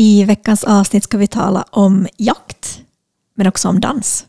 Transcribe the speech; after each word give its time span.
I 0.00 0.24
veckans 0.24 0.64
avsnitt 0.64 1.04
ska 1.04 1.18
vi 1.18 1.26
tala 1.26 1.64
om 1.70 2.06
jakt, 2.16 2.80
men 3.34 3.46
också 3.46 3.68
om 3.68 3.80
dans. 3.80 4.26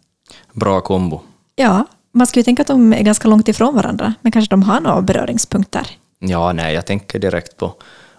Bra 0.53 0.81
kombo. 0.81 1.21
Ja, 1.55 1.85
man 2.11 2.27
skulle 2.27 2.43
tänka 2.43 2.61
att 2.61 2.67
de 2.67 2.93
är 2.93 3.01
ganska 3.03 3.27
långt 3.27 3.47
ifrån 3.47 3.75
varandra, 3.75 4.13
men 4.21 4.31
kanske 4.31 4.49
de 4.49 4.63
har 4.63 4.79
några 4.79 5.01
beröringspunkter. 5.01 5.87
Ja, 6.19 6.53
nej, 6.53 6.73
jag 6.73 6.85
tänker 6.85 7.19
direkt 7.19 7.57
på 7.57 7.73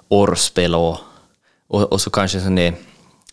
orrspel 0.08 0.74
och, 0.74 0.98
och, 1.68 1.82
och 1.82 2.00
så 2.00 2.10
kanske 2.10 2.40
sån 2.40 2.54
det, 2.54 2.74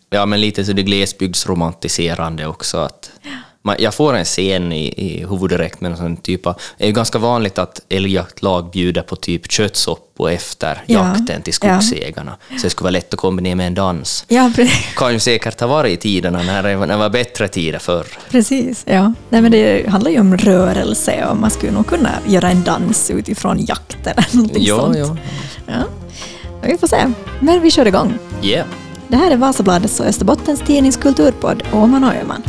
ja, 0.10 0.26
men 0.26 0.42
lite 0.42 0.66
så 0.66 0.74
det 0.74 0.84
glesbygdsromantiserande 0.84 2.48
också. 2.48 2.78
Att 2.78 3.12
man, 3.24 3.34
jag 3.78 3.94
får 3.94 4.14
en 4.14 4.26
scen 4.26 4.72
i, 4.72 4.86
i 4.88 5.26
huvudet 5.30 5.50
direkt 5.58 5.82
med 5.82 5.98
sån 5.98 6.18
typ 6.18 6.48
av... 6.48 6.54
Det 6.78 6.84
är 6.84 6.88
ju 6.88 6.94
ganska 6.94 7.18
vanligt 7.20 7.60
att 7.60 7.82
älgjaktlag 7.90 8.72
bjuder 8.72 9.02
på 9.02 9.16
typ 9.16 9.52
köttsoppor 9.52 10.30
efter 10.32 10.84
Ja, 10.86 11.00
jakten 11.18 11.42
till 11.42 11.54
skogsägarna. 11.54 12.38
Så 12.50 12.64
det 12.64 12.70
skulle 12.70 12.84
vara 12.84 12.92
lätt 12.92 13.14
att 13.14 13.20
kombinera 13.20 13.56
med 13.56 13.68
en 13.68 13.74
dans. 13.74 14.26
Ja, 14.28 14.52
pre- 14.56 14.70
Kan 14.96 15.14
ju 15.14 15.20
säkert 15.20 15.60
ha 15.60 15.68
varit 15.68 15.94
i 15.94 15.98
tiderna 15.98 16.42
när 16.44 16.64
det, 16.64 16.76
var- 16.76 16.88
när 16.88 16.94
det 16.94 17.00
var 17.00 17.10
bättre 17.10 17.48
tider 17.48 17.80
förr. 17.80 18.06
precis. 18.30 18.84
Ja. 18.88 19.14
Nej, 19.30 19.42
men 19.42 19.52
det 19.52 19.90
handlar 19.90 20.12
ju 20.12 20.20
om 20.20 20.38
rörelse 20.38 21.26
och 21.26 21.38
man 21.38 21.50
skulle 21.52 21.72
nog 21.72 21.88
kunna 21.88 22.10
göra 22.28 22.50
en 22.52 22.64
dans 22.64 23.12
utifrån 23.12 23.66
jakt 23.66 23.98
eller 24.08 24.26
någonting 24.32 24.64
Ja, 24.64 24.80
sånt. 24.80 24.98
ja. 24.98 25.18
Ja. 25.68 25.84
Vi 26.64 26.78
får 26.78 26.88
se. 26.88 26.98
Men 27.40 27.62
vi 27.62 27.72
kör 27.72 27.86
igång. 27.86 28.14
Yeah. 28.44 28.68
Det 29.08 29.16
här 29.18 29.32
är 29.32 29.38
Vasabladets 29.38 30.00
och 30.00 30.06
Österbottens 30.06 30.62
tidnings 30.62 30.98
kulturpodd 30.98 31.64
Åman 31.74 32.04
och 32.04 32.14
Öhman. 32.14 32.44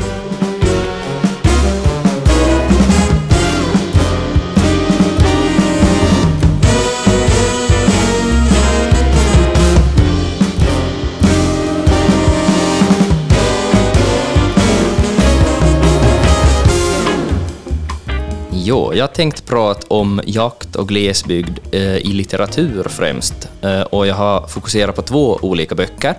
Jo, 18.69 18.95
jag 18.95 19.15
tänkte 19.15 19.43
prata 19.43 19.87
om 19.89 20.21
jakt 20.27 20.77
och 20.77 20.89
glesbygd 20.89 21.59
eh, 21.73 21.97
i 21.97 22.13
litteratur 22.13 22.85
främst. 22.89 23.49
Eh, 23.63 23.81
och 23.81 24.07
jag 24.07 24.15
har 24.15 24.47
fokuserat 24.47 24.97
på 24.97 25.03
två 25.03 25.39
olika 25.43 25.75
böcker. 25.75 26.15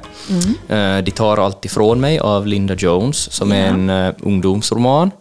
Eh, 0.70 0.98
De 0.98 1.12
tar 1.12 1.38
allt 1.38 1.66
ifrån 1.66 2.00
mig 2.02 2.20
av 2.20 2.48
Linda 2.48 2.76
Jones, 2.76 3.32
som 3.32 3.52
är 3.52 3.68
en 3.68 3.90
eh, 3.90 4.14
ungdomsroman. 4.20 5.12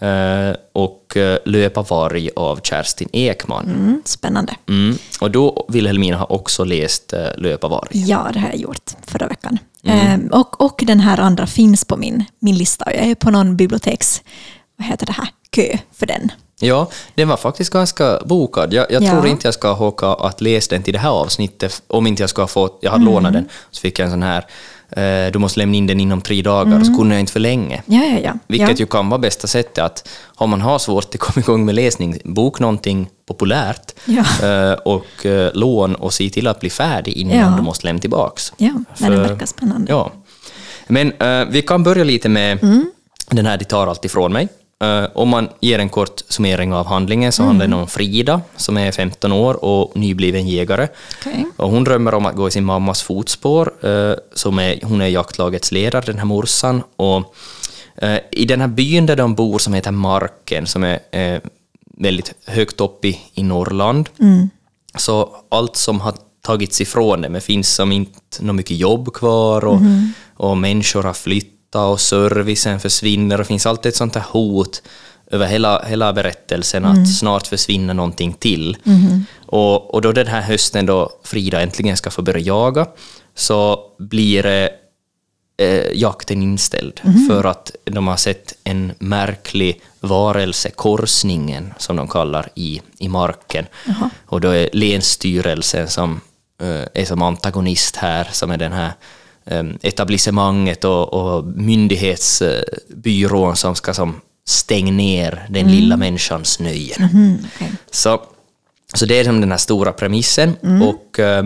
Eh, 0.00 0.56
och 0.72 1.16
eh, 1.16 1.38
Löpa 1.44 1.82
varg 1.82 2.30
av 2.36 2.60
Kerstin 2.62 3.08
Ekman. 3.12 3.64
Mm, 3.64 4.02
spännande. 4.04 4.56
Mm. 4.68 4.98
Och 5.20 5.30
då, 5.30 5.66
Wilhelmina, 5.68 6.16
har 6.16 6.32
också 6.32 6.64
läst 6.64 7.12
eh, 7.12 7.20
Löpa 7.36 7.68
varg. 7.68 7.88
Ja, 7.92 8.30
det 8.32 8.40
har 8.40 8.48
jag 8.48 8.56
gjort 8.58 8.90
förra 9.06 9.26
veckan. 9.26 9.58
Ehm, 9.84 10.26
och, 10.32 10.60
och 10.60 10.82
den 10.86 11.00
här 11.00 11.20
andra 11.20 11.46
finns 11.46 11.84
på 11.84 11.96
min, 11.96 12.24
min 12.38 12.58
lista. 12.58 12.94
Jag 12.94 13.06
är 13.06 13.14
på 13.14 13.30
någon 13.30 13.56
biblioteks... 13.56 14.22
Vad 14.76 14.86
heter 14.88 15.06
det 15.06 15.12
här? 15.12 15.28
Kö 15.50 15.78
för 15.92 16.06
den. 16.06 16.30
Ja, 16.62 16.88
den 17.14 17.28
var 17.28 17.36
faktiskt 17.36 17.72
ganska 17.72 18.20
bokad. 18.24 18.72
Jag, 18.72 18.86
jag 18.90 19.02
Ja. 19.02 19.10
tror 19.10 19.26
inte 19.26 19.46
jag 19.46 19.54
ska 19.54 19.72
håka 19.72 20.06
att 20.06 20.40
läsa 20.40 20.74
den 20.74 20.82
till 20.82 20.92
det 20.92 20.98
här 20.98 21.10
avsnittet, 21.10 21.82
om 21.86 22.06
inte 22.06 22.22
jag 22.22 22.30
ska 22.30 22.46
fått, 22.46 22.78
jag 22.80 22.90
hade 22.90 23.04
lånat 23.04 23.32
den, 23.32 23.48
så 23.70 23.80
fick 23.80 23.98
jag 23.98 24.04
en 24.06 24.10
sån 24.10 24.22
här, 24.22 24.46
eh, 25.26 25.32
du 25.32 25.38
måste 25.38 25.58
lämna 25.60 25.76
in 25.76 25.86
den 25.86 26.00
inom 26.00 26.20
tre 26.20 26.42
dagar, 26.42 26.84
så 26.84 26.96
kunde 26.96 27.14
jag 27.14 27.20
inte 27.20 27.32
för 27.32 27.40
länge. 27.40 27.82
Ja, 27.86 28.02
ja, 28.04 28.18
ja. 28.24 28.32
Vilket 28.46 28.80
ju 28.80 28.86
kan 28.86 29.08
vara 29.08 29.18
bästa 29.18 29.46
sättet 29.46 29.78
att, 29.84 30.08
om 30.36 30.50
man 30.50 30.60
har 30.60 30.78
svårt 30.78 31.14
att 31.14 31.20
komma 31.20 31.42
igång 31.44 31.64
med 31.64 31.74
läsning, 31.74 32.18
bok 32.24 32.60
någonting 32.60 33.08
populärt 33.28 33.92
eh, 34.42 34.72
och 34.72 35.26
eh, 35.26 35.50
lån 35.54 35.94
och 35.94 36.12
se 36.12 36.30
till 36.30 36.46
att 36.46 36.60
bli 36.60 36.70
färdig 36.70 37.12
innan 37.12 37.56
du 37.56 37.62
måste 37.62 37.86
lämna 37.86 38.00
tillbaks. 38.00 38.52
Ja, 38.56 38.72
men 38.98 39.10
det 39.10 39.16
För- 39.16 39.28
verkar 39.28 39.46
spännande. 39.46 39.92
Ja. 39.92 40.12
Men 40.86 41.12
eh, 41.12 41.44
vi 41.50 41.62
kan 41.62 41.82
börja 41.82 42.04
lite 42.04 42.28
med 42.28 42.62
Mm. 42.62 42.90
den 43.30 43.46
här 43.46 43.58
De 43.58 43.64
tar 43.64 43.86
allt 43.86 44.04
ifrån 44.04 44.32
mig. 44.32 44.48
Eh, 44.84 45.04
om 45.14 45.28
man 45.28 45.48
ger 45.60 45.78
en 45.78 45.88
kort 45.88 46.20
summering 46.28 46.72
av 46.74 46.86
handlingen 46.86 47.32
så 47.32 47.42
Mm. 47.42 47.48
handlar 47.48 47.76
det 47.76 47.82
om 47.82 47.88
Frida 47.88 48.40
som 48.56 48.76
är 48.76 48.92
15 48.92 49.32
år 49.32 49.64
och 49.64 49.96
nybliven 49.96 50.48
jägare. 50.48 50.88
Okej. 51.20 51.46
Och 51.56 51.70
hon 51.70 51.84
drömmer 51.84 52.14
om 52.14 52.26
att 52.26 52.36
gå 52.36 52.48
i 52.48 52.50
sin 52.50 52.64
mammas 52.64 53.02
fotspår. 53.02 53.72
eh, 53.86 54.14
som 54.34 54.58
är, 54.58 54.80
hon 54.82 55.00
är 55.00 55.06
jaktlagets 55.08 55.72
ledare, 55.72 56.04
den 56.06 56.18
här 56.18 56.24
morsan. 56.24 56.82
Och, 56.96 57.34
eh, 57.96 58.18
I 58.32 58.44
den 58.44 58.60
här 58.60 58.68
byn 58.68 59.06
där 59.06 59.16
de 59.16 59.34
bor 59.34 59.58
som 59.58 59.74
heter 59.74 59.90
Marken, 59.90 60.66
som 60.66 60.84
är 60.84 61.40
väldigt 61.96 62.32
högt 62.46 62.80
upp 62.80 63.04
i, 63.04 63.18
i 63.34 63.42
Norrland, 63.42 64.08
så 64.98 65.36
allt 65.48 65.76
som 65.76 66.00
har 66.00 66.14
tagits 66.42 66.80
ifrån 66.80 67.22
dem, 67.22 67.32
det 67.32 67.40
finns 67.40 67.74
som 67.74 67.92
inte 67.92 68.16
något 68.44 68.54
mycket 68.56 68.76
jobb 68.76 69.12
kvar 69.12 69.64
och, 69.64 69.80
och 70.36 70.56
människor 70.58 71.02
har 71.02 71.12
flyttat 71.70 71.92
och 71.92 72.00
servicen 72.00 72.80
försvinner. 72.80 73.36
Och 73.36 73.44
det 73.44 73.48
finns 73.48 73.66
alltid 73.66 73.90
ett 73.90 73.96
sånt 73.96 74.14
här 74.14 74.24
hot 74.32 74.82
över 75.30 75.46
hela, 75.46 75.82
hela 75.86 76.12
berättelsen 76.12 76.84
att 76.84 77.18
snart 77.18 77.46
försvinner 77.46 77.94
någonting 77.94 78.32
till. 78.32 78.76
Och, 79.46 79.94
och 79.94 80.02
då 80.02 80.12
den 80.12 80.26
här 80.26 80.42
hösten 80.42 80.86
då 80.86 81.10
Frida 81.24 81.60
äntligen 81.60 81.96
ska 81.96 82.10
få 82.10 82.22
börja 82.22 82.40
jaga 82.40 82.86
så 83.34 83.80
blir 83.98 84.42
det 84.42 84.70
eh, 85.58 85.92
jakten 85.94 86.42
inställd. 86.42 87.00
För 87.28 87.44
att 87.46 87.72
de 87.84 88.08
har 88.08 88.16
sett 88.16 88.54
en 88.64 88.92
märklig 88.98 89.80
varelse, 90.02 90.70
korsningen 90.70 91.74
som 91.78 91.96
de 91.96 92.08
kallar 92.08 92.48
i, 92.56 92.80
i 92.98 93.08
marken. 93.08 93.66
Och 94.26 94.40
då 94.40 94.48
är 94.48 94.68
länsstyrelsen 94.72 95.88
som 95.88 96.20
eh, 96.62 96.86
är 96.94 97.04
som 97.04 97.22
antagonist 97.22 97.96
här, 97.96 98.28
som 98.32 98.50
är 98.50 98.58
den 98.58 98.72
här 98.72 98.92
etablissemanget 99.82 100.84
och, 100.84 101.14
och 101.14 101.44
myndighetsbyrån 101.44 103.56
som 103.56 103.74
ska 103.74 103.94
som 103.94 104.20
stänga 104.46 104.92
ner 104.92 105.46
den 105.48 105.70
lilla 105.70 105.96
människans 105.96 106.60
nöjen. 106.60 107.08
Mm, 107.12 107.38
okej. 107.54 107.72
Så, 107.90 108.20
så 108.94 109.06
det 109.06 109.18
är 109.18 109.24
som 109.24 109.40
den 109.40 109.50
här 109.50 109.58
stora 109.58 109.92
premissen. 109.92 110.56
Och 110.82 111.18
eh, 111.18 111.44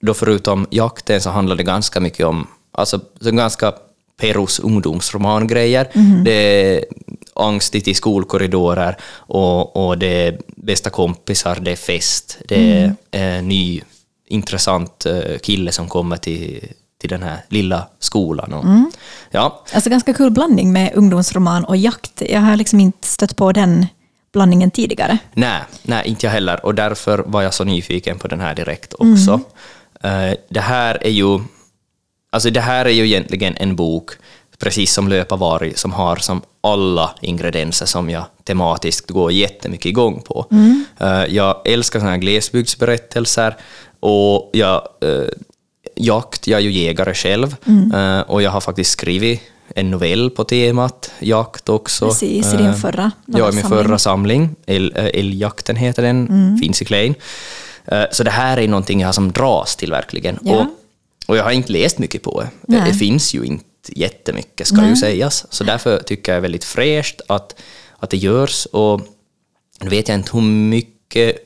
då 0.00 0.14
förutom 0.14 0.66
jakten 0.70 1.20
så 1.20 1.30
handlar 1.30 1.56
det 1.56 1.62
ganska 1.62 2.00
mycket 2.00 2.26
om, 2.26 2.46
alltså 2.72 3.00
så 3.20 3.30
ganska 3.30 3.72
Perus 4.20 4.58
ungdomsromangrejer. 4.58 5.88
Det 6.24 6.32
är 6.32 6.84
angstigt 7.34 7.88
i 7.88 7.94
skolkorridorer 7.94 8.96
och, 9.12 9.76
och 9.76 9.98
det 9.98 10.26
är 10.26 10.38
bästa 10.56 10.90
kompisar, 10.90 11.58
det 11.60 11.72
är 11.72 11.76
fest, 11.76 12.38
det 12.48 12.72
är 12.72 12.94
en 13.10 13.48
ny 13.48 13.82
intressant 14.28 15.06
eh, 15.06 15.38
kille 15.38 15.72
som 15.72 15.88
kommer 15.88 16.16
till, 16.16 16.68
till 17.00 17.10
den 17.10 17.22
här 17.22 17.44
lilla 17.48 17.86
skolan. 17.98 18.52
Och, 18.52 18.64
ja, 19.30 19.64
Alltså 19.74 19.90
ganska 19.90 20.14
kul 20.14 20.30
blandning 20.30 20.72
med 20.72 20.92
ungdomsroman 20.94 21.64
och 21.64 21.76
jakt. 21.76 22.22
Jag 22.28 22.40
har 22.40 22.56
liksom 22.56 22.80
inte 22.80 23.08
stött 23.08 23.36
på 23.36 23.52
den 23.52 23.86
blandningen 24.32 24.70
tidigare. 24.70 25.18
Nej, 25.34 25.60
nej, 25.82 26.08
inte 26.08 26.26
jag 26.26 26.32
heller. 26.32 26.66
Och 26.66 26.74
därför 26.74 27.18
var 27.18 27.42
jag 27.42 27.54
så 27.54 27.64
nyfiken 27.64 28.18
på 28.18 28.28
den 28.28 28.40
här 28.40 28.54
direkt 28.54 28.94
också. 28.98 29.40
Eh, 30.02 30.34
det 30.48 30.60
här 30.60 30.98
är 31.06 31.10
ju... 31.10 31.40
Alltså 32.32 32.50
det 32.50 32.60
här 32.60 32.84
är 32.84 32.90
ju 32.90 33.04
egentligen 33.06 33.56
en 33.56 33.76
bok, 33.76 34.10
precis 34.58 34.92
som 34.92 35.08
Löpa 35.08 35.36
varg, 35.36 35.72
som 35.74 35.92
har 35.92 36.16
som 36.16 36.42
alla 36.60 37.14
ingredienser 37.20 37.86
som 37.86 38.10
jag 38.10 38.24
tematiskt 38.44 39.10
går 39.10 39.32
jättemycket 39.32 39.86
igång 39.86 40.22
på. 40.22 40.46
Eh, 41.00 41.24
jag 41.28 41.56
älskar 41.64 41.98
såna 42.00 42.10
här 42.10 42.18
glesbygdsberättelser 42.18 43.56
och 44.00 44.50
jag, 44.52 44.82
eh, 45.00 45.28
jakt, 46.04 46.46
jag 46.46 46.58
är 46.60 46.64
ju 46.64 46.72
jägare 46.72 47.14
själv 47.14 47.56
eh, 47.94 48.20
och 48.20 48.42
jag 48.42 48.50
har 48.50 48.60
faktiskt 48.60 48.90
skrivit 48.90 49.40
en 49.74 49.90
novell 49.90 50.30
på 50.30 50.44
temat 50.44 51.10
jakt 51.18 51.68
också. 51.68 52.06
Precis, 52.08 52.54
i 52.54 52.56
din 52.56 52.66
Eh, 52.66 52.74
förra 52.74 53.10
Ja, 53.26 53.32
i 53.32 53.32
min 53.32 53.40
novellsamling. 53.40 53.84
förra 53.84 53.98
samling. 53.98 54.56
El- 54.66 54.92
eh, 54.96 55.04
Älgjakten 55.04 55.76
heter 55.76 56.02
den, 56.02 56.58
finns 56.62 56.82
i 56.82 56.84
Klein. 56.84 57.14
Så 58.12 58.22
det 58.24 58.30
här 58.30 58.56
är 58.58 58.68
någonting 58.68 59.00
jag 59.00 59.08
har 59.08 59.12
som 59.12 59.32
dras 59.32 59.76
till 59.76 59.90
verkligen. 59.90 60.38
Ja. 60.42 60.56
Och, 60.58 60.66
och 61.26 61.36
jag 61.36 61.44
har 61.44 61.50
inte 61.50 61.72
läst 61.72 61.98
mycket 61.98 62.22
på 62.22 62.40
det. 62.40 62.48
Nej. 62.68 62.90
Det 62.92 62.94
finns 62.98 63.34
ju 63.34 63.44
inte 63.44 63.64
jättemycket, 63.86 64.66
ska 64.66 64.86
ju 64.88 64.96
sägas. 64.96 65.46
Så 65.50 65.64
därför 65.64 65.98
tycker 66.02 66.32
jag 66.32 66.36
det 66.36 66.38
är 66.40 66.42
väldigt 66.42 66.64
fräscht 66.64 67.20
att, 67.28 67.60
att 67.98 68.10
det 68.10 68.16
görs. 68.16 68.66
Och 68.66 69.00
nu 69.80 69.90
vet 69.90 70.08
jag 70.08 70.18
inte 70.18 70.30
hur 70.32 70.40
mycket 70.42 71.36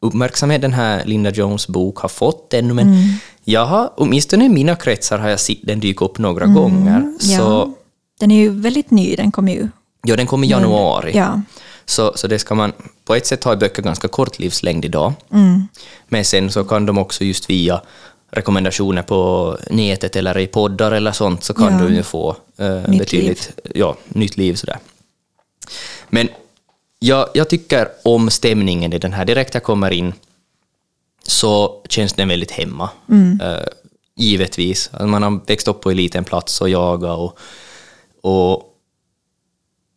uppmärksamhet 0.00 0.60
den 0.62 0.72
här 0.72 1.04
Linda 1.04 1.30
Jones 1.30 1.66
bok 1.68 1.98
har 1.98 2.08
fått 2.08 2.54
ännu, 2.54 2.74
men 2.74 2.88
Mm. 2.88 3.14
Jag 3.44 3.66
har, 3.66 3.90
åtminstone 3.96 4.44
i 4.44 4.48
mina 4.48 4.76
kretsar 4.76 5.18
har 5.18 5.28
jag 5.28 5.40
sett 5.40 5.58
den 5.62 5.80
dyka 5.80 6.04
upp 6.04 6.18
några 6.18 6.46
gånger. 6.46 6.96
Mm. 6.96 7.18
Ja. 7.20 7.38
Så 7.38 7.72
Den 8.20 8.30
är 8.30 8.36
ju 8.36 8.48
väldigt 8.50 8.90
ny, 8.90 9.16
den 9.16 9.32
kom 9.32 9.48
ju... 9.48 9.68
Ja, 10.06 10.16
den 10.16 10.26
kom 10.26 10.44
i 10.44 10.46
januari. 10.46 11.12
Ja. 11.14 11.40
Så, 11.84 12.12
så 12.14 12.26
det 12.26 12.38
ska 12.38 12.54
man... 12.54 12.72
På 13.04 13.14
ett 13.14 13.26
sätt 13.26 13.44
har 13.44 13.56
böcker 13.56 13.82
ganska 13.82 14.08
kort 14.08 14.38
livslängd 14.38 14.84
idag. 14.84 15.12
Mm. 15.32 15.68
Men 16.08 16.24
sen 16.24 16.50
så 16.50 16.64
kan 16.64 16.86
de 16.86 16.98
också 16.98 17.24
just 17.24 17.50
via 17.50 17.80
rekommendationer 18.30 19.02
på 19.02 19.56
nätet 19.70 20.16
eller 20.16 20.38
i 20.38 20.46
poddar 20.46 20.92
eller 20.92 21.12
sånt 21.12 21.44
så 21.44 21.54
kan 21.54 21.72
Ja. 21.78 21.86
du 21.86 21.94
ju 21.94 22.02
få 22.02 22.36
eh, 22.56 22.66
Nytt 22.88 22.98
betydligt 22.98 23.50
Ja, 23.74 23.96
nytt 24.08 24.36
liv. 24.36 24.54
Sådär. 24.54 24.78
Men 26.08 26.28
jag, 26.98 27.28
jag 27.34 27.48
tycker 27.48 27.88
om 28.04 28.30
stämningen 28.30 28.92
i 28.92 28.98
den 28.98 29.12
här. 29.12 29.24
Direkt 29.24 29.54
jag 29.54 29.62
kommer 29.62 29.90
in 29.90 30.12
så 31.22 31.82
känns 31.88 32.12
den 32.12 32.28
väldigt 32.28 32.50
hemma. 32.50 32.90
Mm. 33.08 33.40
Eh, 33.40 33.66
givetvis. 34.16 34.90
Man 35.00 35.22
har 35.22 35.40
växt 35.46 35.68
upp 35.68 35.80
på 35.80 35.90
en 35.90 35.96
liten 35.96 36.24
plats 36.24 36.60
och 36.60 36.68
jagat 36.68 37.18
och, 37.18 37.38
och, 38.22 38.62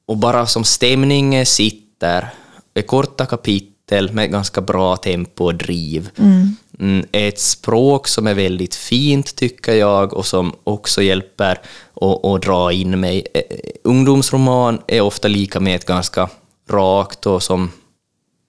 och 0.06 0.18
bara 0.18 0.46
som 0.46 0.64
stämningen 0.64 1.46
sitter, 1.46 2.30
är 2.74 2.82
korta 2.82 3.26
kapitel 3.26 4.14
med 4.14 4.32
ganska 4.32 4.62
bra 4.62 4.98
tempo 4.98 5.44
och 5.44 5.56
driv. 5.56 6.10
Mm. 6.18 7.06
Ett 7.12 7.40
språk 7.40 8.08
som 8.08 8.28
är 8.28 8.34
väldigt 8.34 8.76
fint 8.76 9.36
tycker 9.36 9.74
jag 9.74 10.14
och 10.14 10.26
som 10.26 10.56
också 10.64 11.02
hjälper 11.02 11.60
att, 12.02 12.42
dra 12.42 12.72
in 12.72 13.00
mig. 13.00 13.28
Eh, 13.34 13.42
ungdomsroman 13.84 14.82
är 14.88 15.02
ofta 15.02 15.28
lika 15.28 15.60
med 15.60 15.76
ett 15.76 15.86
ganska 15.86 16.30
rakt 16.70 17.26
och 17.26 17.44
som 17.44 17.72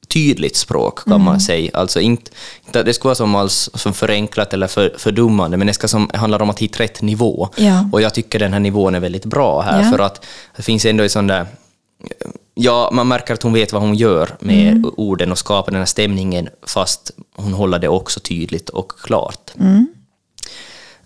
tydligt 0.08 0.56
språk 0.56 1.04
kan 1.04 1.12
mm. 1.12 1.24
man 1.24 1.40
säga. 1.40 1.70
Alltså 1.74 2.00
inte, 2.00 2.30
det 2.72 2.94
ska 2.94 3.08
vara 3.08 3.14
som, 3.14 3.34
alls, 3.34 3.70
som 3.74 3.94
förenklat 3.94 4.54
eller 4.54 4.66
för, 4.66 4.94
fördummande, 4.98 5.56
men 5.56 5.66
det 5.66 5.72
ska 5.72 5.88
som, 5.88 6.10
handlar 6.14 6.42
om 6.42 6.50
att 6.50 6.58
hitta 6.58 6.82
rätt 6.82 7.02
nivå. 7.02 7.48
Ja. 7.56 7.88
Och 7.92 8.02
jag 8.02 8.14
tycker 8.14 8.38
den 8.38 8.52
här 8.52 8.60
nivån 8.60 8.94
är 8.94 9.00
väldigt 9.00 9.24
bra 9.24 9.60
här, 9.60 9.82
ja. 9.82 9.90
för 9.90 9.98
att 9.98 10.24
det 10.56 10.62
finns 10.62 10.84
ändå 10.84 11.02
en 11.02 11.10
sån 11.10 11.26
där 11.26 11.46
Ja, 12.58 12.90
man 12.92 13.08
märker 13.08 13.34
att 13.34 13.42
hon 13.42 13.52
vet 13.52 13.72
vad 13.72 13.82
hon 13.82 13.94
gör 13.94 14.36
med 14.40 14.72
mm. 14.72 14.90
orden 14.96 15.32
och 15.32 15.38
skapar 15.38 15.72
den 15.72 15.80
här 15.80 15.86
stämningen, 15.86 16.48
fast 16.62 17.10
hon 17.34 17.52
håller 17.52 17.78
det 17.78 17.88
också 17.88 18.20
tydligt 18.20 18.68
och 18.68 18.92
klart. 19.00 19.54
Mm. 19.60 19.86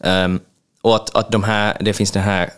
Um, 0.01 0.41
och 0.83 0.97
att, 0.97 1.17
att 1.17 1.33
de 1.33 1.43
här, 1.43 1.77
det 1.81 1.93
finns 1.93 2.11
den 2.11 2.23
här 2.23 2.51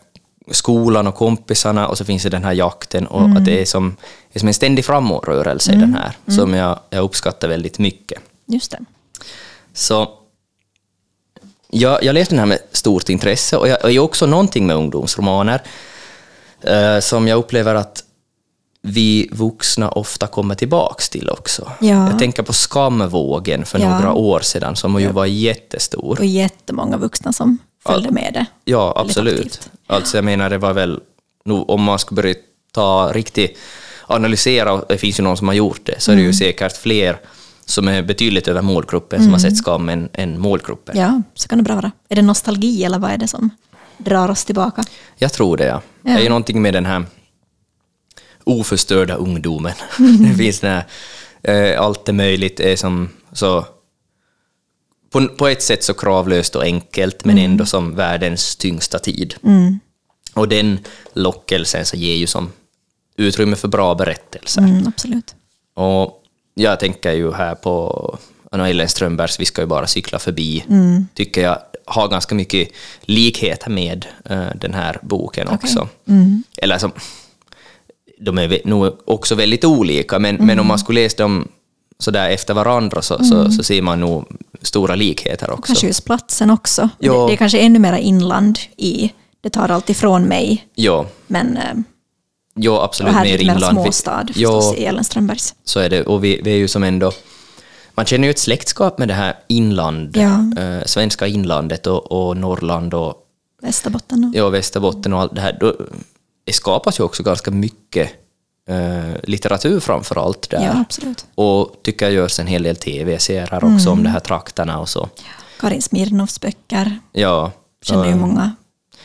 skolan 0.50 1.06
och 1.06 1.14
kompisarna 1.14 1.88
och 1.88 1.98
så 1.98 2.04
finns 2.04 2.22
det 2.22 2.28
den 2.28 2.44
här 2.44 2.52
jakten 2.52 3.06
och 3.06 3.20
mm. 3.20 3.36
att 3.36 3.44
det 3.44 3.60
är 3.60 3.64
som, 3.64 3.96
är 4.32 4.38
som 4.38 4.48
en 4.48 4.54
ständig 4.54 4.84
framåtrörelse 4.84 5.72
mm. 5.72 5.80
den 5.80 5.94
här, 5.94 6.16
mm. 6.26 6.38
som 6.38 6.54
jag, 6.54 6.78
jag 6.90 7.04
uppskattar 7.04 7.48
väldigt 7.48 7.78
mycket. 7.78 8.22
Just 8.46 8.70
det. 8.70 8.78
Så 9.72 10.08
jag, 11.70 12.04
jag 12.04 12.14
läste 12.14 12.34
den 12.34 12.38
här 12.38 12.46
med 12.46 12.58
stort 12.72 13.08
intresse 13.08 13.56
och 13.56 13.68
jag 13.68 13.94
är 13.94 13.98
också 13.98 14.26
någonting 14.26 14.66
med 14.66 14.76
ungdomsromaner 14.76 15.62
eh, 16.60 16.98
som 16.98 17.28
jag 17.28 17.38
upplever 17.38 17.74
att 17.74 18.04
vi 18.82 19.28
vuxna 19.32 19.88
ofta 19.88 20.26
kommer 20.26 20.54
tillbaks 20.54 21.08
till 21.08 21.30
också. 21.30 21.72
Ja. 21.80 22.10
Jag 22.10 22.18
tänker 22.18 22.42
på 22.42 22.52
skamvågen 22.52 23.64
för 23.64 23.78
ja. 23.78 23.98
några 23.98 24.12
år 24.12 24.40
sedan 24.40 24.76
som 24.76 25.00
ju 25.00 25.08
var 25.08 25.26
jättestor. 25.26 26.18
Och 26.18 26.24
jättemånga 26.24 26.96
vuxna 26.96 27.32
som 27.32 27.58
följde 27.86 28.10
med 28.10 28.30
det. 28.34 28.46
Ja, 28.64 28.92
absolut. 28.96 29.70
Alltså 29.86 30.16
jag 30.16 30.24
menar, 30.24 30.50
det 30.50 30.58
var 30.58 30.72
väl, 30.72 31.00
om 31.44 31.82
man 31.82 31.98
skulle 31.98 32.22
börja 32.22 32.34
ta 32.72 33.10
riktigt 33.12 33.58
analysera, 34.06 34.72
och 34.72 34.84
det 34.88 34.98
finns 34.98 35.18
ju 35.18 35.22
någon 35.24 35.36
som 35.36 35.48
har 35.48 35.54
gjort 35.54 35.80
det, 35.84 35.94
så 35.98 36.12
är 36.12 36.16
det 36.16 36.22
ju 36.22 36.26
mm. 36.26 36.34
säkert 36.34 36.76
fler 36.76 37.20
som 37.64 37.88
är 37.88 38.02
betydligt 38.02 38.48
över 38.48 38.62
målgruppen 38.62 39.16
mm. 39.16 39.26
som 39.26 39.32
har 39.32 39.40
mm. 39.40 39.50
sett 39.50 39.58
skam 39.58 39.88
än, 39.88 40.08
än 40.12 40.38
målgruppen. 40.38 40.98
Ja, 40.98 41.22
så 41.34 41.48
kan 41.48 41.58
det 41.58 41.64
bra 41.64 41.74
vara. 41.74 41.92
Är 42.08 42.16
det 42.16 42.22
nostalgi 42.22 42.84
eller 42.84 42.98
vad 42.98 43.10
är 43.10 43.18
det 43.18 43.28
som 43.28 43.50
drar 43.98 44.30
oss 44.30 44.44
tillbaka? 44.44 44.84
Jag 45.16 45.32
tror 45.32 45.56
det, 45.56 45.66
ja. 45.66 45.82
ja. 46.02 46.12
Det 46.12 46.18
är 46.18 46.22
ju 46.22 46.28
någonting 46.28 46.62
med 46.62 46.74
den 46.74 46.86
här 46.86 47.04
oförstörda 48.44 49.14
ungdomen. 49.14 49.74
Mm. 49.98 50.22
det 50.28 50.34
finns 50.34 50.60
den 50.60 50.70
här, 50.70 50.84
eh, 51.72 51.80
allt 51.80 52.08
är 52.08 52.12
möjligt 52.12 52.60
är 52.60 52.76
som 52.76 53.08
så 53.32 53.66
på, 55.12 55.28
på 55.28 55.48
ett 55.48 55.62
sätt 55.62 55.84
så 55.84 55.94
kravlöst 55.94 56.56
och 56.56 56.62
enkelt, 56.62 57.24
men 57.24 57.38
mm. 57.38 57.50
ändå 57.50 57.66
som 57.66 57.94
världens 57.94 58.56
tyngsta 58.56 58.98
tid. 58.98 59.34
Mm. 59.44 59.80
Och 60.34 60.48
den 60.48 60.78
lockelsen 61.12 61.86
så 61.86 61.96
ger 61.96 62.16
ju 62.16 62.26
som 62.26 62.52
utrymme 63.16 63.56
för 63.56 63.68
bra 63.68 63.94
berättelser. 63.94 64.62
Mm, 64.62 64.86
absolut. 64.86 65.34
Och 65.74 66.22
jag 66.54 66.80
tänker 66.80 67.12
ju 67.12 67.32
här 67.32 67.54
på 67.54 68.18
Anna 68.50 68.68
Ellen 68.68 68.88
Strömbergs 68.88 69.40
Vi 69.40 69.44
ska 69.44 69.60
ju 69.62 69.66
bara 69.66 69.86
cykla 69.86 70.18
förbi, 70.18 70.64
mm. 70.68 71.06
tycker 71.14 71.42
jag 71.42 71.58
har 71.86 72.08
ganska 72.08 72.34
mycket 72.34 72.68
likheter 73.02 73.70
med 73.70 74.06
uh, 74.30 74.46
den 74.54 74.74
här 74.74 74.98
boken 75.02 75.46
okay. 75.48 75.56
också. 75.56 75.88
Mm. 76.08 76.42
Eller 76.56 76.78
som, 76.78 76.92
de 78.20 78.38
är 78.38 78.60
nog 78.64 78.92
också 79.04 79.34
väldigt 79.34 79.64
olika, 79.64 80.18
men, 80.18 80.34
men 80.34 80.42
om 80.42 80.52
mm. 80.52 80.66
man 80.66 80.78
skulle 80.78 81.02
läsa 81.02 81.16
dem 81.16 81.48
sådär 81.98 82.30
efter 82.30 82.54
varandra 82.54 83.02
så, 83.02 83.24
så, 83.24 83.50
så 83.50 83.62
ser 83.62 83.82
man 83.82 84.00
nog 84.00 84.26
stora 84.62 84.94
likheter 84.94 85.50
också. 85.50 85.72
Kanske 85.72 85.86
just 85.86 86.04
platsen 86.04 86.50
också. 86.50 86.88
Det, 86.98 87.08
det, 87.08 87.32
är 87.32 87.36
kanske 87.36 87.58
ännu 87.58 87.78
mer 87.78 87.92
inland 87.92 88.58
i 88.76 89.12
Det 89.40 89.50
tar 89.50 89.68
allt 89.68 89.90
ifrån 89.90 90.22
mig. 90.22 90.66
Ja. 90.74 91.06
Men 91.26 91.58
eh, 92.56 92.62
jo, 92.62 92.76
absolut 92.76 93.14
mer 93.14 93.38
inland. 93.38 93.62
Här 93.64 93.72
småstad 93.72 94.26
förstås 94.26 94.74
i 94.74 94.84
Ellen 94.84 95.04
Strömbergs. 95.04 95.54
Så 95.64 95.80
är 95.80 95.88
det, 95.88 96.02
och 96.02 96.24
vi, 96.24 96.40
vi 96.44 96.50
är 96.50 96.56
ju 96.56 96.68
som 96.68 96.82
ändå 96.82 97.12
man 97.94 98.06
känner 98.06 98.28
ju 98.28 98.30
ett 98.30 98.38
släktskap 98.38 98.98
med 98.98 99.08
det 99.08 99.14
här 99.14 99.36
inland, 99.48 100.16
ja. 100.16 100.62
äh, 100.62 100.84
svenska 100.84 101.26
inlandet 101.26 101.86
och, 101.86 102.12
och 102.12 102.36
Norrland 102.36 102.94
och 102.94 103.14
Västerbotten. 103.62 104.24
Och. 104.24 104.34
Ja, 104.34 104.48
Västerbotten 104.48 105.12
och 105.12 105.20
allt 105.20 105.34
det 105.34 105.40
här. 105.40 105.56
Då, 105.60 105.76
det 106.44 106.52
skapas 106.52 107.00
ju 107.00 107.04
också 107.04 107.22
ganska 107.22 107.50
mycket 107.50 108.10
eh, 108.68 109.20
litteratur 109.22 109.80
framför 109.80 110.24
allt 110.24 110.50
där. 110.50 110.64
Ja, 110.64 110.80
absolut. 110.80 111.26
Och 111.34 111.76
tycker 111.82 112.06
jag 112.06 112.14
görs 112.14 112.40
en 112.40 112.46
hel 112.46 112.62
del 112.62 112.76
tv-serier 112.76 113.54
också 113.54 113.88
mm. 113.88 113.92
om 113.92 114.02
de 114.02 114.08
här 114.08 114.20
trakterna 114.20 114.78
och 114.78 114.88
så. 114.88 115.08
Ja. 115.16 115.22
Karin 115.60 115.82
Smirnoffs 115.82 116.40
böcker. 116.40 116.98
Ja. 117.12 117.52
Känner 117.84 118.06
ju 118.06 118.14
många. 118.14 118.56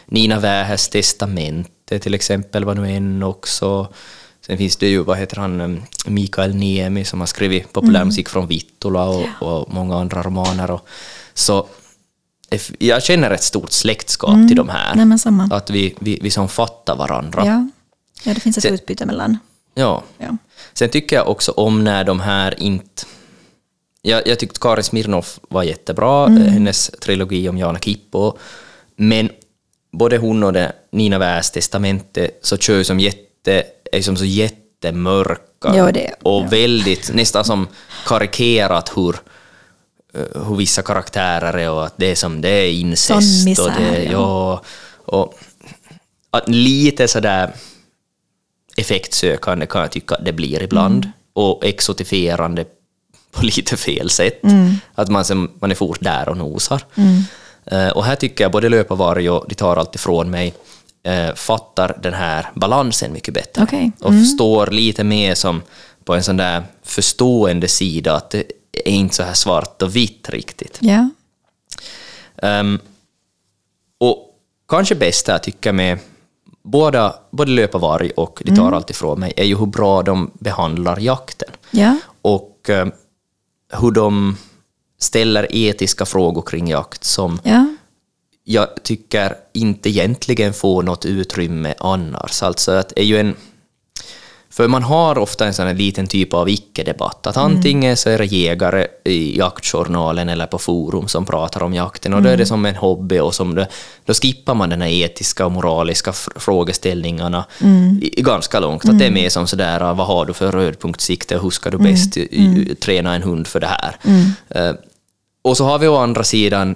Nina 0.06 0.40
Wähäs 0.40 0.90
testamente 1.88 2.04
till 2.04 2.14
exempel 2.14 2.66
var 2.66 2.76
nu 2.76 2.90
en 2.90 3.24
också. 3.24 3.88
Sen 4.42 4.58
finns 4.58 4.78
det 4.78 4.90
ju, 4.90 5.04
vad 5.04 5.18
heter 5.18 5.38
han, 5.38 5.84
Mikael 6.08 6.56
Niemi 6.56 7.06
som 7.06 7.20
har 7.20 7.28
skrivit 7.28 7.74
populärmusik 7.74 8.28
mm. 8.28 8.32
från 8.32 8.48
Vittula 8.48 9.06
och, 9.10 9.26
och, 9.40 9.74
många 9.74 9.96
andra 9.96 10.24
romaner. 10.24 10.72
Och, 10.72 10.88
så 11.34 11.68
jag 12.80 13.04
känner 13.04 13.32
ett 13.32 13.44
stort 13.44 13.72
släktskap 13.72 14.34
mm. 14.34 14.48
till 14.48 14.58
de 14.58 14.70
här. 14.70 14.96
Nej, 14.96 15.48
att 15.52 15.70
vi, 15.70 15.96
vi, 16.00 16.20
vi 16.22 16.30
som 16.30 16.48
fattar 16.48 16.96
varandra. 16.96 17.46
Ja. 17.46 17.70
Ja, 18.24 18.34
det 18.34 18.40
finns 18.40 18.58
ett 18.58 18.64
Sen, 18.64 18.74
utbyte 18.74 19.06
mellan. 19.06 19.38
Ja. 19.76 20.04
ja. 20.18 20.38
Sen 20.74 20.90
tycker 20.90 21.16
jag 21.16 21.28
också 21.28 21.52
om 21.52 21.84
när 21.84 22.04
de 22.04 22.20
här 22.20 22.60
inte... 22.60 23.06
Jag, 24.02 24.28
jag 24.28 24.40
tyckte 24.40 24.60
Karin 24.60 24.84
Smirnoff 24.84 25.40
var 25.50 25.64
jättebra, 25.64 26.26
mm. 26.26 26.48
hennes 26.48 26.92
trilogi 27.02 27.50
om 27.50 27.58
Jana 27.58 27.80
Kippo, 27.80 28.38
men 28.96 29.30
både 29.98 30.18
hon 30.18 30.44
och 30.44 30.54
det, 30.54 30.72
Nina 30.92 31.18
Wäs 31.18 31.52
testamente 31.52 32.32
så 32.42 32.58
kör 32.58 32.84
som 32.84 33.00
jätte, 33.00 33.64
är 33.92 34.02
som 34.02 34.18
så 34.18 34.26
jättemörka 34.26 35.76
ja, 35.76 35.92
det, 35.92 36.14
och 36.24 36.44
ja. 36.44 36.48
väldigt, 36.48 37.14
nästan 37.14 37.46
som 37.46 37.68
karikerat 38.06 38.92
hur, 38.96 39.16
eh, 40.14 40.48
hur 40.48 40.56
vissa 40.56 40.82
karaktärer 40.82 41.54
är 41.54 41.72
och 41.72 41.86
att 41.86 41.98
det 41.98 42.12
är 42.12 42.16
som 42.16 42.42
det 42.42 42.50
är 42.50 42.72
incest. 42.72 43.46
Misär, 43.46 43.64
och 43.64 43.72
det, 43.82 44.04
ja 44.04 44.64
och, 45.08 45.34
att 46.30 46.50
lite 46.50 47.08
sådär 47.08 47.54
effektsökande 48.78 49.66
kan 49.66 49.82
jag 49.82 49.92
tycka 49.92 50.16
att 50.16 50.26
det 50.26 50.34
blir 50.34 50.64
ibland, 50.64 51.04
mm. 51.04 51.14
och 51.34 51.66
exotifierande 51.66 52.66
på 53.32 53.46
lite 53.46 53.78
fel 53.78 54.10
sätt. 54.10 54.44
Mm. 54.44 54.76
Att 54.96 55.10
man, 55.10 55.50
man 55.60 55.72
är 55.72 55.76
fort 55.76 56.02
där 56.02 56.30
och 56.30 56.38
nosar. 56.38 56.82
Mm. 56.96 57.22
Uh, 57.72 57.90
och 57.90 58.06
här 58.06 58.16
tycker 58.16 58.44
jag 58.44 58.52
både 58.52 58.70
Löparvarg 58.70 59.30
och 59.30 59.46
De 59.50 59.56
tar 59.56 59.78
allt 59.78 59.96
ifrån 59.96 60.30
mig 60.30 60.54
uh, 61.08 61.36
fattar 61.36 61.98
den 62.04 62.14
här 62.14 62.52
balansen 62.56 63.14
mycket 63.14 63.34
bättre. 63.34 63.64
Okay. 63.64 63.92
Och 64.00 64.10
mm. 64.10 64.26
står 64.26 64.68
lite 64.68 65.04
mer 65.04 65.36
som 65.36 65.62
på 66.04 66.16
en 66.16 66.24
sån 66.24 66.38
där 66.38 66.64
förstående 66.84 67.68
sida, 67.68 68.16
att 68.16 68.30
det 68.30 68.44
är 68.72 68.92
inte 68.92 69.16
så 69.16 69.24
här 69.24 69.34
svart 69.34 69.82
och 69.82 69.96
vitt 69.96 70.30
riktigt. 70.30 70.80
Yeah. 70.82 71.08
Um, 72.36 72.80
och 73.98 74.36
kanske 74.68 74.96
bästa 74.96 75.32
jag 75.32 75.44
tycker 75.44 75.72
med 75.72 76.00
båda, 76.64 77.16
både 77.32 77.52
löparvarg 77.52 78.12
och 78.12 78.42
De 78.46 78.56
tar 78.56 78.62
mm. 78.62 78.74
allt 78.74 78.90
ifrån 78.90 79.20
mig 79.20 79.34
är 79.38 79.46
ju 79.46 79.58
hur 79.58 79.66
bra 79.66 80.04
de 80.04 80.32
behandlar 80.34 81.00
jakten. 81.00 81.50
Ja. 81.72 81.98
Och 82.22 82.70
eh, 82.70 82.88
hur 83.74 83.92
de 83.92 84.38
ställer 85.00 85.48
etiska 85.50 86.06
frågor 86.06 86.42
kring 86.42 86.68
jakt 86.68 87.04
som 87.04 87.40
ja. 87.44 87.68
jag 88.44 88.84
tycker 88.84 89.36
inte 89.54 89.90
egentligen 89.90 90.54
får 90.54 90.84
något 90.84 91.06
utrymme 91.06 91.74
annars. 91.80 92.44
Alltså 92.44 92.72
att 92.72 92.94
är 92.96 93.04
ju 93.04 93.20
en 93.20 93.36
för 94.58 94.68
man 94.68 94.84
har 94.84 95.18
ofta 95.18 95.46
en 95.46 95.54
sån 95.54 95.78
liten 95.78 96.08
typ 96.08 96.34
av 96.34 96.50
icke-debatt, 96.50 97.28
att 97.28 97.38
mm. 97.38 97.52
antingen 97.52 97.98
så 97.98 98.10
är 98.10 98.18
det 98.18 98.26
jägare 98.26 98.88
i 99.04 99.38
jaktjournalen 99.38 100.30
eller 100.30 100.48
på 100.48 100.58
forum 100.58 101.08
som 101.08 101.26
pratar 101.26 101.64
om 101.64 101.74
jakten, 101.74 102.14
och 102.14 102.22
då 102.22 102.30
är 102.30 102.38
det 102.38 102.44
mm. 102.44 102.46
som 102.46 102.66
en 102.66 102.76
hobby, 102.76 103.20
och 103.20 103.36
som 103.36 103.56
det, 103.56 103.68
då 104.06 104.14
skippar 104.14 104.54
man 104.54 104.70
den 104.70 104.82
här 104.82 104.90
etiska 104.90 105.46
och 105.46 105.52
moraliska 105.52 106.14
frågeställningarna 106.36 107.46
mm. 107.62 108.00
ganska 108.18 108.60
långt. 108.60 108.90
Att 108.90 109.00
det 109.00 109.06
är 109.06 109.12
mer 109.12 109.30
som 109.30 109.48
sådär, 109.48 109.94
vad 109.94 110.08
har 110.08 110.26
du 110.26 110.34
för 110.34 110.52
rödpunktssikte 110.52 111.36
och 111.36 111.44
hur 111.44 111.50
ska 111.50 111.70
du 111.70 111.78
bäst 111.78 112.18
mm. 112.18 112.76
träna 112.76 113.16
en 113.16 113.24
hund 113.24 113.48
för 113.48 113.60
det 113.60 113.68
här? 113.68 113.98
Uh, 114.56 114.76
och 115.48 115.58
så 115.58 115.66
har 115.66 115.80
vi 115.80 115.88
å 115.88 115.96
andra 115.96 116.24
sidan 116.24 116.76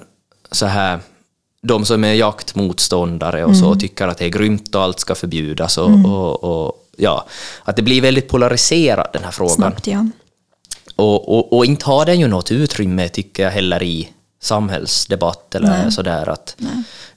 så 0.52 0.66
här 0.66 1.00
de 1.62 1.86
som 1.86 2.04
är 2.04 2.14
jaktmotståndare 2.14 3.46
och 3.46 3.58
så 3.58 3.70
och 3.70 3.80
tycker 3.80 4.08
att 4.08 4.18
det 4.18 4.26
är 4.26 4.30
grymt 4.30 4.76
och 4.76 4.82
allt 4.82 5.00
ska 5.00 5.16
förbjudas 5.16 5.78
och, 5.78 6.06
och, 6.06 6.44
och 6.44 6.88
ja, 6.98 7.26
att 7.64 7.76
det 7.76 7.82
blir 7.82 8.02
väldigt 8.02 8.30
polariserad 8.30 9.08
den 9.14 9.24
här 9.24 9.32
frågan. 9.32 9.56
Snabbt, 9.56 9.88
ja. 9.88 10.08
Och, 10.96 11.38
och, 11.38 11.58
och 11.58 11.66
inte 11.66 11.86
har 11.86 12.06
den 12.06 12.20
ju 12.20 12.28
något 12.28 12.52
utrymme, 12.52 13.10
tycker 13.10 13.44
jag, 13.44 13.52
heller 13.52 13.84
i 13.84 14.10
samhällsdebatt 14.42 15.56
eller 15.56 15.84
Nej. 15.84 15.92
sådär. 15.92 16.30
Att, 16.30 16.56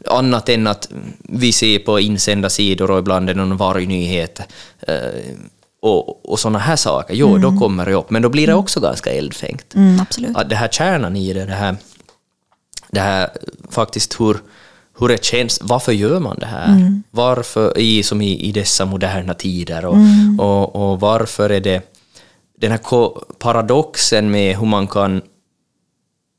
annat 0.09 0.49
än 0.49 0.67
att 0.67 0.89
vi 1.19 1.53
ser 1.53 1.79
på 1.79 2.01
insända 2.01 2.51
sidor 2.51 2.91
och 2.91 2.99
ibland 2.99 3.31
är 3.31 3.35
det 3.35 3.41
någon 3.41 3.57
vargnyhet 3.57 4.41
eh, 4.81 4.97
och, 5.85 6.31
och 6.31 6.39
sådana 6.39 6.59
här 6.59 6.77
saker. 6.77 7.15
Jo, 7.15 7.39
då 7.39 7.59
kommer 7.59 7.87
det 7.87 7.95
upp, 7.95 8.11
men 8.11 8.23
då 8.23 8.29
blir 8.29 8.47
det 8.47 8.55
också 8.55 8.81
ganska 8.81 9.11
eldfängt. 9.11 9.75
Mm, 9.75 10.01
absolut. 10.01 10.37
Att 10.37 10.49
det 10.49 10.57
här 10.57 10.69
kärnan 10.69 11.17
i 11.17 11.33
det, 11.33 11.45
det 11.45 11.53
här, 11.53 11.77
det 12.91 13.01
här 13.01 13.31
faktiskt 13.71 14.21
hur, 14.21 14.37
hur 14.99 15.09
det 15.09 15.25
känns, 15.25 15.61
varför 15.63 15.93
gör 15.93 16.21
man 16.21 16.39
det 16.39 16.47
här? 16.47 17.01
Varför, 17.11 17.79
i, 17.79 18.03
som 18.03 18.21
i, 18.23 18.41
i 18.41 18.53
dessa 18.53 18.85
moderna 18.85 19.35
tider, 19.35 19.85
och, 19.85 19.97
och, 20.39 20.77
och 20.77 21.01
varför 21.01 21.51
är 21.51 21.61
det 21.61 21.83
den 22.59 22.71
här 22.71 22.81
paradoxen 23.39 24.31
med 24.31 24.57
hur 24.57 24.67
man 24.67 24.87
kan 24.87 25.23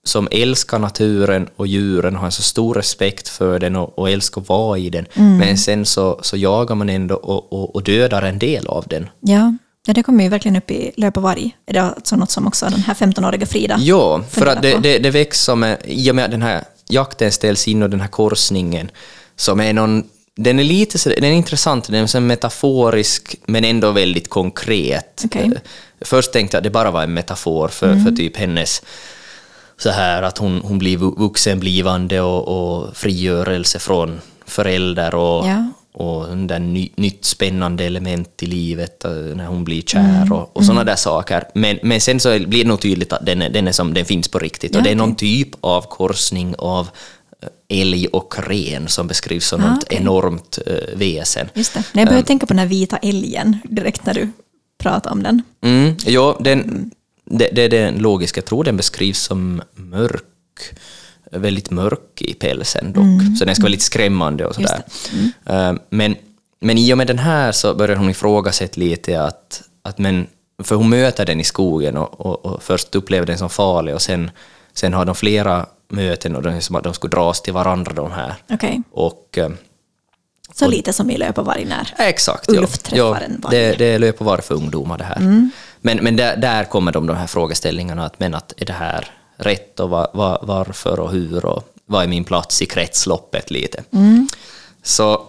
som 0.05 0.27
älskar 0.31 0.79
naturen 0.79 1.47
och 1.55 1.67
djuren 1.67 2.13
och 2.15 2.19
har 2.19 2.25
en 2.25 2.31
så 2.31 2.41
stor 2.43 2.74
respekt 2.74 3.29
för 3.29 3.59
den 3.59 3.75
och, 3.75 4.00
och 4.00 4.09
älskar 4.09 4.41
att 4.41 4.50
vara 4.50 4.77
i 4.77 4.89
den, 4.89 5.05
men 5.13 5.57
sen 5.57 5.85
så, 5.85 6.19
så 6.21 6.38
jagar 6.38 6.75
man 6.75 6.89
ändå 6.89 7.15
och, 7.15 7.53
och, 7.53 7.75
och 7.75 7.83
dödar 7.83 8.21
en 8.21 8.39
del 8.39 8.67
av 8.67 8.85
den. 8.88 9.09
Ja. 9.19 9.57
ja, 9.88 9.93
det 9.93 10.03
kommer 10.03 10.24
ju 10.24 10.29
verkligen 10.29 10.55
upp 10.55 10.71
i 10.71 10.91
Löp 10.97 11.17
och 11.17 11.24
varg. 11.24 11.55
Är 11.65 11.74
det 11.74 11.81
alltså 11.81 12.15
något 12.15 12.31
som 12.31 12.47
också 12.47 12.65
den 12.65 12.79
här 12.79 12.93
15-åriga 12.93 13.45
Frida 13.45 13.77
Ja, 13.79 14.24
för 14.29 14.45
att 14.45 14.62
det, 14.62 14.77
det, 14.77 15.00
det 15.00 15.33
som, 15.35 15.63
en- 15.63 15.77
i 15.85 16.12
och 16.12 16.15
med 16.15 16.25
att 16.25 16.31
den 16.31 16.41
här 16.41 16.63
jakten 16.89 17.31
ställs 17.31 17.67
in 17.67 17.83
och 17.83 17.89
den 17.89 18.01
här 18.01 18.07
korsningen, 18.07 18.91
som 19.35 19.59
är 19.59 19.74
någon, 19.74 20.03
den 20.35 20.59
är 20.59 20.63
lite 20.63 21.09
den 21.09 21.24
är 21.24 21.31
intressant, 21.31 21.88
den 21.88 22.03
är 22.03 22.07
så 22.07 22.19
metaforisk 22.19 23.35
men 23.45 23.65
ändå 23.65 23.91
väldigt 23.91 24.29
konkret. 24.29 25.25
Mm. 25.35 25.51
Eh, 25.51 25.57
Först 26.01 26.33
tänkte 26.33 26.55
jag 26.57 26.59
att 26.59 26.63
det 26.63 26.69
bara 26.69 26.91
var 26.91 27.03
en 27.03 27.13
metafor 27.13 27.67
för, 27.67 27.95
för 27.95 28.12
typ 28.12 28.38
hennes 28.38 28.81
så 29.77 29.89
här 29.89 30.22
att 30.24 30.38
hon, 30.38 30.62
hon 30.63 30.77
blir 30.79 30.98
vu- 30.98 31.15
vuxenblivande 31.17 32.22
och, 32.22 32.48
och 32.48 32.98
frigörelse 32.98 33.79
från 33.79 34.22
förälder 34.46 35.15
och, 35.15 35.48
Ja. 35.48 35.65
och 35.94 36.38
den 36.38 36.74
ny, 36.74 36.89
nytt 36.96 37.25
spännande 37.25 37.84
element 37.86 38.44
i 38.44 38.46
livet 38.46 39.05
eh, 39.05 39.12
när 39.12 39.46
hon 39.46 39.63
blir 39.63 39.82
kär 39.82 40.34
och, 40.34 40.58
och 40.58 40.65
sådana 40.65 40.84
där 40.84 40.96
saker. 40.96 41.44
Men, 41.53 41.79
men 41.84 42.01
sen 42.01 42.20
så 42.20 42.39
blir 42.39 42.63
det 42.63 42.67
nog 42.70 42.82
tydligt 42.82 43.13
att 43.13 43.25
den 43.25 43.41
är, 43.41 43.50
den 43.50 43.67
är 43.67 43.72
som 43.72 43.94
den 43.94 44.05
finns 44.05 44.27
på 44.27 44.39
riktigt 44.39 44.72
Ja, 44.74 44.77
och 44.79 44.84
det 44.84 44.91
är 44.91 44.96
någon 44.96 45.15
typ 45.15 45.50
av 45.62 45.82
korsning 45.82 46.55
av 46.58 46.88
eh, 47.41 47.79
älg 47.82 48.08
och 48.08 48.36
ren 48.48 48.88
som 48.88 49.08
beskrivs 49.08 49.48
som 49.48 49.63
Ah, 49.63 49.70
något 49.70 49.84
okej. 49.84 49.98
enormt 50.01 50.60
uh, 50.67 50.98
väsen. 50.98 51.50
Just 51.53 51.74
det. 51.74 51.79
Nej, 51.79 52.01
jag 52.01 52.08
började 52.08 52.20
Ehm. 52.20 52.25
tänka 52.25 52.46
på 52.46 52.53
den 52.53 52.60
här 52.60 52.65
vita 52.67 52.98
älgen 52.98 53.58
direkt 53.63 54.05
när 54.05 54.13
du 54.13 54.32
pratade 54.77 55.13
om 55.13 55.24
den. 55.24 55.41
Mm, 55.63 55.96
ja, 56.05 56.38
den, 56.39 56.91
det, 57.25 57.48
det 57.48 57.62
är 57.62 57.70
den 57.70 57.96
logiska. 57.98 58.38
Jag 58.38 58.46
tror 58.46 58.63
den 58.63 58.77
beskrivs 58.77 59.20
som 59.20 59.62
mörk, 59.74 60.24
väldigt 61.32 61.70
mörk 61.72 62.22
i 62.22 62.34
pälsen 62.34 62.94
dock. 62.94 63.38
Så 63.39 63.46
den 63.46 63.55
ska 63.55 63.62
vara 63.63 63.72
lite 63.72 63.84
skrämmande 63.84 64.46
och 64.46 64.55
sådär. 64.55 64.82
Eh, 65.46 65.74
Men, 65.89 66.15
men 66.60 66.77
i 66.77 66.94
och 66.94 66.98
med 66.98 67.08
den 67.08 67.20
här 67.20 67.51
så 67.51 67.74
börjar 67.75 67.96
hon 67.96 68.10
ifrågasätta 68.10 68.79
lite 68.79 69.22
att, 69.24 69.62
att 69.82 69.98
men, 69.98 70.27
för 70.63 70.75
hon 70.75 70.89
möter 70.89 71.25
den 71.25 71.39
i 71.39 71.44
skogen 71.44 71.98
och, 71.98 72.22
och, 72.22 72.46
och 72.46 72.63
först 72.63 72.96
upplever 72.96 73.27
den 73.27 73.38
som 73.38 73.50
farlig 73.50 73.96
och 73.96 74.01
sen, 74.01 74.32
sen 74.74 74.94
har 74.94 75.05
de 75.05 75.15
flera 75.15 75.65
möten 75.89 76.36
och 76.36 76.46
är 76.46 76.60
som 76.60 76.75
att 76.75 76.84
de 76.84 76.94
skulle 76.94 77.12
dras 77.12 77.41
till 77.41 77.53
varandra 77.53 77.94
de 77.94 78.12
här. 78.12 78.34
Okej. 78.50 78.82
Och, 78.91 79.38
eh, 79.38 79.50
Så 80.53 80.67
lite 80.67 80.94
som 80.94 81.10
i 81.10 81.17
Löp 81.17 81.38
och 81.38 81.46
varg 81.46 81.65
när 81.65 81.94
Exakt, 81.98 82.50
Ulf 82.50 82.60
ja. 82.60 82.67
träffar 82.89 82.98
ja, 82.98 83.17
en 83.17 83.39
varg. 83.41 83.55
det, 83.58 83.75
det 83.77 83.98
löper 83.98 84.25
var 84.25 84.38
för 84.38 84.55
ungdomar 84.55 84.98
det 84.98 85.03
här. 85.03 85.50
Men, 85.85 85.97
men 85.97 86.15
där, 86.15 86.37
där 86.37 86.63
kommer 86.63 86.91
de, 86.91 87.07
de 87.07 87.17
här 87.17 87.27
frågeställningarna, 87.27 88.05
att, 88.05 88.19
men 88.19 88.33
att 88.35 88.53
är 88.57 88.65
det 88.65 88.73
här 88.73 89.07
rätt 89.37 89.79
och 89.79 89.89
va, 89.89 90.07
va, 90.13 90.39
varför 90.41 90.99
och 90.99 91.11
hur 91.11 91.45
och 91.45 91.63
vad 91.85 92.03
är 92.03 92.07
min 92.07 92.23
plats 92.23 92.61
i 92.61 92.65
kretsloppet 92.65 93.51
lite. 93.51 93.83
Så, 94.83 95.21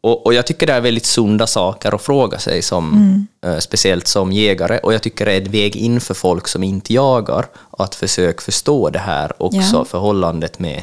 och, 0.00 0.26
och 0.26 0.34
jag 0.34 0.46
tycker 0.46 0.66
det 0.66 0.72
är 0.72 0.80
väldigt 0.80 1.06
sunda 1.06 1.46
saker 1.46 1.94
att 1.94 2.02
fråga 2.02 2.38
sig, 2.38 2.62
som, 2.62 3.26
eh, 3.46 3.58
speciellt 3.58 4.06
som 4.06 4.32
jägare, 4.32 4.78
och 4.78 4.94
jag 4.94 5.02
tycker 5.02 5.26
det 5.26 5.32
är 5.32 5.40
en 5.40 5.50
väg 5.52 5.76
in 5.76 6.00
för 6.00 6.14
folk 6.14 6.48
som 6.48 6.62
inte 6.62 6.92
jagar, 6.94 7.46
att 7.78 7.94
försöka 7.94 8.40
förstå 8.40 8.90
det 8.90 8.98
här 8.98 9.32
också, 9.42 9.58
Ja. 9.76 9.84
förhållandet 9.84 10.58
med, 10.58 10.82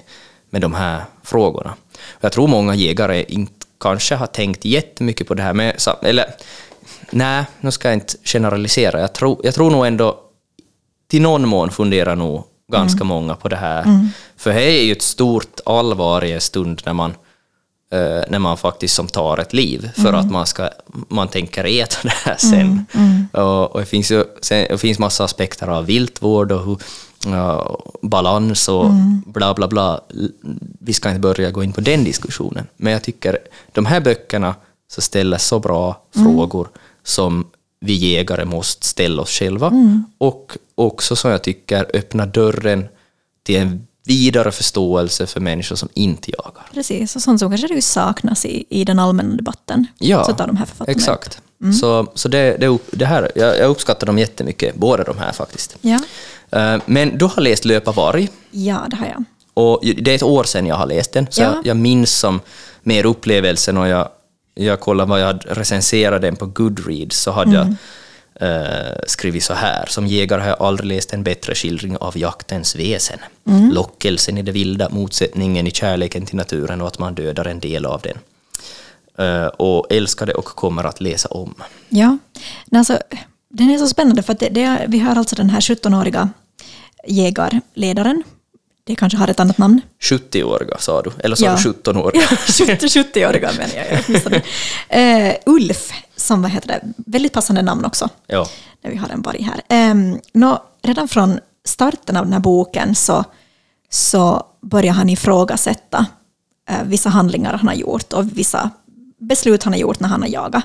med 0.49 0.61
de 0.61 0.73
här 0.73 1.01
frågorna. 1.23 1.73
Jag 2.21 2.31
tror 2.31 2.47
många 2.47 2.75
jägare 2.75 3.23
inte 3.27 3.53
kanske 3.79 4.15
har 4.15 4.27
tänkt 4.27 4.65
jättemycket 4.65 5.27
på 5.27 5.33
det 5.33 5.43
här, 5.43 5.73
sa- 5.77 5.99
eller 6.01 6.25
nej, 7.11 7.45
nu 7.61 7.71
ska 7.71 7.88
jag 7.88 7.95
inte 7.95 8.13
generalisera. 8.23 9.00
Jag 9.00 9.13
tror, 9.13 9.41
jag 9.43 9.53
tror 9.53 9.71
nog 9.71 9.85
ändå, 9.88 10.19
till 11.09 11.21
någon 11.21 11.47
mån 11.47 11.71
funderar 11.71 12.15
nog 12.15 12.43
ganska 12.71 13.03
många 13.03 13.35
på 13.35 13.50
det 13.50 13.55
här. 13.55 14.09
För 14.38 14.53
det 14.53 14.63
är 14.63 14.83
ju 14.83 14.91
ett 14.91 15.01
stort 15.01 15.59
allvar 15.65 16.23
i 16.23 16.31
en 16.31 16.41
stund 16.41 16.81
när 16.85 16.93
man, 16.93 17.11
eh, 17.91 18.23
när 18.29 18.39
man 18.39 18.57
faktiskt 18.57 18.95
som 18.95 19.07
tar 19.07 19.38
ett 19.38 19.53
liv, 19.53 19.91
för 19.95 20.13
att 20.13 20.31
man, 20.31 20.45
ska, 20.47 20.69
man 21.07 21.27
tänker 21.27 21.63
äta 21.63 21.97
det 22.03 22.13
här 22.25 22.38
sen. 22.38 22.85
Och, 23.33 23.71
och 23.71 23.79
det 23.79 23.85
finns 23.85 24.11
ju 24.11 24.23
sen, 24.41 24.67
det 24.69 24.77
finns 24.77 25.00
massa 25.00 25.23
aspekter 25.23 25.67
av 25.67 25.85
viltvård 25.85 26.51
och 26.51 26.65
hur, 26.65 26.77
ja, 27.25 27.79
balans 28.01 28.69
och 28.69 28.85
bla 29.25 29.53
bla 29.53 29.67
bla. 29.67 30.01
Vi 30.79 30.93
ska 30.93 31.09
inte 31.09 31.19
börja 31.19 31.51
gå 31.51 31.63
in 31.63 31.73
på 31.73 31.81
den 31.81 32.03
diskussionen. 32.03 32.67
Men 32.77 32.93
jag 32.93 33.03
tycker 33.03 33.38
de 33.71 33.85
här 33.85 34.00
böckerna 34.00 34.55
så 34.91 35.01
ställer 35.01 35.38
så 35.38 35.60
bra 35.60 36.01
frågor 36.15 36.69
som 37.03 37.48
vi 37.79 37.93
jägare 37.93 38.45
måste 38.45 38.88
ställa 38.88 39.21
oss 39.21 39.29
själva. 39.29 39.71
Och 40.17 40.57
också 40.75 41.15
som 41.15 41.31
jag 41.31 41.43
tycker 41.43 41.86
öppnar 41.93 42.25
dörren 42.25 42.88
till 43.43 43.55
en 43.57 43.88
vidare 44.05 44.51
förståelse 44.51 45.27
för 45.27 45.39
människor 45.39 45.75
som 45.75 45.89
inte 45.93 46.31
jagar. 46.31 46.65
Precis, 46.74 47.15
och 47.15 47.21
sånt 47.21 47.39
som 47.39 47.57
kanske 47.57 47.81
saknas 47.81 48.45
i, 48.45 48.65
i 48.69 48.83
den 48.86 49.00
allmänna 49.00 49.36
debatten. 49.36 49.88
Ja, 50.00 50.24
så 50.24 50.33
tar 50.33 50.48
de 50.48 50.57
här 50.57 50.65
författarna 50.65 50.95
exakt. 50.98 51.41
Så, 51.81 52.07
så 52.15 52.27
det, 52.27 52.57
det, 52.60 52.77
det 52.91 53.05
här, 53.05 53.31
jag, 53.36 53.57
jag 53.60 53.69
uppskattar 53.69 54.07
dem 54.07 54.19
jättemycket, 54.19 54.75
båda 54.75 55.03
de 55.03 55.17
här 55.17 55.31
faktiskt. 55.31 55.77
Ja. 55.81 56.00
Eh, 56.51 56.81
Men 56.86 57.17
du 57.17 57.25
har 57.25 57.41
läst 57.41 57.65
Löpa 57.65 57.91
varg, 57.91 58.29
ja, 58.51 58.86
det 58.89 58.95
har 58.95 59.05
jag. 59.05 59.24
och 59.53 59.79
det 59.83 60.12
är 60.12 60.15
ett 60.15 60.24
år 60.24 60.43
sedan 60.43 60.65
jag 60.67 60.75
har 60.75 60.86
läst 60.86 61.12
den, 61.13 61.27
så 61.29 61.41
Ja. 61.41 61.53
jag, 61.55 61.65
jag 61.67 61.77
minns 61.77 62.12
som 62.19 62.39
mer 62.83 63.05
upplevelsen 63.05 63.77
och 63.77 63.88
jag, 63.88 64.10
jag 64.63 64.80
kollade 64.80 65.10
vad 65.10 65.22
jag 65.22 65.27
hade 65.27 65.53
recenserat 65.53 66.22
den 66.22 66.36
på 66.36 66.46
Goodreads 66.46 67.18
så 67.18 67.32
hade 67.32 67.58
Mm. 67.58 67.75
jag 68.39 68.50
eh, 68.50 68.98
skrivit 69.08 69.44
så 69.44 69.53
här. 69.53 69.86
Som 69.88 70.08
jägare 70.08 70.41
har 70.41 70.48
jag 70.48 70.62
aldrig 70.62 70.88
läst 70.88 71.13
en 71.13 71.24
bättre 71.24 71.56
skildring 71.56 71.98
av 71.98 72.18
jaktens 72.18 72.75
väsen. 72.75 73.20
Mm. 73.48 73.72
Lockelsen 73.72 74.38
i 74.38 74.41
det 74.41 74.51
vilda, 74.51 74.89
motsättningen 74.89 75.68
i 75.68 75.72
kärleken 75.72 76.25
till 76.25 76.36
naturen 76.36 76.82
och 76.82 76.88
att 76.88 77.00
man 77.00 77.15
dödar 77.15 77.46
en 77.46 77.60
del 77.60 77.86
av 77.86 78.01
den. 78.01 78.18
Eh, 79.18 79.46
och 79.48 79.88
älskar 79.94 80.25
det 80.25 80.34
och 80.34 80.46
kommer 80.46 80.84
att 80.84 81.01
läsa 81.01 81.27
om. 81.30 81.53
Ja, 81.89 82.18
alltså, 82.72 83.00
den 83.50 83.70
är 83.70 83.77
så 83.77 83.88
spännande 83.88 84.24
för 84.24 84.34
att 84.34 84.39
det, 84.39 84.50
det 84.50 84.86
vi 84.88 85.00
har 85.00 85.15
alltså 85.15 85.36
den 85.36 85.50
här 85.50 85.60
17-åriga 85.62 86.30
jägarledaren. 87.08 88.24
Det 88.83 88.95
kanske 88.95 89.17
har 89.17 89.27
ett 89.27 89.39
annat 89.39 89.57
namn. 89.57 89.81
70-åriga 90.01 90.77
sa 90.79 91.01
du, 91.01 91.11
eller 91.23 91.35
sa 91.35 91.45
Ja. 91.45 91.57
du 91.63 91.71
17-åriga? 91.71 92.21
70-åriga 92.21 93.50
menar 93.57 93.73
jag. 93.75 94.41
jag. 94.89 95.29
Eh, 95.29 95.35
Ulf, 95.45 95.91
som 96.15 96.41
vad 96.41 96.51
heter 96.51 96.67
det, 96.67 96.81
väldigt 96.97 97.33
passande 97.33 97.61
namn 97.61 97.85
också. 97.85 98.09
ja. 98.27 98.47
Där 98.81 98.89
vi 98.89 98.97
har 98.97 99.09
en 99.09 99.21
varg 99.21 99.41
här. 99.67 99.91
Um, 99.91 100.19
nå, 100.33 100.63
redan 100.83 101.07
från 101.07 101.39
starten 101.65 102.17
av 102.17 102.23
den 102.25 102.33
här 102.33 102.39
boken 102.39 102.95
så, 102.95 103.23
så 103.89 104.43
börjar 104.61 104.93
han 104.93 105.09
ifrågasätta 105.09 106.05
uh, 106.71 106.83
vissa 106.85 107.09
handlingar 107.09 107.53
han 107.53 107.67
har 107.67 107.75
gjort 107.75 108.13
och 108.13 108.38
vissa 108.38 108.69
beslut 109.19 109.63
han 109.63 109.73
har 109.73 109.79
gjort 109.79 110.00
när 110.00 110.09
han 110.09 110.21
har 110.21 110.29
jagat. 110.29 110.63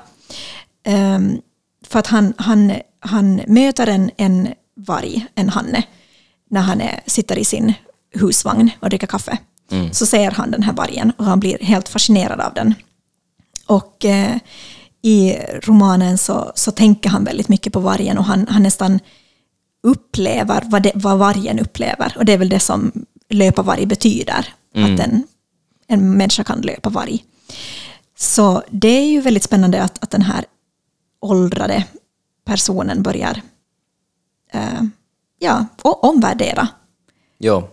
Ehm, 0.85 1.41
för 1.87 1.99
att 1.99 2.07
han, 2.07 2.33
han, 2.39 2.73
han 3.01 3.41
möter 3.47 3.87
en, 3.87 4.11
en 4.17 4.49
varg, 4.77 5.27
en 5.35 5.49
hanne, 5.49 5.83
när 6.51 6.61
han 6.61 6.81
är, 6.81 7.01
sitter 7.07 7.39
i 7.39 7.45
sin 7.45 7.75
husvagn 8.19 8.71
och 8.81 8.89
dricker 8.89 9.07
kaffe. 9.07 9.39
Så 9.93 10.07
ser 10.07 10.31
han 10.31 10.51
den 10.51 10.63
här 10.63 10.73
vargen 10.73 11.13
och 11.17 11.25
han 11.25 11.41
blir 11.41 11.59
helt 11.59 11.89
fascinerad 11.89 12.41
av 12.41 12.55
den. 12.55 12.75
Och 13.67 14.05
eh, 14.05 14.37
i 15.03 15.37
romanen 15.63 16.19
så, 16.19 16.53
så 16.55 16.71
tänker 16.71 17.11
han 17.11 17.25
väldigt 17.25 17.49
mycket 17.49 17.73
på 17.73 17.81
vargen 17.81 18.19
och 18.19 18.25
han, 18.25 18.47
han 18.49 18.63
nästan 18.63 19.01
upplever 19.83 20.63
vad, 20.67 20.83
det, 20.83 20.93
vad 20.95 21.19
vargen 21.19 21.59
upplever. 21.59 22.15
Och 22.19 22.25
det 22.25 22.33
är 22.33 22.39
väl 22.39 22.49
det 22.49 22.61
som 22.61 22.93
löpa 23.29 23.63
varg 23.63 23.87
betyder, 23.87 24.55
att 24.75 25.01
en, 25.01 25.27
en 25.87 26.17
människa 26.17 26.45
kan 26.45 26.61
löpa 26.61 26.91
varg. 26.91 27.25
Så 28.19 28.63
det 28.71 28.89
är 28.89 29.07
ju 29.07 29.21
väldigt 29.21 29.43
spännande 29.43 29.83
att, 29.83 30.03
att 30.03 30.11
den 30.11 30.23
här 30.23 30.45
åldrade 31.21 31.85
personen 32.45 33.03
börjar 33.03 33.43
eh, 34.53 34.83
ja, 35.39 35.67
omvärdera. 35.83 36.69
Ja. 37.39 37.69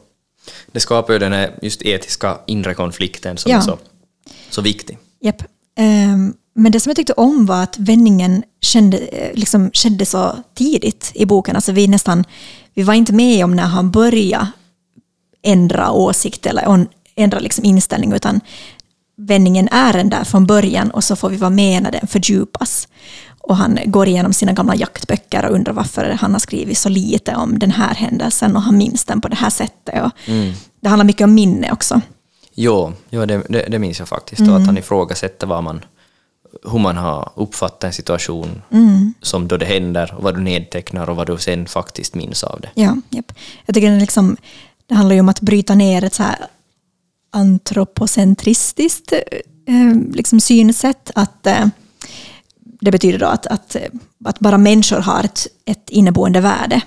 Det 0.71 0.79
skapar 0.79 1.13
ju 1.13 1.19
den 1.19 1.33
här 1.33 1.59
just 1.61 1.81
etiska 1.81 2.37
inre 2.47 2.73
konflikten 2.73 3.37
som 3.37 3.51
Ja. 3.51 3.57
är 3.57 3.61
så, 3.61 3.77
så 4.49 4.61
viktig. 4.61 4.97
Japp. 5.21 5.43
Ehm, 5.77 6.33
men 6.55 6.71
det 6.71 6.79
som 6.79 6.89
jag 6.89 6.95
tyckte 6.95 7.13
om 7.13 7.45
var 7.45 7.63
att 7.63 7.77
vändningen 7.77 8.43
kände, 8.61 8.97
eh, 8.97 9.33
liksom, 9.33 9.71
skedde 9.73 10.05
så 10.05 10.35
tidigt 10.55 11.11
i 11.15 11.25
boken. 11.25 11.55
Alltså 11.55 11.71
vi, 11.71 11.87
nästan, 11.87 12.23
vi 12.73 12.83
var 12.83 12.93
inte 12.93 13.13
med 13.13 13.43
om 13.45 13.55
när 13.55 13.63
han 13.63 13.91
började 13.91 14.47
ändra 15.43 15.91
åsikt 15.91 16.45
eller 16.45 16.87
ändra 17.15 17.39
liksom 17.39 17.65
inställning, 17.65 18.13
utan 18.13 18.41
vändningen 19.17 19.67
är 19.71 19.93
den 19.93 20.09
där 20.09 20.23
från 20.23 20.45
början 20.45 20.91
och 20.91 21.03
så 21.03 21.15
får 21.15 21.29
vi 21.29 21.37
vara 21.37 21.49
med 21.49 21.83
när 21.83 21.91
den 21.91 22.07
fördjupas. 22.07 22.87
Och 23.43 23.57
han 23.57 23.79
går 23.85 24.07
igenom 24.07 24.33
sina 24.33 24.53
gamla 24.53 24.75
jaktböcker 24.75 25.45
och 25.45 25.55
undrar 25.55 25.73
varför 25.73 26.09
han 26.09 26.31
har 26.31 26.39
skrivit 26.39 26.77
så 26.77 26.89
lite 26.89 27.35
om 27.35 27.59
den 27.59 27.71
här 27.71 27.95
händelsen 27.95 28.55
och 28.55 28.61
han 28.61 28.77
minns 28.77 29.05
den 29.05 29.21
på 29.21 29.27
det 29.27 29.35
här 29.35 29.49
sättet. 29.49 30.03
Och 30.03 30.11
Det 30.79 30.89
handlar 30.89 31.05
mycket 31.05 31.25
om 31.25 31.33
minne 31.33 31.71
också. 31.71 32.01
Jo, 32.55 32.93
jo 33.09 33.25
det, 33.25 33.43
det, 33.49 33.65
det 33.69 33.79
minns 33.79 33.99
jag 33.99 34.07
faktiskt. 34.07 34.41
Och 34.41 34.55
att 34.55 34.65
han 34.65 34.77
ifrågasätter 34.77 35.47
vad 35.47 35.63
man, 35.63 35.85
hur 36.71 36.79
man 36.79 36.97
har 36.97 37.31
uppfattat 37.35 37.83
en 37.83 37.93
situation 37.93 38.61
som 39.21 39.47
då 39.47 39.57
det 39.57 39.65
händer, 39.65 40.13
och 40.17 40.23
vad 40.23 40.35
du 40.35 40.41
nedtecknar 40.41 41.09
och 41.09 41.15
vad 41.15 41.27
du 41.27 41.37
sen 41.37 41.65
faktiskt 41.65 42.15
minns 42.15 42.43
av 42.43 42.61
det. 42.61 42.69
Ja, 42.73 42.97
japp. 43.09 43.31
Jag 43.65 43.75
tycker 43.75 43.91
det, 43.91 43.99
liksom, 43.99 44.37
det 44.87 44.95
handlar 44.95 45.13
ju 45.15 45.19
om 45.19 45.29
att 45.29 45.41
bryta 45.41 45.75
ner 45.75 46.03
ett 46.03 46.13
så 46.13 46.23
här 46.23 46.37
antropocentristiskt 47.31 49.13
eh, 49.13 49.95
liksom 50.13 50.39
synsätt. 50.39 51.11
Att, 51.15 51.47
eh, 51.47 51.65
det 52.83 52.91
betyder 52.91 53.19
då 53.19 53.25
att, 53.25 53.47
att, 53.47 53.75
att 54.25 54.39
bara 54.39 54.57
människor 54.57 54.99
har 54.99 55.23
ett, 55.23 55.47
ett 55.65 55.89
inneboende 55.89 56.41
värde. 56.41 56.81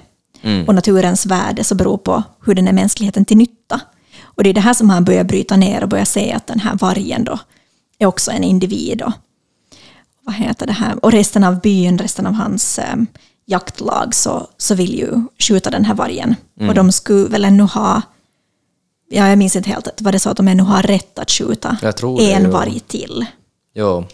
Och 0.66 0.74
naturens 0.74 1.26
värde 1.26 1.64
så 1.64 1.74
beror 1.74 1.96
på 1.98 2.22
hur 2.44 2.54
den 2.54 2.68
är 2.68 2.72
mänskligheten 2.72 3.24
till 3.24 3.36
nytta. 3.36 3.80
Och 4.22 4.44
det 4.44 4.50
är 4.50 4.54
det 4.54 4.60
här 4.60 4.74
som 4.74 4.90
han 4.90 5.04
börjar 5.04 5.24
bryta 5.24 5.56
ner 5.56 5.82
och 5.82 5.88
börjar 5.88 6.04
se 6.04 6.32
att 6.32 6.46
den 6.46 6.60
här 6.60 6.74
vargen 6.74 7.24
då 7.24 7.38
är 7.98 8.06
också 8.06 8.30
en 8.30 8.44
individ. 8.44 9.02
Och, 9.02 9.12
vad 10.22 10.34
heter 10.34 10.66
det 10.66 10.72
här? 10.72 11.04
Och 11.04 11.12
resten 11.12 11.44
av 11.44 11.60
byn, 11.60 11.98
resten 11.98 12.26
av 12.26 12.32
hans 12.32 12.78
eh, 12.78 12.96
jaktlag 13.46 14.14
så, 14.14 14.46
så 14.56 14.74
vill 14.74 14.98
ju 14.98 15.22
skjuta 15.38 15.70
den 15.70 15.84
här 15.84 15.94
vargen. 15.94 16.34
Och 16.68 16.74
de 16.74 16.92
skulle 16.92 17.28
väl 17.28 17.44
ännu 17.44 17.62
ha, 17.62 18.02
ja 19.10 19.28
jag 19.28 19.38
minns 19.38 19.56
inte 19.56 19.70
helt, 19.70 20.02
var 20.02 20.12
det 20.12 20.18
så 20.18 20.30
att 20.30 20.36
de 20.36 20.48
ännu 20.48 20.62
har 20.62 20.82
rätt 20.82 21.18
att 21.18 21.30
skjuta 21.30 21.76
det, 22.18 22.32
en 22.32 22.42
ja. 22.42 22.50
varg 22.50 22.80
till? 22.80 23.26
Jo, 23.74 24.04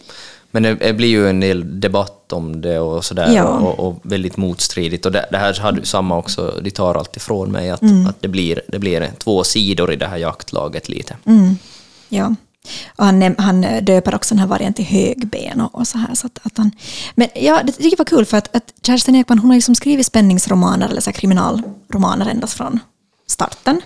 men 0.52 0.62
det, 0.62 0.92
blir 0.96 1.08
ju 1.08 1.28
en 1.28 1.40
del 1.40 1.80
debatt 1.80 2.32
om 2.32 2.60
det 2.60 2.78
och 2.78 3.04
sådär 3.04 3.32
Ja. 3.34 3.44
och, 3.44 3.86
och 3.86 4.00
väldigt 4.02 4.36
motstridigt. 4.36 5.06
Och 5.06 5.12
det, 5.12 5.26
det 5.30 5.38
här 5.38 5.60
hade 5.60 5.78
ju 5.78 5.84
samma 5.84 6.18
också, 6.18 6.60
de 6.62 6.70
tar 6.70 6.94
allt 6.94 7.16
ifrån 7.16 7.52
mig, 7.52 7.70
att, 7.70 7.82
Mm. 7.82 8.06
att 8.06 8.22
det, 8.22 8.28
blir, 8.28 8.62
det 8.68 8.78
blir 8.78 9.10
två 9.18 9.44
sidor 9.44 9.92
i 9.92 9.96
det 9.96 10.06
här 10.06 10.16
jaktlaget 10.16 10.88
lite. 10.88 11.16
Mm. 11.24 11.56
Ja. 12.08 12.34
Och 12.96 13.04
han, 13.04 13.34
han 13.38 13.66
döper 13.82 14.14
också 14.14 14.34
den 14.34 14.38
här 14.40 14.46
vargen 14.46 14.74
till 14.74 14.84
högben 14.84 15.60
och, 15.60 15.74
och 15.74 15.86
så 15.88 15.98
här. 15.98 16.14
Så 16.14 16.26
att, 16.26 16.38
att 16.42 16.58
han, 16.58 16.70
men 17.14 17.28
ja, 17.34 17.60
det 17.64 17.72
tycker 17.72 17.90
jag 17.90 17.98
var 17.98 18.04
kul 18.04 18.24
för 18.24 18.36
att, 18.36 18.56
att 18.56 18.72
Kerstin 18.86 19.14
Ekman 19.16 19.38
hon 19.38 19.50
har 19.50 19.54
liksom 19.56 19.74
skrivit 19.74 20.06
spänningsromaner 20.06 20.88
eller 20.88 21.00
så 21.00 21.10
här 21.10 21.14
kriminalromaner 21.14 22.26
ända 22.26 22.46
från 22.46 22.80
starten. 23.26 23.80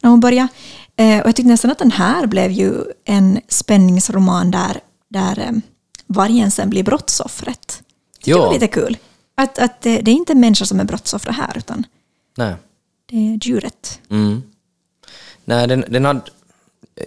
När 0.00 0.10
hon 0.10 0.20
började. 0.20 0.48
Eh, 0.96 1.20
och 1.20 1.28
jag 1.28 1.36
tyckte 1.36 1.48
nästan 1.50 1.70
att 1.70 1.78
den 1.78 1.90
här 1.90 2.26
blev 2.26 2.50
ju 2.50 2.72
en 3.04 3.40
spänningsroman 3.48 4.50
där, 4.50 4.80
där 5.10 5.38
eh, 5.38 5.52
vargen 6.12 6.50
sen 6.50 6.70
blir 6.70 6.82
brottsoffret. 6.82 7.82
Det 8.24 8.30
Ja. 8.30 8.38
var 8.46 8.52
lite 8.52 8.68
kul. 8.68 8.96
Att, 9.34 9.58
att 9.58 9.80
det, 9.80 10.00
det 10.00 10.10
är 10.10 10.14
inte 10.14 10.34
människor 10.34 10.66
som 10.66 10.80
är 10.80 10.84
brottsoffer 10.84 11.32
här 11.32 11.52
utan 11.58 11.84
Nej. 12.36 12.54
det 13.06 13.16
är 13.16 13.38
djuret. 13.48 14.00
Mm. 14.10 14.42
Nej, 15.44 15.66
den, 15.68 15.84
den 15.88 16.04
hade... 16.04 16.20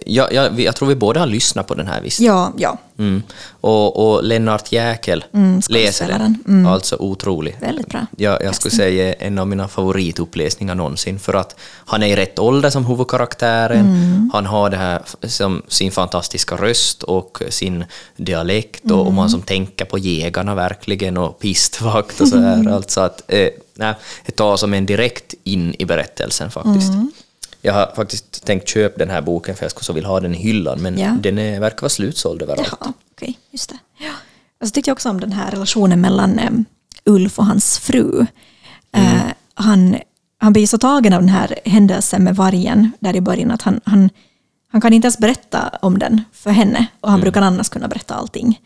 Jag, 0.06 0.32
jag, 0.32 0.60
jag 0.60 0.76
tror 0.76 0.88
vi 0.88 0.94
båda 0.94 1.20
har 1.20 1.26
lyssnat 1.26 1.66
på 1.66 1.74
den 1.74 1.86
här 1.86 2.00
visst. 2.00 2.20
Ja, 2.20 2.52
ja. 2.56 2.78
Mm. 2.98 3.22
Och, 3.60 4.16
och 4.16 4.24
Lennart 4.24 4.72
Jäkel 4.72 5.24
läser 5.32 5.60
skådespelaren. 5.60 6.38
den. 6.44 6.66
Alltså 6.66 6.96
otrolig. 6.96 7.56
Väldigt 7.60 7.88
bra. 7.88 8.06
Jag, 8.16 8.42
jag 8.42 8.54
skulle 8.54 8.74
säga 8.74 9.14
en 9.14 9.38
av 9.38 9.46
mina 9.46 9.68
favorituppläsningar 9.68 10.74
någonsin, 10.74 11.18
för 11.18 11.34
att 11.34 11.56
han 11.86 12.02
är 12.02 12.06
i 12.06 12.16
rätt 12.16 12.38
ålder 12.38 12.70
som 12.70 12.86
huvudkaraktären, 12.86 14.30
han 14.32 14.46
har 14.46 14.70
det 14.70 14.76
här 14.76 15.02
som 15.22 15.62
sin 15.68 15.92
fantastiska 15.92 16.56
röst 16.56 17.02
och 17.02 17.42
sin 17.48 17.84
dialekt 18.16 18.90
och, 18.90 19.06
och 19.06 19.12
man 19.12 19.30
som 19.30 19.42
tänker 19.42 19.84
på 19.84 19.98
jägarna 19.98 20.54
verkligen 20.54 21.16
och 21.16 21.38
pistvakt 21.38 22.20
och 22.20 22.28
så 22.28 22.38
här. 22.38 22.68
Alltså 22.76 23.00
att, 23.00 23.22
eh, 23.28 23.48
nej, 23.74 23.94
det 24.26 24.32
tar 24.32 24.56
som 24.56 24.74
en 24.74 24.86
direkt 24.86 25.34
in 25.44 25.74
i 25.78 25.84
berättelsen 25.84 26.50
faktiskt. 26.50 26.92
Jag 27.66 27.72
har 27.72 27.92
faktiskt 27.96 28.44
tänkt 28.44 28.68
köpa 28.68 28.98
den 28.98 29.10
här 29.10 29.20
boken 29.20 29.56
för 29.56 29.64
jag 29.64 29.70
skulle 29.70 29.84
så 29.84 29.92
vilja 29.92 30.08
ha 30.08 30.20
den 30.20 30.34
i 30.34 30.38
hyllan, 30.38 30.82
men 30.82 30.98
Ja. 30.98 31.16
den 31.20 31.38
är, 31.38 31.60
verkar 31.60 31.80
vara 31.80 31.88
slutsåld 31.88 32.42
överallt. 32.42 32.68
Jaha, 32.80 32.92
okej, 33.12 33.38
just 33.50 33.68
det. 33.70 33.78
Ja. 33.98 34.10
Och 34.60 34.66
så 34.66 34.72
tyckte 34.72 34.90
jag 34.90 34.94
också 34.94 35.10
om 35.10 35.20
den 35.20 35.32
här 35.32 35.50
relationen 35.50 36.00
mellan 36.00 36.38
eh, 36.38 36.50
Ulf 37.04 37.38
och 37.38 37.46
hans 37.46 37.78
fru. 37.78 38.26
Eh, 38.92 39.20
han, 39.54 39.96
han 40.38 40.52
blir 40.52 40.66
så 40.66 40.78
tagen 40.78 41.12
av 41.12 41.20
den 41.20 41.28
här 41.28 41.54
händelsen 41.64 42.24
med 42.24 42.36
vargen 42.36 42.90
där 43.00 43.16
i 43.16 43.20
början 43.20 43.50
att 43.50 43.62
han, 43.62 43.80
han, 43.84 44.10
han 44.72 44.80
kan 44.80 44.92
inte 44.92 45.06
ens 45.06 45.18
berätta 45.18 45.78
om 45.82 45.98
den 45.98 46.24
för 46.32 46.50
henne 46.50 46.86
och 47.00 47.10
han 47.10 47.20
brukar 47.20 47.42
annars 47.42 47.68
kunna 47.68 47.88
berätta 47.88 48.14
allting. 48.14 48.60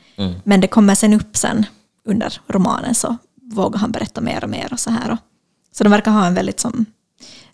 Men 0.44 0.60
det 0.60 0.66
kommer 0.68 0.94
sen 0.94 1.12
upp 1.12 1.36
sen 1.36 1.66
under 2.08 2.40
romanen 2.48 2.94
så 2.94 3.16
vågar 3.52 3.78
han 3.78 3.90
berätta 3.92 4.20
mer 4.20 4.44
och 4.44 4.50
mer 4.50 4.72
och 4.72 4.80
så 4.80 4.90
här. 4.90 5.10
Och, 5.10 5.18
så 5.72 5.84
de 5.84 5.90
verkar 5.90 6.10
ha 6.10 6.26
en 6.26 6.34
väldigt 6.34 6.60
som, 6.60 6.86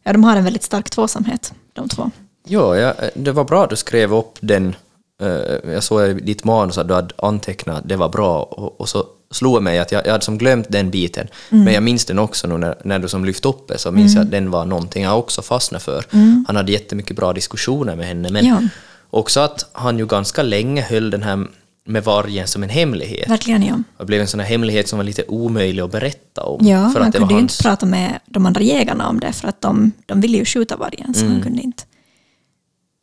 ja 0.06 0.12
de 0.12 0.24
har 0.24 0.36
en 0.36 0.44
väldigt 0.44 0.62
stark 0.62 0.90
tvåsamhet 0.90 1.52
de 1.72 1.88
två. 1.88 2.10
Ja, 2.48 2.76
ja, 2.76 2.94
det 3.14 3.32
var 3.32 3.44
bra 3.44 3.64
att 3.64 3.70
du 3.70 3.76
skrev 3.76 4.14
upp 4.14 4.38
den. 4.40 4.74
eh, 5.22 5.72
Jag 5.72 5.82
såg 5.82 6.02
i 6.08 6.12
ditt 6.14 6.44
manus 6.44 6.78
att 6.78 6.88
du 6.88 6.94
hade 6.94 7.14
antecknat 7.22 7.82
det 7.88 7.96
var 7.96 8.08
bra 8.08 8.42
och, 8.42 8.80
och 8.80 8.88
så 8.88 9.04
slog 9.30 9.62
mig 9.62 9.78
att 9.78 9.92
jag, 9.92 10.06
jag 10.06 10.12
hade 10.12 10.24
som 10.24 10.38
glömt 10.38 10.66
den 10.70 10.90
biten. 10.90 11.28
Mm. 11.50 11.64
Men 11.64 11.74
jag 11.74 11.82
minns 11.82 12.04
den 12.04 12.18
också 12.18 12.46
nu 12.48 12.58
när, 12.58 12.74
när 12.84 12.98
du 12.98 13.08
som 13.08 13.24
lyfte 13.24 13.48
upp 13.48 13.68
det 13.68 13.78
så 13.78 13.90
minns 13.92 14.14
jag 14.14 14.22
att 14.24 14.30
den 14.30 14.50
var 14.50 14.64
någonting 14.64 15.02
jag 15.04 15.18
också 15.18 15.42
fastnade 15.42 15.84
för. 15.84 16.04
Han 16.46 16.56
hade 16.56 16.72
jättemycket 16.72 17.16
bra 17.16 17.32
diskussioner 17.32 17.96
med 17.96 18.06
henne 18.06 18.30
men 18.30 18.46
Mm. 18.46 18.62
Ja. 18.62 18.68
också 19.10 19.40
att 19.40 19.68
han 19.72 19.98
ju 19.98 20.06
ganska 20.06 20.42
länge 20.42 20.82
höll 20.82 21.10
den 21.10 21.22
här 21.22 21.46
med 21.86 22.04
vargen 22.04 22.46
som 22.46 22.62
en 22.62 22.68
hemlighet. 22.68 23.30
Verkligen 23.30 23.62
ja. 23.62 23.78
Det 23.98 24.04
blev 24.04 24.20
en 24.20 24.26
sån 24.28 24.40
här 24.40 24.46
hemlighet 24.46 24.88
som 24.88 24.96
var 24.96 25.04
lite 25.04 25.24
omöjlig 25.28 25.82
att 25.82 25.92
berätta 25.92 26.42
om. 26.42 26.66
Ja, 26.66 26.90
för 26.90 27.00
han 27.00 27.06
att 27.08 27.12
det 27.12 27.18
kunde 27.18 27.34
ju 27.34 27.40
hans... 27.40 27.52
inte 27.60 27.62
prata 27.68 27.86
med 27.86 28.18
de 28.26 28.46
andra 28.46 28.60
jägarna 28.60 29.08
om 29.08 29.20
det 29.20 29.32
för 29.32 29.48
att 29.48 29.60
de, 29.60 29.92
de 30.06 30.20
ville 30.20 30.38
ju 30.38 30.44
skjuta 30.44 30.76
vargen 30.76 31.14
så 31.14 31.20
Mm. 31.20 31.32
han 31.32 31.42
kunde 31.42 31.62
inte. 31.62 31.82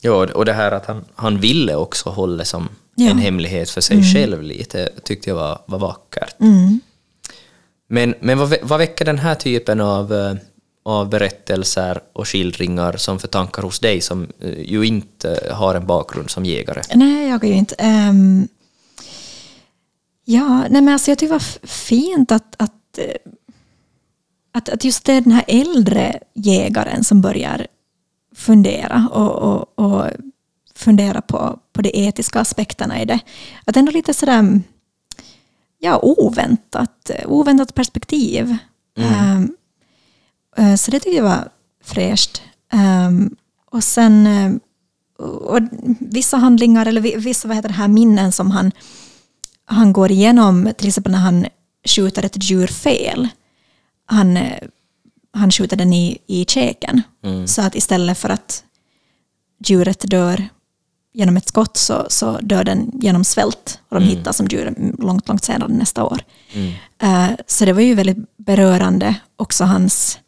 Ja, 0.02 0.28
och 0.34 0.46
det 0.46 0.54
här 0.54 0.72
att 0.72 0.86
han, 0.86 1.06
han 1.16 1.40
ville 1.40 1.76
också 1.76 2.10
hålla 2.10 2.46
som 2.46 2.70
Ja. 2.96 3.10
en 3.12 3.18
hemlighet 3.18 3.70
för 3.70 3.82
sig 3.82 4.04
själv 4.14 4.44
lite, 4.44 4.90
tyckte 5.04 5.30
jag 5.30 5.36
var, 5.36 5.60
var 5.66 5.80
vackert. 5.80 6.36
Mm. 6.42 6.80
Men, 7.90 8.16
men 8.20 8.38
vad, 8.38 8.56
vad 8.62 8.80
väcker 8.80 9.06
den 9.06 9.18
här 9.20 9.36
typen 9.36 9.82
av, 9.82 10.14
eh, 10.14 10.36
av 10.86 11.10
berättelser 11.10 12.00
och 12.14 12.28
skildringar 12.28 12.98
som 12.98 13.20
för 13.20 13.28
tankar 13.28 13.62
hos 13.64 13.80
dig 13.80 14.02
som 14.02 14.28
eh, 14.42 14.60
ju 14.60 14.84
inte 14.84 15.50
har 15.52 15.76
en 15.76 15.88
bakgrund 15.88 16.30
som 16.30 16.46
jägare? 16.46 16.82
Nej, 16.96 17.30
jag 17.30 17.44
är 17.44 17.48
ju 17.48 17.54
inte. 17.54 17.76
ehm, 17.76 18.48
ja, 20.26 20.58
nej 20.70 20.82
men 20.82 20.88
alltså 20.90 21.12
jag 21.12 21.18
tycker 21.18 21.34
det 21.34 21.40
var 21.62 21.68
fint 21.68 22.32
att, 22.32 22.56
att, 22.60 22.98
eh, 22.98 23.32
att, 24.52 24.70
att 24.70 24.84
just 24.84 25.06
det 25.06 25.14
är 25.14 25.22
den 25.22 25.32
här 25.32 25.44
äldre 25.48 26.20
jägaren 26.34 27.04
som 27.04 27.22
börjar 27.22 27.68
fundera 28.36 29.10
och, 29.12 29.32
och, 29.32 29.80
och 29.80 30.06
fundera 30.76 31.22
på, 31.22 31.60
på 31.74 31.82
de 31.82 31.90
etiska 32.08 32.40
aspekterna 32.40 33.02
i 33.02 33.06
det. 33.06 33.20
Att 33.66 33.78
ändå 33.78 33.92
lite 33.92 34.14
sådär 34.14 34.62
ja, 35.80 36.00
oväntat, 36.04 37.12
oväntat 37.26 37.74
perspektiv. 37.76 38.58
Ehm, 38.98 39.56
eh, 40.58 40.76
så 40.76 40.92
det 40.92 41.00
tycker 41.00 41.18
jag 41.18 41.24
var 41.24 41.50
fräscht. 41.84 42.42
Ehm, 42.72 43.36
och 43.66 43.84
sen 43.84 44.28
eh, 44.28 44.52
och 45.24 45.60
vissa 46.00 46.38
handlingar, 46.38 46.86
eller 46.86 47.02
vi- 47.02 47.16
vissa 47.16 47.48
vad 47.48 47.58
heter 47.58 47.70
det 47.70 47.76
här, 47.76 47.88
minnen 47.88 48.32
som 48.32 48.52
han, 48.52 48.72
han 49.66 49.94
går 49.94 50.12
igenom, 50.12 50.74
till 50.78 50.88
exempel 50.88 51.12
när 51.12 51.20
han 51.20 51.46
skjuter 51.86 52.26
ett 52.26 52.44
djur 52.50 52.68
fel. 52.68 53.28
Han, 54.06 54.40
han 55.34 55.52
skjuter 55.52 55.78
den 55.78 55.94
i, 55.94 56.18
i 56.28 56.46
käken. 56.46 57.02
Så 57.48 57.62
att 57.62 57.76
istället 57.76 58.18
för 58.18 58.30
att 58.30 58.64
djuret 59.66 60.10
dör 60.10 60.48
genom 61.14 61.38
ett 61.38 61.48
skott 61.48 61.78
så, 61.78 62.06
så 62.10 62.38
dör 62.42 62.64
den 62.64 62.92
genom 62.94 63.24
svält. 63.24 63.80
Och 63.90 64.00
de 64.00 64.06
hittar 64.06 64.32
som 64.32 64.48
djur 64.48 64.94
långt, 65.00 65.28
långt 65.28 65.44
senare 65.44 65.74
nästa 65.74 66.04
år. 66.04 66.22
Eh, 67.02 67.28
så 67.48 67.66
det 67.66 67.74
var 67.74 67.82
ju 67.82 67.94
väldigt 67.96 68.38
berörande 68.38 69.16
också 69.36 69.64
hans, 69.64 70.20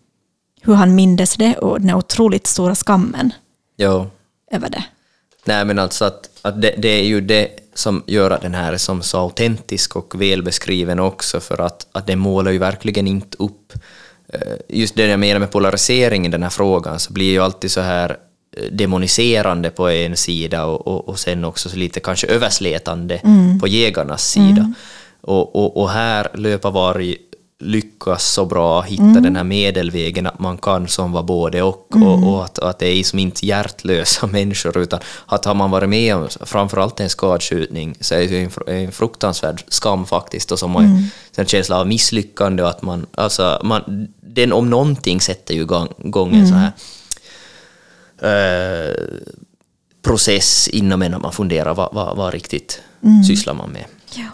hur 0.61 0.73
han 0.73 0.95
mindes 0.95 1.35
det 1.37 1.57
och 1.57 1.81
den 1.81 1.95
otroligt 1.95 2.47
stora 2.47 2.75
skammen 2.75 3.33
Ja. 3.75 4.07
över 4.51 4.69
det. 4.69 4.83
Nej 5.45 5.65
men 5.65 5.79
alltså 5.79 6.05
att, 6.05 6.29
att 6.41 6.61
det, 6.61 6.75
det 6.77 6.89
är 6.89 7.03
ju 7.03 7.21
det 7.21 7.49
som 7.73 8.03
gör 8.07 8.31
att 8.31 8.41
den 8.41 8.53
här 8.53 8.73
är 8.73 8.77
som 8.77 9.01
så 9.01 9.17
autentisk 9.19 9.95
och 9.95 10.21
välbeskriven 10.21 10.99
också 10.99 11.39
för 11.39 11.61
att, 11.61 11.87
att 11.91 12.07
det 12.07 12.15
målar 12.15 12.51
ju 12.51 12.57
verkligen 12.57 13.07
inte 13.07 13.37
upp 13.39 13.73
eh, 14.33 14.39
just 14.69 14.95
det 14.95 15.05
jag 15.05 15.19
menar 15.19 15.39
med 15.39 15.51
polarisering 15.51 16.25
i 16.25 16.29
den 16.29 16.43
här 16.43 16.49
frågan 16.49 16.99
så 16.99 17.13
blir 17.13 17.31
ju 17.31 17.39
alltid 17.39 17.71
så 17.71 17.81
här 17.81 18.17
eh, 18.57 18.71
demoniserande 18.71 19.69
på 19.69 19.89
en 19.89 20.17
sida 20.17 20.65
och, 20.65 20.87
och, 20.87 21.09
och 21.09 21.19
sen 21.19 21.45
också 21.45 21.69
så 21.69 21.77
lite 21.77 21.99
kanske 21.99 22.27
överslätande 22.27 23.21
på 23.61 23.67
jägarnas 23.67 24.29
sida. 24.31 24.73
Och, 25.21 25.55
och, 25.55 25.77
och 25.77 25.89
här 25.89 26.27
löpa 26.33 26.69
varg 26.69 27.17
lyckas 27.59 28.31
så 28.31 28.45
bra 28.45 28.81
hitta 28.81 29.03
den 29.03 29.35
här 29.35 29.43
medelvägen 29.43 30.27
att 30.27 30.39
man 30.39 30.57
kan 30.57 30.87
som 30.87 31.11
var 31.11 31.23
både 31.23 31.61
och 31.61 31.95
och, 31.95 32.27
och 32.27 32.45
att, 32.45 32.59
att 32.59 32.79
det 32.79 32.87
är 32.87 33.03
som 33.03 33.19
inte 33.19 33.45
hjärtlösa 33.45 34.27
människor 34.31 34.77
utan 34.77 34.99
att 35.25 35.45
har 35.45 35.53
man 35.53 35.71
varit 35.71 35.89
med 35.89 36.15
om 36.15 36.27
framförallt 36.41 36.99
en 36.99 37.09
skadskjutning 37.09 37.95
så 37.99 38.15
är 38.15 38.27
det 38.27 38.43
en, 38.43 38.75
en 38.75 38.91
fruktansvärd 38.91 39.63
skam 39.67 40.05
faktiskt 40.05 40.51
och 40.51 40.59
som 40.59 40.75
mm. 40.75 41.03
en 41.35 41.45
känsla 41.45 41.79
av 41.79 41.87
misslyckande 41.87 42.63
och 42.63 42.69
att 42.69 42.81
man, 42.81 43.05
alltså 43.15 43.61
man, 43.63 44.07
den 44.21 44.53
om 44.53 44.69
någonting 44.69 45.21
sätter 45.21 45.53
ju 45.53 45.61
igång, 45.61 45.87
igång 45.97 46.35
en 46.35 46.47
sån 46.47 46.57
här 46.57 46.71
eh, 48.21 48.95
process 50.01 50.67
inom 50.67 51.01
en 51.01 51.13
att 51.13 51.21
man 51.21 51.31
funderar 51.31 51.73
vad, 51.73 51.93
vad, 51.93 52.17
vad 52.17 52.33
riktigt 52.33 52.81
sysslar 53.27 53.53
man 53.53 53.69
med. 53.69 53.85
Ja. 54.15 54.27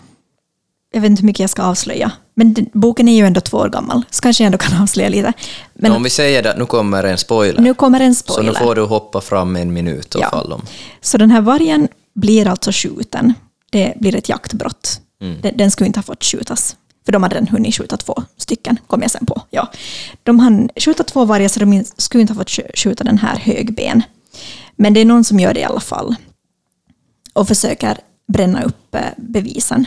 Jag 0.91 1.01
vet 1.01 1.09
inte 1.09 1.21
hur 1.21 1.27
mycket 1.27 1.39
jag 1.39 1.49
ska 1.49 1.63
avslöja. 1.63 2.11
Men 2.33 2.53
den, 2.53 2.69
boken 2.73 3.07
är 3.07 3.15
ju 3.15 3.25
ändå 3.25 3.41
två 3.41 3.57
år 3.57 3.69
gammal, 3.69 4.01
så 4.11 4.21
kanske 4.21 4.43
jag 4.43 4.45
ändå 4.45 4.57
kan 4.57 4.81
avslöja 4.83 5.09
lite. 5.09 5.33
Men 5.73 5.91
om 5.91 6.03
vi 6.03 6.09
säger 6.09 6.47
att 6.47 6.57
nu 6.57 6.65
kommer 6.65 7.03
en 7.03 7.17
spoiler, 7.17 7.61
nu 7.61 7.73
kommer 7.73 7.99
en 7.99 8.15
så 8.15 8.33
spoiler. 8.33 8.51
nu 8.51 8.57
får 8.59 8.75
du 8.75 8.81
hoppa 8.81 9.21
fram 9.21 9.55
en 9.55 9.73
minut 9.73 10.15
och 10.15 10.21
Ja. 10.21 10.29
fall 10.29 10.51
om. 10.53 10.61
Så 11.01 11.17
den 11.17 11.31
här 11.31 11.41
vargen 11.41 11.87
blir 12.15 12.47
alltså 12.47 12.71
skjuten. 12.73 13.33
Det 13.71 13.93
blir 13.99 14.15
ett 14.15 14.29
jaktbrott. 14.29 15.01
Den, 15.41 15.57
den 15.57 15.71
skulle 15.71 15.87
inte 15.87 15.99
ha 15.99 16.03
fått 16.03 16.23
skjutas. 16.23 16.75
För 17.05 17.11
de 17.11 17.23
hade 17.23 17.35
redan 17.35 17.47
hunnit 17.47 17.75
skjuta 17.75 17.97
två 17.97 18.23
stycken, 18.37 18.77
kom 18.87 19.01
jag 19.01 19.11
sen 19.11 19.25
på. 19.25 19.41
Ja. 19.49 19.71
De 20.23 20.39
hann 20.39 20.69
skjuta 20.75 21.03
två 21.03 21.25
vargar 21.25 21.47
så 21.47 21.59
de 21.59 21.83
skulle 21.97 22.21
inte 22.21 22.33
ha 22.33 22.37
fått 22.39 22.47
skj- 22.49 22.71
skjuta 22.75 23.03
den 23.03 23.17
här 23.17 23.35
högben. 23.35 24.01
Men 24.75 24.93
det 24.93 24.99
är 24.99 25.05
någon 25.05 25.23
som 25.23 25.39
gör 25.39 25.53
det 25.53 25.59
i 25.59 25.63
alla 25.63 25.79
fall. 25.79 26.15
Och 27.33 27.47
försöker 27.47 27.97
bränna 28.33 28.63
upp 28.63 28.95
eh, 28.95 29.01
bevisen. 29.17 29.85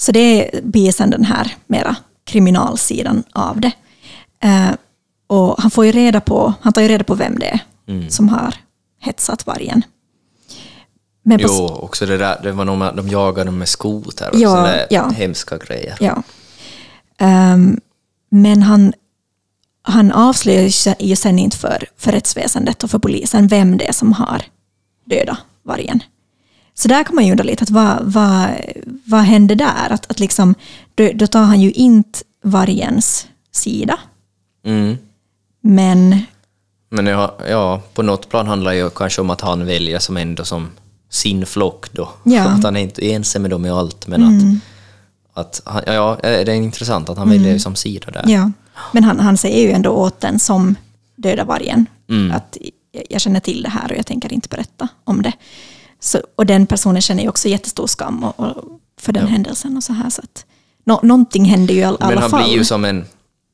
Så 0.00 0.12
det 0.12 0.50
blir 0.62 0.92
sen 0.92 1.10
den 1.10 1.24
här 1.24 1.54
mera 1.66 1.96
kriminalsidan 2.24 3.22
av 3.32 3.60
det. 3.60 3.72
Eh, 4.42 4.70
och 5.26 5.62
han 5.62 5.70
får 5.70 5.86
ju 5.86 5.92
reda 5.92 6.20
på, 6.20 6.54
han 6.60 6.72
tar 6.72 6.82
ju 6.82 6.88
reda 6.88 7.04
på 7.04 7.14
vem 7.14 7.38
det 7.38 7.46
är 7.46 7.60
som 8.10 8.28
har 8.28 8.54
hetsat 9.00 9.46
vargen. 9.46 9.82
Men 11.22 11.38
på, 11.38 11.44
Jo, 11.48 11.66
också 11.66 12.06
det 12.06 12.16
där, 12.16 12.40
det 12.42 12.52
var 12.52 12.64
nog 12.64 12.78
med, 12.78 12.96
de 12.96 13.08
jagade 13.08 13.44
dem 13.44 13.58
med 13.58 13.68
skoter 13.68 14.30
och 14.30 14.38
Ja, 14.38 14.50
sådana 14.50 14.76
ja. 14.90 15.08
hemska 15.08 15.58
grejer. 15.58 15.96
Ja. 16.00 16.22
Ehm, 17.18 17.80
men 18.30 18.62
han, 18.62 18.92
han 19.82 20.12
avslöjar 20.12 20.70
ju 21.02 21.16
sen 21.16 21.38
inte 21.38 21.56
för, 21.56 21.86
för 21.96 22.12
rättsväsendet 22.12 22.84
och 22.84 22.90
för 22.90 22.98
polisen 22.98 23.48
vem 23.48 23.78
det 23.78 23.88
är 23.88 23.92
som 23.92 24.12
har 24.12 24.42
dödat 25.04 25.38
vargen. 25.62 26.02
Så 26.74 26.88
där 26.88 27.04
kan 27.04 27.14
man 27.14 27.24
ju 27.26 27.30
undra 27.30 27.44
lite, 27.44 27.62
att 27.62 27.70
vad, 27.70 27.98
vad, 28.02 28.48
vad 29.04 29.20
hände 29.20 29.54
där? 29.54 29.90
Att, 29.90 30.10
att 30.10 30.20
liksom, 30.20 30.54
då, 30.94 31.10
då 31.14 31.26
tar 31.26 31.42
han 31.42 31.60
ju 31.60 31.70
inte 31.70 32.18
vargens 32.44 33.26
sida, 33.52 33.98
Mm. 34.64 34.96
men 35.60 36.22
Men 36.90 37.06
ja, 37.06 37.36
ja, 37.48 37.82
på 37.94 38.02
något 38.02 38.28
plan 38.28 38.46
handlar 38.46 38.70
det 38.70 38.76
ju 38.76 38.90
kanske 38.90 39.20
om 39.20 39.30
att 39.30 39.40
han 39.40 39.66
väljer 39.66 39.98
som 39.98 40.16
ändå 40.16 40.44
som 40.44 40.68
sin 41.10 41.46
flock 41.46 41.92
då. 41.92 42.08
Ja. 42.24 42.42
Att 42.48 42.64
han 42.64 42.76
är 42.76 42.80
inte 42.80 43.12
ense 43.12 43.38
med 43.38 43.50
dem 43.50 43.66
i 43.66 43.70
allt, 43.70 44.06
men 44.06 44.22
att, 45.34 45.60
att 45.64 45.72
han, 45.74 45.82
ja, 45.94 46.18
det 46.22 46.28
är 46.48 46.50
intressant 46.50 47.08
att 47.08 47.18
han 47.18 47.30
väljer 47.30 47.58
som 47.58 47.76
sida 47.76 48.10
där. 48.10 48.24
Ja, 48.26 48.50
men 48.92 49.04
han, 49.04 49.20
han 49.20 49.36
säger 49.36 49.62
ju 49.66 49.70
ändå 49.72 49.90
åt 49.90 50.20
den 50.20 50.38
som 50.38 50.74
dödar 51.16 51.44
vargen 51.44 51.86
att 52.32 52.56
jag- 52.92 53.04
jag 53.10 53.20
känner 53.20 53.40
till 53.40 53.62
det 53.62 53.68
här 53.68 53.92
och 53.92 53.98
jag 53.98 54.06
tänker 54.06 54.32
inte 54.32 54.48
berätta 54.48 54.88
om 55.04 55.22
det. 55.22 55.32
Så, 56.00 56.18
och 56.36 56.46
den 56.46 56.66
personen 56.66 57.02
känner 57.02 57.22
ju 57.22 57.28
också 57.28 57.48
jättestor 57.48 57.86
skam 57.86 58.24
och, 58.24 58.40
och 58.40 58.64
för 59.00 59.12
den 59.12 59.26
händelsen 59.26 59.76
och 59.76 59.84
så 59.84 59.92
här. 59.92 60.10
Så 60.10 60.22
att, 60.22 60.44
nå, 60.84 61.00
någonting 61.02 61.44
händer 61.44 61.74
ju 61.74 61.80
i 61.80 61.84
all- 61.84 61.96
alla 62.00 62.08
Men 62.14 62.18
han 62.22 62.30
fall. 62.30 62.42
blir 62.44 62.52
ju 62.58 62.64
som 62.64 62.84
en... 62.84 63.04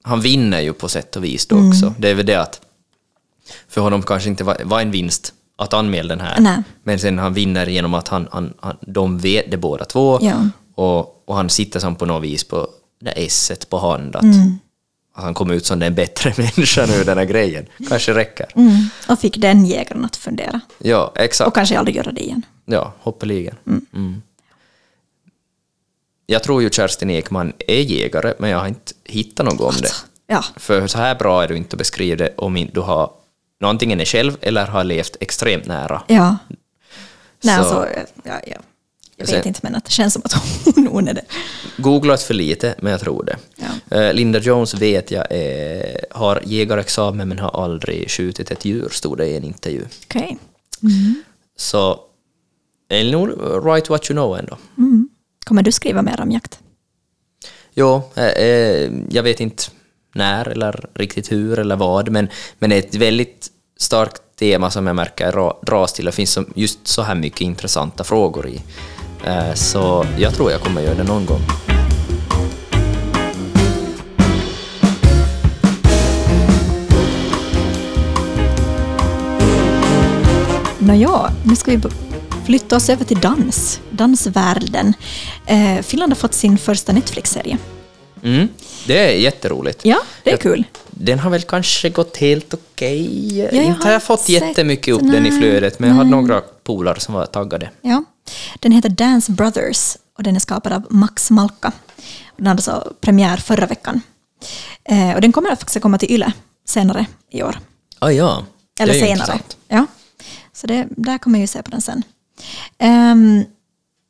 Han 0.03 0.21
vinner 0.21 0.61
ju 0.61 0.73
på 0.73 0.89
sätt 0.89 1.17
och 1.17 1.25
vis 1.25 1.47
Mm. 1.51 1.63
då 1.65 1.69
också. 1.71 1.95
Det 1.99 2.09
är 2.11 2.15
väl 2.15 2.27
det 2.27 2.35
att 2.41 2.61
för 3.69 3.81
honom 3.81 4.03
kanske 4.03 4.29
inte 4.29 4.45
var, 4.45 4.57
var 4.65 4.81
en 4.81 4.91
vinst 4.91 5.33
att 5.59 5.73
anmäla 5.75 6.09
den 6.17 6.21
här. 6.27 6.41
Nej. 6.41 6.63
Men 6.85 6.99
sen 6.99 7.19
han 7.19 7.35
vinner 7.35 7.67
genom 7.67 7.95
att 7.95 8.09
han, 8.09 8.29
han, 8.33 8.55
han, 8.61 8.77
de 8.81 9.19
vet 9.19 9.51
det 9.51 9.57
båda 9.57 9.85
två. 9.85 10.19
Ja. 10.23 10.35
Och, 10.75 11.29
och 11.29 11.37
han 11.37 11.51
sitter 11.51 11.81
som 11.81 11.97
på 11.97 12.07
något 12.07 12.23
vis 12.25 12.45
på 12.45 12.69
det 13.01 13.11
esset 13.27 13.71
på 13.71 13.79
hand. 13.79 14.17
Att, 14.17 14.23
Mm. 14.23 14.59
Han 15.17 15.35
kommer 15.35 15.55
ut 15.55 15.67
som 15.67 15.79
den 15.79 15.95
bättre 15.95 16.35
människan 16.39 16.91
ur 16.91 17.05
den 17.05 17.19
här 17.19 17.25
grejen. 17.25 17.67
Kanske 17.89 18.15
räcker. 18.15 18.47
mm, 18.55 18.89
och 19.09 19.19
fick 19.21 19.37
den 19.37 19.67
jägaren 19.67 20.05
att 20.05 20.17
fundera. 20.17 20.61
Ja, 20.79 21.13
exakt. 21.17 21.49
Och 21.49 21.55
kanske 21.55 21.79
aldrig 21.79 21.97
göra 21.97 22.13
det 22.13 22.21
igen. 22.23 22.43
Ja, 22.65 22.93
hoppeligen. 23.01 23.55
Mm. 23.67 24.23
Jag 26.27 26.43
tror 26.43 26.63
ju 26.63 26.71
Kerstin 26.71 27.11
Ekman 27.11 27.53
är 27.67 27.81
jägare, 27.81 28.35
men 28.39 28.51
jag 28.51 28.59
har 28.59 28.67
inte 28.69 28.93
hittat 29.05 29.47
något 29.47 29.61
om 29.61 29.75
det. 29.83 29.93
Ja, 30.27 30.45
För 30.57 30.87
så 30.87 30.99
här 30.99 31.15
bra 31.15 31.43
är 31.43 31.49
du 31.49 31.57
inte 31.57 31.75
att 31.75 31.79
beskriva 31.79 32.17
det 32.17 32.35
om 32.37 32.69
du 32.73 32.81
har 32.81 33.11
nå, 33.61 33.69
antingen 33.69 34.01
är 34.01 34.05
själv 34.05 34.37
eller 34.41 34.67
har 34.67 34.85
levt 34.85 35.17
extremt 35.21 35.67
nära. 35.67 36.03
ja. 36.07 36.37
Nej, 37.43 37.57
Så- 37.57 37.61
alltså, 37.63 37.87
ja, 38.25 38.41
ja. 38.47 38.57
Jag 39.19 39.27
vet 39.27 39.35
Sen- 39.35 39.47
inte, 39.49 39.61
men 39.63 39.75
att 39.75 39.85
det 39.85 39.91
känns 39.91 40.13
som 40.13 40.23
att 40.25 40.33
hon, 40.75 40.87
hon 40.87 41.09
är 41.09 41.15
det. 41.15 41.25
Googlat 41.77 42.23
för 42.23 42.35
lite, 42.35 42.75
men 42.79 42.93
jag 42.93 43.01
tror 43.01 43.25
det. 43.25 43.37
Ja. 43.57 43.97
Eh, 44.01 44.15
Linda 44.15 44.39
Jones 44.39 44.75
vet 44.75 45.11
jag 45.11 45.27
är, 45.31 46.01
har 46.11 46.43
jägarexamen 46.45 47.29
men 47.29 47.39
har 47.39 47.65
aldrig 47.65 48.11
skjutit 48.11 48.51
ett 48.51 48.65
djur, 48.65 48.89
stod 48.93 49.19
det 49.19 49.27
i 49.27 49.37
en 49.37 49.45
intervju. 49.45 49.83
Okej. 50.07 50.39
Så 51.59 52.01
är 52.89 53.05
nog 53.13 53.29
right 53.67 53.89
what 53.89 54.11
you 54.11 54.15
know 54.15 54.39
ändå. 54.39 54.59
Mm. 54.79 55.09
Kommer 55.45 55.63
du 55.63 55.73
skriva 55.73 56.03
mer 56.03 56.21
om 56.21 56.31
jakt? 56.31 56.59
Jo, 57.75 58.03
eh, 58.15 58.25
eh, 58.27 58.91
jag 59.11 59.23
vet 59.23 59.41
inte 59.41 59.63
när 60.15 60.49
eller 60.49 60.87
riktigt 60.95 61.33
hur 61.33 61.59
eller 61.59 61.77
vad, 61.77 62.09
men, 62.09 62.29
men 62.59 62.71
det 62.71 62.77
är 62.77 62.79
ett 62.79 62.95
väldigt 62.95 63.51
starkt 63.79 64.23
tema 64.39 64.71
som 64.71 64.87
jag 64.87 64.97
märker 64.97 65.33
ra- 65.33 65.65
dras 65.65 65.93
till. 65.93 66.05
Det 66.05 66.13
finns 66.13 66.39
just 66.55 66.87
så 66.89 67.03
här 67.03 67.15
mycket 67.15 67.41
intressanta 67.41 68.05
frågor 68.05 68.49
i. 68.49 68.63
Eh, 69.27 69.55
Så 69.55 70.07
jag 70.19 70.35
tror 70.35 70.51
jag 70.51 70.61
kommer 70.61 70.81
göra 70.83 70.95
det 70.95 71.05
någon 71.05 71.27
gång. 71.27 71.41
Nåja, 80.79 81.31
nu 81.45 81.57
ska 81.57 81.71
vi 81.71 81.81
flytta 82.47 82.77
oss 82.77 82.89
över 82.89 83.05
till 83.05 83.21
dans. 83.21 83.81
Dansvärlden. 83.91 84.95
Eh, 85.47 85.83
Finland 85.83 86.13
har 86.13 86.17
fått 86.17 86.35
sin 86.35 86.59
första 86.59 86.93
Netflix-serie. 86.93 87.59
Mm, 88.23 88.49
det 88.87 88.99
är 88.99 89.13
jätteroligt. 89.19 89.81
Ja, 89.85 89.99
det 90.23 90.33
är 90.33 90.37
kul. 90.37 90.65
Den 90.99 91.19
har 91.19 91.31
väl 91.31 91.43
kanske 91.43 91.91
gått 91.91 92.17
helt 92.17 92.55
okej. 92.55 93.39
jag 93.39 93.53
inte 93.53 93.79
har 93.79 93.85
har 93.85 93.93
jag 93.93 94.03
fått 94.03 94.21
sett- 94.21 94.29
jättemycket 94.29 94.95
upp 94.95 95.01
den 95.01 95.27
i 95.27 95.31
nej, 95.31 95.39
flödet, 95.39 95.79
men 95.79 95.89
jag 95.89 95.97
hade 95.97 96.11
några 96.11 96.41
polare 96.41 97.01
som 97.01 97.15
var 97.15 97.27
taggade. 97.27 97.71
Ja. 97.83 98.05
Den 98.61 98.73
heter 98.73 98.89
Dance 98.89 99.33
Brothers 99.33 99.97
och 100.17 100.23
den 100.23 100.37
är 100.37 100.41
skapad 100.41 100.73
av 100.73 100.87
Max 100.91 101.31
Malka. 101.31 101.73
Den 102.37 102.47
hade 102.47 102.63
så 102.63 102.93
premiär 103.01 103.37
förra 103.37 103.67
veckan. 103.67 104.01
Eh, 104.85 105.15
och 105.15 105.21
den 105.21 105.33
kommer 105.33 105.49
faktiskt 105.51 105.77
att 105.77 105.83
komma 105.83 105.99
till 105.99 106.11
Yle 106.13 106.33
senare 106.69 107.07
i 107.31 107.43
år. 107.43 107.59
Ah, 107.99 108.11
ja, 108.11 108.45
Eller 108.81 108.93
det 108.93 108.99
är 108.99 109.01
senare. 109.01 109.13
intressant. 109.19 109.57
Ja. 109.69 109.87
Så 110.53 110.67
det, 110.67 110.87
där 110.91 111.19
kommer 111.19 111.39
jag 111.39 111.41
ju 111.43 111.47
se 111.47 111.63
på 111.63 111.71
den 111.71 111.81
sen. 111.81 112.03
Ehm, 112.79 113.45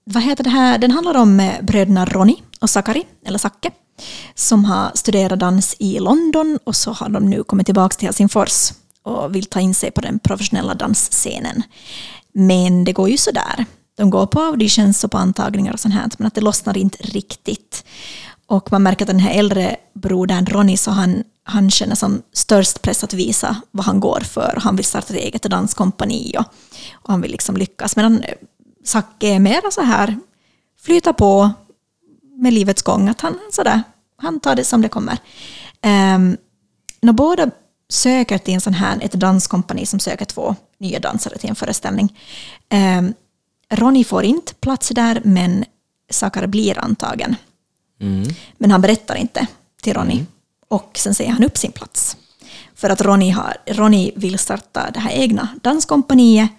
vad 0.05 0.22
heter 0.22 0.44
det 0.44 0.51
här? 0.51 0.79
Den 0.79 0.90
handlar 0.90 1.14
om 1.16 1.40
eh, 1.40 1.53
bröderna 1.62 2.05
Ronny 2.05 2.37
och 2.61 2.71
Sakari, 2.71 3.07
eller 3.27 3.38
Sakke, 3.38 3.71
som 4.35 4.64
har 4.64 4.90
studerat 4.95 5.40
dans 5.40 5.77
i 5.79 5.99
London 5.99 6.59
och 6.64 6.77
så 6.77 6.92
har 6.92 7.09
de 7.09 7.31
nu 7.31 7.45
kommit 7.45 7.66
tillbaka 7.66 7.97
till 7.97 8.09
Helsingfors 8.09 8.73
och 9.03 9.35
vill 9.35 9.47
ta 9.47 9.61
in 9.61 9.75
sig 9.75 9.90
på 9.90 10.01
den 10.01 10.19
professionella 10.19 10.75
dansscenen. 10.75 11.62
Men 12.33 12.85
det 12.85 12.92
går 12.92 13.09
ju 13.09 13.16
sådär. 13.16 13.66
De 13.97 14.11
går 14.11 14.27
på 14.27 14.40
auditions 14.40 15.05
och 15.05 15.11
på 15.11 15.19
antagningar 15.19 15.73
och 15.73 15.81
sånt 15.81 15.95
här, 15.95 16.11
men 16.19 16.27
att 16.27 16.35
det 16.35 16.40
lossnar 16.40 16.77
inte 16.77 16.99
riktigt. 17.03 17.85
Och 18.47 18.73
man 18.73 18.83
märker 18.83 19.05
att 19.05 19.09
den 19.09 19.21
här 19.21 19.38
äldre 19.38 19.77
brodern 19.95 20.47
Ronny, 20.47 20.77
så 20.77 20.90
han, 20.90 21.25
han 21.45 21.71
känner 21.71 21.95
som 21.95 22.23
störst 22.33 22.83
press 22.83 23.05
att 23.05 23.14
visa 23.14 23.57
vad 23.71 23.87
han 23.87 24.01
går 24.01 24.21
för. 24.21 24.59
Han 24.62 24.77
vill 24.77 24.85
starta 24.85 25.14
ett 25.14 25.21
eget 25.21 25.42
danskompani 25.42 26.35
och, 26.38 26.45
och 26.92 27.11
han 27.11 27.21
vill 27.21 27.31
liksom 27.31 27.57
lyckas. 27.57 27.97
Medan 27.97 28.25
Zacke 28.85 29.29
är 29.29 29.38
mera 29.38 29.71
så 29.71 29.81
här, 29.81 30.19
flyta 30.81 31.12
på 31.12 31.51
med 32.37 32.53
livets 32.53 32.83
gång, 32.83 33.09
att 33.09 33.20
han, 33.20 33.38
sådär, 33.53 33.83
han 34.16 34.40
tar 34.40 34.57
det 34.57 34.64
som 34.64 34.83
det 34.83 34.88
kommer. 34.88 35.18
Um, 35.83 36.37
när 37.01 37.12
båda 37.12 37.51
söker 37.88 38.38
till 38.38 38.55
en 38.55 38.61
sån 38.61 38.75
här, 38.75 38.99
ett 39.01 39.12
danskompani 39.12 39.87
som 39.87 40.01
söker 40.01 40.25
två 40.25 40.57
nya 40.79 40.99
dansare 40.99 41.38
till 41.38 41.51
en 41.51 41.57
föreställning. 41.57 42.18
Um, 42.99 43.14
Ronny 43.70 44.05
får 44.05 44.25
inte 44.25 44.55
plats 44.55 44.88
där, 44.88 45.20
men 45.25 45.64
Sakar 46.11 46.46
blir 46.46 46.79
antagen. 46.79 47.37
Mm. 48.01 48.29
Men 48.59 48.70
han 48.70 48.81
berättar 48.81 49.14
inte 49.14 49.46
till 49.83 49.94
Ronny. 49.94 50.25
Och 50.68 50.90
sen 50.94 51.14
säger 51.14 51.31
han 51.31 51.44
upp 51.44 51.57
sin 51.57 51.72
plats. 51.72 52.16
För 52.75 52.90
att 52.90 53.01
Ronny, 53.01 53.31
har, 53.31 53.57
Ronny 53.66 54.12
vill 54.16 54.38
starta 54.38 54.90
det 54.90 55.01
här 55.01 55.11
egna 55.11 55.49
danskompaniet. 55.62 56.51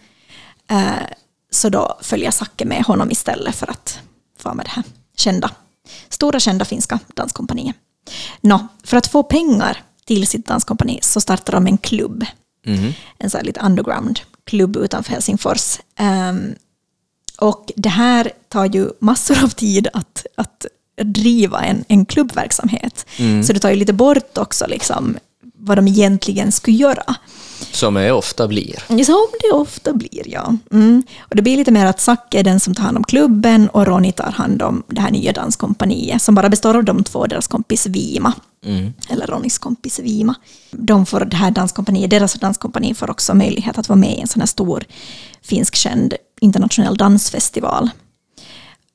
Eh, 0.70 1.08
så 1.52 1.70
då 1.70 1.98
följer 2.02 2.32
Zacke 2.32 2.66
med 2.66 2.84
honom 2.84 3.12
istället 3.12 3.56
för 3.56 3.72
att 3.72 4.00
få 4.40 4.54
med 4.54 4.66
det 4.66 4.72
här 4.72 4.84
kända, 5.16 5.52
stora 6.10 6.40
kända 6.40 6.66
finska 6.66 7.00
danskompaniet. 7.16 7.76
Nå, 8.42 8.68
för 8.84 8.98
att 8.98 9.08
få 9.08 9.24
pengar 9.24 9.84
till 10.06 10.28
sitt 10.28 10.46
danskompani 10.46 11.00
så 11.02 11.22
startar 11.22 11.54
de 11.54 11.68
en 11.68 11.78
klubb. 11.78 12.26
En 13.18 13.30
sån 13.30 13.38
här 13.40 13.46
lite 13.46 13.60
underground-klubb 13.60 14.78
utanför 14.78 15.12
Helsingfors. 15.12 15.80
Ehm, 15.96 16.56
och 17.38 17.72
det 17.76 17.90
här 17.90 18.32
tar 18.50 18.66
ju 18.66 18.90
massor 19.00 19.44
av 19.44 19.50
tid 19.50 19.88
att, 19.94 20.26
att 20.36 20.66
driva 21.04 21.62
en, 21.62 21.86
en 21.88 22.06
klubbverksamhet. 22.06 23.06
Så 23.44 23.54
det 23.54 23.60
tar 23.60 23.70
ju 23.70 23.76
lite 23.76 23.94
bort 23.94 24.38
också 24.38 24.66
liksom, 24.68 25.18
vad 25.68 25.78
de 25.78 25.88
egentligen 25.88 26.52
skulle 26.52 26.78
göra. 26.78 27.16
Som 27.72 27.94
det 27.94 28.12
ofta 28.12 28.48
blir. 28.48 29.04
Som 29.04 29.28
det 29.42 29.52
ofta 29.52 29.94
blir, 29.94 30.28
ja. 30.28 30.56
Mm. 30.72 31.04
Och 31.20 31.36
det 31.36 31.42
blir 31.42 31.58
lite 31.58 31.72
mer 31.72 31.86
att 31.86 32.00
Zacke 32.00 32.40
är 32.40 32.44
den 32.44 32.60
som 32.60 32.76
tar 32.76 32.84
hand 32.84 32.98
om 32.98 33.04
klubben 33.04 33.70
och 33.70 33.88
Ronny 33.88 34.12
tar 34.12 34.32
hand 34.32 34.62
om 34.62 34.84
det 34.88 35.02
här 35.02 35.12
nya 35.12 35.32
danskompaniet 35.32 36.22
som 36.22 36.36
bara 36.36 36.50
består 36.50 36.78
av 36.78 36.84
de 36.84 37.04
två 37.04 37.26
deras 37.26 37.48
kompis 37.48 37.86
Vima. 37.86 38.34
Eller 39.10 39.28
Ronnys 39.28 39.58
kompis 39.58 40.00
Vima. 40.00 40.36
De 40.72 41.06
får 41.06 41.20
det 41.20 41.38
här 41.38 41.52
danskompaniet, 41.52 42.10
deras 42.10 42.34
danskompani 42.34 42.94
får 42.94 43.10
också 43.10 43.34
möjlighet 43.34 43.78
att 43.78 43.90
vara 43.90 44.00
med 44.00 44.18
i 44.18 44.22
en 44.22 44.28
sån 44.28 44.42
här 44.42 44.48
stor 44.48 44.84
finskkänd 45.42 46.14
internationell 46.42 46.98
dansfestival. 46.98 47.90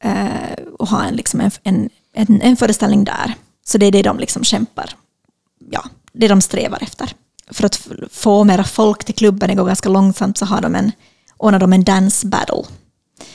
Eh, 0.05 0.65
och 0.79 0.89
ha 0.89 1.05
en, 1.05 1.15
liksom 1.15 1.41
en, 1.41 1.51
en, 1.63 1.91
en, 2.15 2.43
en 2.43 2.57
föreställning 2.57 3.05
där. 3.05 3.35
Så 3.65 3.79
det 3.79 3.87
är 3.87 3.93
det 3.93 4.03
de 4.03 4.19
liksom 4.19 4.45
kämpar, 4.45 4.91
ja, 5.71 5.85
det 6.15 6.29
de 6.29 6.41
strävar 6.41 6.79
efter. 6.83 7.13
För 7.51 7.65
att 7.67 7.89
få 8.11 8.45
mera 8.45 8.65
folk 8.65 9.05
till 9.05 9.15
klubben, 9.15 9.49
det 9.49 9.55
går 9.55 9.67
ganska 9.67 9.89
långsamt, 9.89 10.39
så 10.39 10.45
har 10.45 10.61
de 10.61 10.75
en, 10.75 10.93
ordnar 11.37 11.59
de 11.59 11.73
en 11.73 11.85
dance 11.85 12.27
battle. 12.27 12.63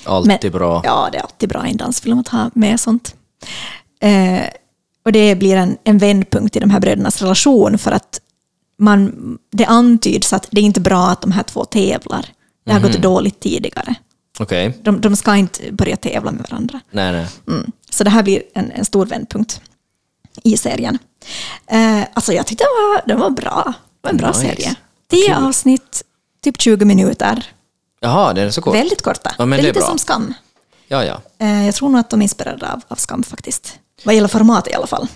Alltid 0.06 0.52
bra. 0.52 0.82
Ja, 0.86 1.10
det 1.12 1.18
är 1.18 1.22
alltid 1.22 1.50
bra 1.50 1.68
i 1.68 1.72
en 1.72 1.78
dansfilm 1.78 2.20
att 2.20 2.28
ha 2.28 2.52
med 2.54 2.80
sånt. 2.80 3.16
Eh, 4.02 4.42
och 5.06 5.12
det 5.12 5.36
blir 5.36 5.56
en, 5.56 5.78
en 5.84 5.98
vändpunkt 5.98 6.56
i 6.56 6.60
de 6.60 6.70
här 6.70 6.80
brödernas 6.80 7.22
relation 7.22 7.78
för 7.78 7.92
att 7.92 8.22
man, 8.80 9.38
det 9.52 9.66
antyds 9.66 10.34
att 10.34 10.48
det 10.52 10.62
är 10.62 10.66
inte 10.66 10.82
bra 10.82 11.08
att 11.08 11.22
de 11.22 11.32
här 11.32 11.44
två 11.44 11.66
tävlar. 11.66 12.26
Det 12.66 12.72
har 12.74 12.80
Mhm. 12.80 12.92
gått 12.92 13.02
dåligt 13.02 13.40
tidigare. 13.40 13.96
Okej. 14.40 14.78
De, 14.84 15.02
de 15.02 15.16
ska 15.16 15.36
inte 15.36 15.72
börja 15.72 15.98
tävla 15.98 16.32
med 16.32 16.46
varandra. 16.50 16.80
Nej, 16.92 17.12
nej. 17.12 17.28
Mm. 17.48 17.72
Så 17.90 18.04
det 18.04 18.10
här 18.10 18.24
blir 18.24 18.42
en, 18.54 18.72
en 18.72 18.86
stor 18.86 19.06
vändpunkt 19.06 19.62
i 20.44 20.58
serien. 20.58 20.98
Eh, 21.68 22.04
alltså 22.14 22.34
jag 22.34 22.48
tyckte 22.48 22.64
den 22.64 22.70
var, 22.94 23.02
den 23.08 23.20
var 23.20 23.30
bra. 23.30 23.64
Det 23.66 23.74
var 24.02 24.12
en 24.12 24.18
bra 24.18 24.28
Nice. 24.28 24.40
serie. 24.42 24.76
Tio 25.10 25.36
Kul. 25.36 25.44
avsnitt, 25.46 26.04
typ 26.44 26.62
20 26.62 26.86
minuter. 26.86 27.52
Jaha, 28.00 28.34
den 28.34 28.48
är 28.48 28.52
så 28.52 28.62
kort. 28.62 28.76
Väldigt 28.76 29.02
korta. 29.02 29.36
Ja, 29.38 29.46
det 29.46 29.56
är 29.56 29.58
det 29.58 29.64
är 29.64 29.68
lite 29.68 29.80
bra. 29.80 29.88
som 29.88 29.98
Skam. 29.98 30.34
Ja, 30.88 31.04
ja. 31.06 31.22
Eh, 31.40 31.66
jag 31.66 31.76
tror 31.76 31.90
nog 31.90 32.00
att 32.00 32.10
de 32.10 32.20
är 32.22 32.24
inspirerade 32.24 32.72
av, 32.72 32.82
av 32.88 32.96
Skam 32.96 33.24
faktiskt. 33.24 33.80
Vad 34.04 34.16
gäller 34.16 34.28
format 34.28 34.68
i 34.68 34.74
alla 34.74 34.88
fall. 34.88 35.08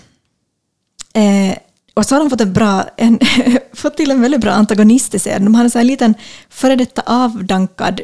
Eh, 1.14 1.58
och 1.94 2.06
så 2.06 2.16
har 2.16 2.20
de 2.20 2.30
fått, 2.30 2.42
en 2.42 2.54
bra, 2.54 2.84
en, 2.98 3.20
fått 3.74 3.98
till 3.98 4.12
en 4.12 4.22
väldigt 4.22 4.42
bra 4.42 4.52
antagonist 4.52 5.16
i 5.16 5.20
serien. 5.20 5.46
De 5.46 5.56
har 5.56 5.64
en 5.64 5.70
sån 5.72 5.80
här 5.80 5.86
liten 5.86 6.14
före 6.50 6.76
detta 6.76 7.02
avdankad 7.06 8.02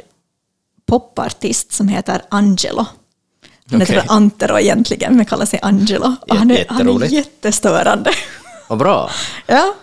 popartist 0.85 1.71
som 1.73 1.87
heter 1.87 2.21
Angelo. 2.29 2.85
Han 3.71 3.81
heter 3.81 4.03
Antero 4.07 4.59
egentligen, 4.59 5.15
men 5.15 5.25
kallar 5.25 5.45
sig 5.45 5.59
Angelo. 5.61 6.15
Och 6.27 6.35
han, 6.35 6.51
är, 6.51 6.65
han 6.69 7.01
är 7.01 7.05
jättestörande. 7.05 8.11
Vad 8.67 8.79
bra. 8.79 9.09
ja. 9.47 9.73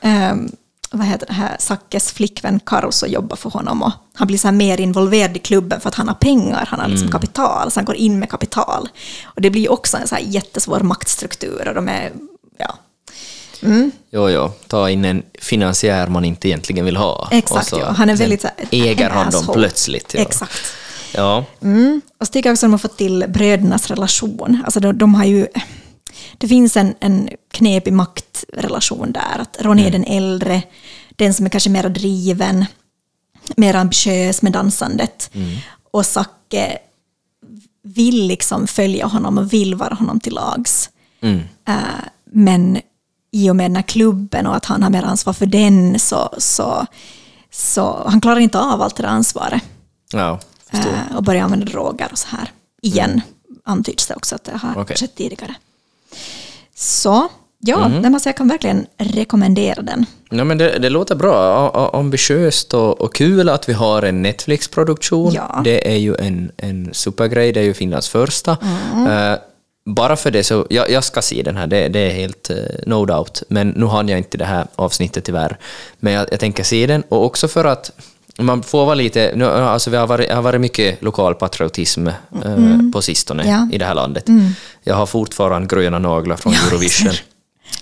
Ehm, 0.00 0.52
vad 0.90 1.06
heter 1.06 1.26
det 1.26 1.32
här, 1.32 1.56
Sackes 1.58 2.12
flickvän 2.12 2.60
Caruso 2.60 3.06
jobbar 3.06 3.36
för 3.36 3.50
honom 3.50 3.82
och 3.82 3.92
han 4.14 4.26
blir 4.26 4.38
så 4.38 4.48
här 4.48 4.52
mer 4.52 4.80
involverad 4.80 5.36
i 5.36 5.40
klubben 5.40 5.80
för 5.80 5.88
att 5.88 5.94
han 5.94 6.08
har 6.08 6.14
pengar, 6.14 6.66
han 6.70 6.80
har 6.80 6.88
liksom 6.88 7.06
Mm. 7.08 7.12
kapital, 7.12 7.70
så 7.70 7.80
han 7.80 7.84
går 7.84 7.96
in 7.96 8.18
med 8.18 8.30
kapital. 8.30 8.88
Och 9.24 9.40
det 9.40 9.50
blir 9.50 9.72
också 9.72 9.96
en 9.96 10.08
så 10.08 10.14
här 10.14 10.22
jättesvår 10.22 10.80
maktstruktur 10.80 11.68
och 11.68 11.74
de 11.74 11.88
är, 11.88 12.12
ja, 12.58 12.74
Jo, 14.10 14.30
jo. 14.30 14.52
Ta 14.66 14.90
in 14.90 15.04
en 15.04 15.22
finansiär 15.40 16.06
man 16.06 16.24
inte 16.24 16.48
egentligen 16.48 16.84
vill 16.84 16.96
ha. 16.96 17.28
exakt 17.30 17.60
Och 17.60 17.66
så 17.66 17.78
ja. 17.78 17.90
Han 17.90 18.10
är 18.10 18.16
väldigt 18.16 18.40
så 18.40 18.48
här, 18.56 18.66
Äger 18.70 19.10
han 19.10 19.30
dem 19.30 19.46
plötsligt. 19.52 20.14
Ja. 20.14 20.20
Exakt. 20.20 20.72
Ja. 21.14 21.44
Mm. 21.62 22.00
Och 22.18 22.22
att 22.22 22.60
de 22.60 22.70
har 22.70 22.78
fått 22.78 22.96
till 22.96 23.24
brödernas 23.28 23.86
relation. 23.86 24.62
Alltså 24.64 24.80
de, 24.80 24.98
de 24.98 25.14
har 25.14 25.24
ju, 25.24 25.46
det 26.38 26.48
finns 26.48 26.76
en, 26.76 26.94
en 27.00 27.28
knepig 27.50 27.92
maktrelation 27.92 29.12
där. 29.12 29.38
Att 29.38 29.56
Ronny 29.60 29.82
är 29.82 29.90
den 29.90 30.04
äldre, 30.04 30.62
den 31.10 31.34
som 31.34 31.46
är 31.46 31.50
kanske 31.50 31.70
mer 31.70 31.88
driven, 31.88 32.66
mer 33.56 33.74
ambitiös 33.74 34.42
med 34.42 34.52
dansandet. 34.52 35.30
Och 35.90 36.06
Zacke 36.06 36.78
vill 37.82 38.26
liksom 38.26 38.66
följa 38.66 39.06
honom 39.06 39.38
och 39.38 39.52
vill 39.52 39.74
vara 39.74 39.94
honom 39.94 40.20
till 40.20 40.34
lags. 40.34 40.90
Mm. 41.20 41.40
Eh, 41.68 41.74
men 42.24 42.78
i 43.32 43.50
och 43.50 43.56
med 43.56 43.70
den 43.70 43.76
här 43.76 43.82
klubben 43.82 44.46
och 44.46 44.56
att 44.56 44.64
han 44.64 44.82
har 44.82 44.90
mer 44.90 45.02
ansvar 45.02 45.32
för 45.32 45.46
den 45.46 45.98
så, 45.98 46.34
så, 46.38 46.86
så 47.50 48.02
han 48.06 48.20
klarar 48.20 48.40
inte 48.40 48.58
av 48.58 48.82
allt 48.82 48.96
det 48.96 49.02
där 49.02 49.10
ansvaret 49.10 49.62
förstår. 50.10 50.38
Eh, 50.72 51.16
och 51.16 51.22
börjar 51.22 51.42
använda 51.42 51.66
droger 51.66 52.08
och 52.12 52.18
så 52.18 52.26
här. 52.28 52.52
Igen 52.82 53.20
antyds 53.64 54.06
det 54.06 54.14
också 54.14 54.34
att 54.34 54.44
det 54.44 54.56
har 54.56 54.82
Okej. 54.82 54.96
skett 54.96 55.14
tidigare. 55.14 55.54
Så, 56.74 57.28
ja, 57.58 57.86
mm. 57.86 58.14
alltså 58.14 58.28
jag 58.28 58.36
kan 58.36 58.48
verkligen 58.48 58.86
rekommendera 58.98 59.82
den. 59.82 60.06
Ja, 60.30 60.44
men 60.44 60.58
det, 60.58 60.78
det 60.78 60.90
låter 60.90 61.14
bra. 61.14 61.90
Ambitiöst 61.92 62.74
och, 62.74 63.00
och 63.00 63.14
kul 63.14 63.48
att 63.48 63.68
vi 63.68 63.72
har 63.72 64.02
en 64.02 64.22
Netflix-produktion. 64.22 65.32
Ja. 65.32 65.60
Det 65.64 65.92
är 65.92 65.96
ju 65.96 66.14
en, 66.16 66.52
en 66.56 66.90
supergrej, 66.92 67.52
det 67.52 67.60
är 67.60 67.64
ju 67.64 67.74
Finlands 67.74 68.08
första. 68.08 68.56
Mm. 68.92 69.32
Eh, 69.32 69.38
bara 69.84 70.16
för 70.16 70.30
det 70.30 70.44
så, 70.44 70.66
jag, 70.70 70.90
jag 70.90 71.04
ska 71.04 71.22
se 71.22 71.42
den 71.42 71.56
här, 71.56 71.66
det, 71.66 71.88
det 71.88 71.98
är 71.98 72.10
helt 72.10 72.50
uh, 72.50 72.56
no 72.86 73.04
doubt. 73.04 73.42
Men 73.48 73.68
nu 73.68 73.86
hann 73.86 74.08
jag 74.08 74.18
inte 74.18 74.38
det 74.38 74.44
här 74.44 74.66
avsnittet 74.76 75.24
tyvärr. 75.24 75.58
Men 75.98 76.12
jag, 76.12 76.28
jag 76.30 76.40
tänker 76.40 76.64
se 76.64 76.86
den, 76.86 77.02
och 77.08 77.24
också 77.24 77.48
för 77.48 77.64
att 77.64 77.90
man 78.44 78.62
får 78.62 78.84
vara 78.84 78.94
lite, 78.94 79.32
nu, 79.36 79.44
alltså 79.44 79.90
vi 79.90 79.96
har 79.96 80.06
varit, 80.06 80.30
har 80.30 80.42
varit 80.42 80.60
mycket 80.60 81.02
lokalpatriotism 81.02 82.06
eh, 82.06 82.14
på 82.92 83.02
sistone 83.02 83.48
Ja. 83.48 83.68
i 83.72 83.78
det 83.78 83.84
här 83.84 83.94
landet. 83.94 84.24
Jag 84.84 84.94
har 84.94 85.06
fortfarande 85.06 85.76
gröna 85.76 85.98
naglar 85.98 86.36
från 86.36 86.52
Ja, 86.52 86.58
Eurovision. 86.68 87.12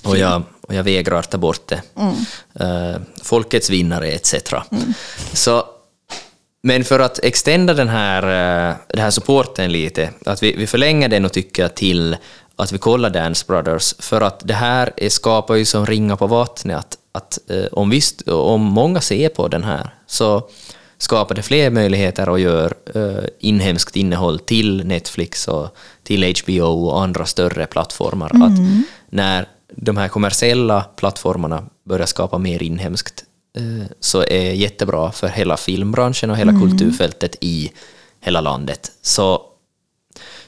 Och 0.05 0.19
jag, 0.19 0.43
och 0.69 0.75
jag 0.75 0.83
vägrar 0.85 1.23
ta 1.23 1.39
bort 1.39 1.67
det. 1.69 1.83
Eh, 2.65 3.01
folkets 3.23 3.71
vinnare 3.71 4.09
etc. 4.09 4.35
Så, 5.33 5.65
men 6.63 6.85
för 6.85 7.01
att 7.01 7.19
extenda 7.19 7.75
den 7.75 7.89
här, 7.89 8.23
eh, 8.71 8.77
den 8.89 9.03
här 9.03 9.11
supporten 9.11 9.73
lite, 9.73 10.11
att 10.27 10.43
vi, 10.43 10.57
vi 10.57 10.67
förlänger 10.67 11.09
den 11.09 11.25
och 11.25 11.33
tycker 11.33 11.69
till 11.69 12.17
att 12.57 12.73
vi 12.73 12.79
kollar 12.79 13.11
Dance 13.11 13.45
Brothers, 13.49 13.95
för 13.99 14.21
att 14.21 14.41
det 14.45 14.55
här 14.55 14.93
är, 14.97 15.09
skapar 15.09 15.55
ju 15.55 15.65
som 15.65 15.87
ringar 15.87 16.17
på 16.17 16.27
vattnet, 16.27 16.99
att, 17.19 17.39
eh, 17.51 17.67
om, 17.73 17.91
visst, 17.91 18.29
om 18.29 18.61
många 18.61 19.01
ser 19.01 19.29
på 19.29 19.49
den 19.49 19.65
här 19.65 19.91
så 20.07 20.49
skapar 20.99 21.35
det 21.35 21.43
fler 21.43 21.71
möjligheter 21.71 22.35
att 22.35 22.41
göra 22.41 22.73
eh, 22.95 23.25
inhemskt 23.41 23.97
innehåll 23.97 24.39
till 24.39 24.87
Netflix 24.87 25.49
och 25.49 25.77
till 26.03 26.35
HBO 26.43 26.87
och 26.87 27.03
andra 27.03 27.27
större 27.27 27.67
plattformar. 27.67 28.31
Att 28.45 28.59
när 29.11 29.49
de 29.77 29.97
här 29.97 30.09
kommersiella 30.09 30.81
plattformarna 30.81 31.65
börjar 31.85 32.07
skapa 32.07 32.39
mer 32.39 32.63
inhemskt 32.63 33.25
eh, 33.57 33.87
så 34.01 34.23
är 34.23 34.53
jättebra 34.53 35.13
för 35.13 35.29
hela 35.29 35.57
filmbranschen 35.57 36.31
och 36.31 36.37
hela 36.37 36.53
kulturfältet 36.53 37.37
i 37.41 37.71
hela 38.21 38.41
landet. 38.41 38.93
Så 39.03 39.43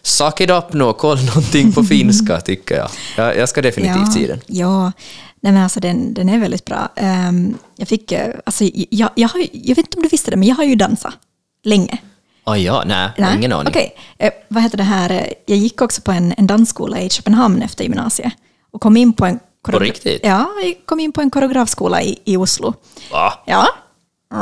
suck 0.03 0.41
it 0.41 0.51
up 0.51 0.73
nu 0.73 0.85
och 0.85 0.99
kolla 0.99 1.23
någonting 1.35 1.73
på 1.73 1.85
finska 1.95 2.41
tycker 2.41 2.77
jag. 2.77 2.91
Jag, 3.17 3.37
jag 3.37 3.49
ska 3.49 3.63
definitivt 3.63 4.13
se 4.13 4.27
den. 4.27 4.41
Ja, 4.47 4.93
nej 5.41 5.53
men 5.53 5.63
alltså 5.63 5.81
den, 5.81 6.15
den 6.15 6.29
är 6.29 6.39
väldigt 6.39 6.65
bra. 6.65 6.89
Ehm, 6.97 7.59
jag 7.77 7.89
fick, 7.89 8.13
eh, 8.13 8.35
alltså 8.47 8.65
jag, 8.91 9.11
jag, 9.15 9.29
har, 9.29 9.41
jag 9.53 9.77
vet 9.77 9.79
inte 9.79 9.97
om 9.97 10.03
du 10.03 10.09
visste 10.09 10.31
det, 10.31 10.37
men 10.37 10.49
jag 10.49 10.57
har 10.57 10.65
ju 10.65 10.75
dansat 10.75 11.15
länge. 11.65 11.99
Ah, 12.45 12.57
ja, 12.57 12.83
nej, 12.87 13.11
Nej? 13.19 13.37
ingen 13.37 13.53
aning. 13.53 13.69
Okej, 13.69 13.97
eh, 14.19 14.31
vad 14.49 14.63
heter 14.63 14.77
det 14.79 14.83
här? 14.85 15.11
eh, 15.11 15.27
Jag 15.47 15.59
gick 15.59 15.83
också 15.83 16.03
på 16.03 16.13
en, 16.13 16.35
en 16.37 16.47
dansskola 16.47 17.01
i 17.01 17.11
Köpenhamn 17.11 17.63
efter 17.63 17.85
gymnasiet 17.85 18.33
och 18.71 18.81
kom 18.81 18.97
in 18.97 19.13
på 19.13 19.27
en 19.27 19.39
På 19.63 19.79
riktigt? 19.79 20.21
Ja, 20.25 20.49
jag 20.63 20.75
kom 20.87 21.01
in 21.01 21.13
på 21.13 21.21
en 21.21 21.31
koreografskola 21.31 22.03
i, 22.03 22.19
i 22.25 22.37
Oslo. 22.37 22.75
Va? 23.13 23.33
Ja, 23.47 23.67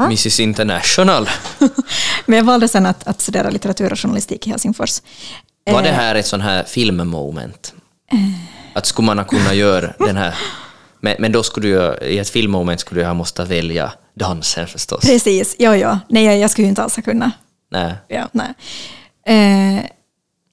Mrs 0.04 0.40
International. 0.40 1.28
men 2.26 2.37
jag 2.37 2.44
valde 2.44 2.68
sen 2.68 2.87
att, 2.87 3.06
att 3.08 3.20
studera 3.20 3.50
litteratur 3.50 3.92
och 3.92 4.00
journalistik 4.00 4.46
i 4.46 4.50
Helsingfors. 4.50 5.00
Var 5.70 5.78
Eh. 5.78 5.82
det 5.82 5.92
här 5.92 6.14
ett 6.14 6.26
sån 6.26 6.40
här 6.40 6.64
filmmoment? 6.64 7.74
Att 8.74 8.87
skulle 8.87 9.06
man 9.06 9.18
ha 9.18 9.24
kunnat 9.24 9.54
göra 9.56 9.92
den 9.98 10.16
här... 10.16 10.34
Men, 11.00 11.14
men 11.18 11.32
då 11.32 11.42
skulle 11.42 11.68
du 11.68 12.06
i 12.06 12.18
ett 12.18 12.30
filmmoment 12.30 12.80
skulle 12.80 13.00
jag 13.00 13.08
ha 13.08 13.14
måste 13.14 13.44
välja 13.44 13.92
dansen 14.14 14.66
förstås. 14.66 15.00
Precis, 15.00 15.56
ja, 15.58 15.76
ja. 15.76 15.98
Nej, 16.08 16.24
jag, 16.24 16.38
jag 16.38 16.50
skulle 16.50 16.64
ju 16.64 16.68
inte 16.68 16.82
alls 16.82 16.96
ha 16.96 17.02
kunnat. 17.02 17.32
Nej. 17.70 17.94
Ja, 18.08 18.28
nej. 18.32 18.54
Eh, 19.26 19.84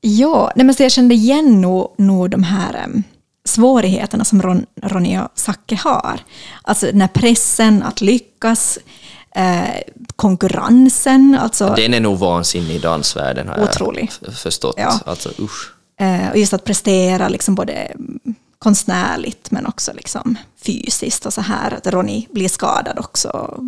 ja, 0.01 0.51
nej, 0.55 0.65
men 0.65 0.75
så 0.75 0.84
jag 0.84 0.91
kände 0.91 1.15
igen 1.15 1.62
nog, 1.62 1.95
nog 1.97 2.29
de 2.29 2.43
här 2.43 2.73
em, 2.73 3.03
svårigheterna 3.45 4.25
som 4.25 4.41
Ron, 4.41 4.65
Ronny 4.81 5.17
och 5.17 5.29
Zacke 5.36 5.75
har. 5.75 6.19
Alltså 6.62 6.86
den 6.86 7.01
här 7.01 7.08
pressen 7.08 7.84
att 7.84 8.01
lyckas, 8.01 8.79
eh, 9.36 9.63
konkurrensen, 10.15 11.38
alltså, 11.41 11.73
Den 11.77 11.93
är 11.93 11.99
nog 11.99 12.17
vansinnig 12.17 12.75
i 12.75 12.79
dansvärlden 12.79 13.47
har 13.47 13.63
Otrolig. 13.63 14.12
jag 14.25 14.34
förstått. 14.34 14.75
Ja. 14.77 14.99
Alltså 15.05 15.29
usch. 15.39 15.71
eh, 15.99 16.29
och 16.31 16.38
just 16.38 16.53
att 16.53 16.63
prestera 16.63 17.29
liksom 17.29 17.55
både 17.55 17.91
konstnärligt 18.59 19.51
men 19.51 19.65
också 19.65 19.93
liksom 19.93 20.37
fysiskt 20.65 21.25
och 21.25 21.33
så 21.33 21.41
här. 21.41 21.73
Att 21.73 21.87
Ronny 21.87 22.27
blir 22.31 22.49
skadad 22.49 22.99
också. 22.99 23.59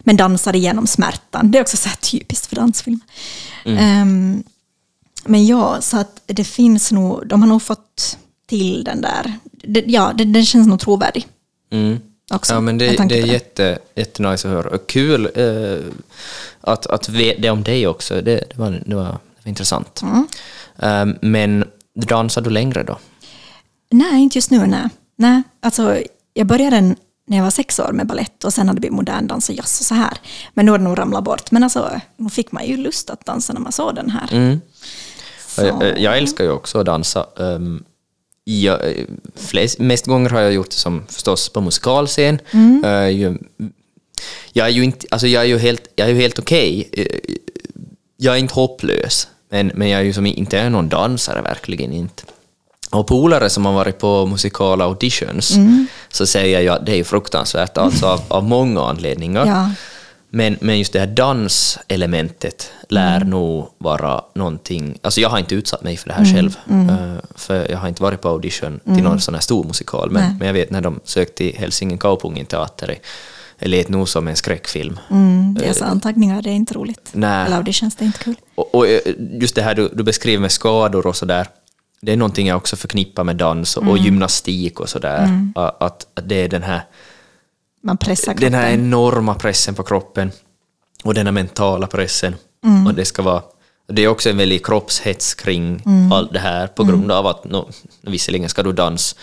Men 0.00 0.16
dansar 0.16 0.56
igenom 0.56 0.86
smärtan. 0.86 1.50
Det 1.50 1.58
är 1.58 1.62
också 1.62 1.76
så 1.76 1.88
typiskt 2.00 2.46
för 2.46 2.56
dansfilm. 2.56 3.00
Ehm, 3.64 4.42
men 5.24 5.46
ja, 5.46 5.80
så 5.80 5.96
att 5.96 6.20
det 6.26 6.44
finns 6.44 6.92
nog, 6.92 7.26
de 7.26 7.42
har 7.42 7.48
nog 7.48 7.62
fått 7.62 8.18
till 8.46 8.84
den 8.84 9.00
där, 9.00 9.38
det, 9.42 9.84
ja, 9.86 10.12
det, 10.14 10.24
den 10.24 10.46
känns 10.46 10.68
nog 10.68 10.80
trovärdig. 10.80 11.26
Mm. 11.70 11.98
Också, 12.30 12.54
ja, 12.54 12.60
men 12.60 12.78
det, 12.78 12.86
det 12.86 13.02
är 13.02 13.08
det. 13.08 13.18
jätte, 13.18 13.78
jättenice 13.94 14.48
att 14.48 14.54
höra. 14.54 14.70
Och 14.70 14.86
kul 14.86 15.30
eh, 15.34 15.94
att, 16.60 16.86
att 16.86 17.08
veta 17.08 17.52
om 17.52 17.62
dig 17.62 17.86
också. 17.86 18.14
Det, 18.14 18.22
det, 18.22 18.54
var, 18.54 18.82
det, 18.86 18.94
var, 18.94 19.18
intressant. 19.44 20.02
Mm. 20.02 20.28
Eh, 20.78 21.16
men 21.22 21.64
dansar 21.94 22.42
du 22.42 22.50
längre 22.50 22.82
då? 22.82 22.98
Nej, 23.90 24.22
inte 24.22 24.38
just 24.38 24.50
nu. 24.50 24.66
Nej. 24.66 24.88
nej. 25.16 25.42
Alltså, 25.60 25.98
jag 26.34 26.46
började 26.46 26.80
när 27.26 27.36
jag 27.36 27.44
var 27.44 27.50
sex 27.50 27.78
år 27.80 27.92
med 27.92 28.06
ballett 28.06 28.44
och 28.44 28.52
sen 28.52 28.68
hade 28.68 28.80
blivit 28.80 28.96
modern 28.96 29.26
dans 29.26 29.48
och 29.48 29.54
jazz 29.54 29.80
och 29.80 29.86
så 29.86 29.94
här. 29.94 30.18
Men 30.54 30.64
nu 30.64 30.70
har 30.70 30.78
det 30.78 30.84
nog 30.84 30.98
ramlat 30.98 31.24
bort. 31.24 31.50
Men 31.50 31.62
alltså, 31.64 32.00
nu 32.16 32.30
fick 32.30 32.52
man 32.52 32.66
ju 32.66 32.76
lust 32.76 33.10
att 33.10 33.24
dansa 33.26 33.52
när 33.52 33.60
man 33.60 33.72
såg 33.72 33.94
den 33.94 34.10
här. 34.10 34.28
Mm. 34.32 34.60
Jag, 35.56 35.98
jag 36.00 36.18
älskar 36.18 36.44
ju 36.44 36.50
också 36.50 36.78
att 36.78 36.86
dansa. 36.86 37.26
Um, 37.36 37.84
jag, 38.44 38.80
flest, 39.36 39.78
mest 39.78 40.06
gånger 40.06 40.30
har 40.30 40.40
jag 40.40 40.52
gjort 40.52 40.70
det 40.70 40.76
som 40.76 41.02
förstås 41.08 41.48
på 41.48 41.60
musikalscen. 41.60 42.38
Mm. 42.50 42.84
Eh, 42.84 43.36
jag 44.52 44.66
är 44.66 44.70
ju 44.72 44.84
inte, 44.84 45.06
alltså 45.10 45.26
jag 45.26 45.42
är 45.42 45.46
ju 45.46 45.58
helt, 45.58 45.88
jag 45.96 46.08
är 46.08 46.12
ju 46.12 46.20
helt 46.20 46.38
okej. 46.38 46.88
Eh, 46.92 47.34
Jag 48.16 48.34
är 48.34 48.38
inte 48.38 48.54
hopplös, 48.54 49.28
men, 49.50 49.72
men 49.74 49.88
jag 49.88 50.00
är 50.00 50.04
ju 50.04 50.12
som 50.12 50.26
inte 50.26 50.58
är 50.58 50.70
någon 50.70 50.88
dansare, 50.88 51.42
verkligen 51.42 51.92
inte. 51.92 52.22
Och 52.90 53.06
polare 53.06 53.50
som 53.50 53.66
har 53.66 53.72
varit 53.72 53.98
på 53.98 54.26
musikala 54.26 54.84
auditions, 54.84 55.56
Mm. 55.56 55.86
så 56.08 56.26
säger 56.26 56.60
jag 56.60 56.76
att 56.76 56.86
det 56.86 56.92
är 57.00 57.04
fruktansvärt, 57.04 57.78
alltså 57.78 58.06
av, 58.06 58.20
av 58.28 58.44
många 58.44 58.80
anledningar. 58.82 59.46
Ja. 59.46 59.70
Men, 60.30 60.56
men 60.60 60.78
just 60.78 60.92
det 60.92 60.98
här 61.00 61.06
danselementet 61.06 62.70
lär 62.88 63.16
Mm. 63.16 63.30
nog 63.30 63.68
vara 63.78 64.22
någonting... 64.34 64.98
Alltså 65.02 65.20
jag 65.20 65.28
har 65.28 65.38
inte 65.38 65.54
utsatt 65.54 65.82
mig 65.82 65.96
för 65.96 66.08
det 66.08 66.14
här 66.14 66.22
Mm. 66.24 66.34
själv, 66.34 66.56
eh, 66.90 67.24
för 67.34 67.70
jag 67.70 67.78
har 67.78 67.88
inte 67.88 68.02
varit 68.02 68.20
på 68.20 68.28
audition 68.28 68.80
till 68.84 69.02
någon 69.02 69.20
sån 69.20 69.34
här 69.34 69.40
stor 69.40 69.64
musikal, 69.64 70.10
men, 70.10 70.22
Nej. 70.22 70.36
men 70.38 70.46
jag 70.46 70.54
vet 70.54 70.70
när 70.70 70.80
de 70.80 71.00
sökte 71.04 71.34
till 71.34 71.56
Helsingin 71.56 71.98
Kaupungin 71.98 72.46
teater, 72.46 72.98
det 73.58 73.68
lät 73.68 73.88
nog 73.88 74.08
som 74.08 74.28
en 74.28 74.36
skräckfilm. 74.36 74.98
Mm, 75.10 75.54
det 75.58 75.66
är 75.68 75.72
så 75.72 75.84
antagningar, 75.84 76.42
det 76.42 76.50
är 76.50 76.54
inte 76.54 76.74
roligt. 76.74 77.08
Nej. 77.12 77.46
Eller 77.46 77.56
auditions, 77.56 77.96
det 77.96 78.04
är 78.04 78.06
inte 78.06 78.18
kul. 78.18 78.34
Och, 78.54 78.74
och 78.74 78.86
eh, 78.88 79.00
just 79.40 79.54
det 79.54 79.62
här 79.62 79.74
du, 79.74 79.88
du 79.92 80.02
beskriver 80.02 80.40
med 80.40 80.52
skador 80.52 81.06
och 81.06 81.16
sådär, 81.16 81.46
det 82.00 82.12
är 82.12 82.16
någonting 82.16 82.46
jag 82.46 82.56
också 82.56 82.76
förknippar 82.76 83.24
med 83.24 83.36
dans 83.36 83.76
och, 83.76 83.82
Mm. 83.82 83.92
och 83.92 83.98
gymnastik 83.98 84.80
och 84.80 84.88
sådär. 84.88 85.28
Att, 85.54 85.80
att 85.80 86.06
det 86.28 86.34
är 86.34 86.48
den 86.48 86.62
här 86.62 86.82
Man 87.82 87.96
pressar 87.96 88.34
den 88.34 88.54
här 88.54 88.70
enorma 88.70 89.34
pressen 89.34 89.74
på 89.74 89.82
kroppen 89.82 90.30
och 91.04 91.14
den 91.14 91.26
här 91.26 91.32
mentala 91.32 91.86
pressen. 91.86 92.34
Mm. 92.64 92.86
Och 92.86 92.94
det 92.94 93.04
ska 93.04 93.22
vara 93.22 93.42
det 93.92 94.02
är 94.02 94.08
också 94.08 94.30
en 94.30 94.36
väldig 94.36 94.66
kroppshets 94.66 95.34
kring 95.34 95.82
Mm. 95.86 96.12
allt 96.12 96.32
det 96.32 96.38
här 96.38 96.66
på 96.66 96.84
grund 96.84 97.12
av 97.12 97.26
att 97.26 97.44
no, 97.44 97.68
visserligen 98.02 98.48
ska 98.48 98.62
du 98.62 98.72
dans 98.72 99.16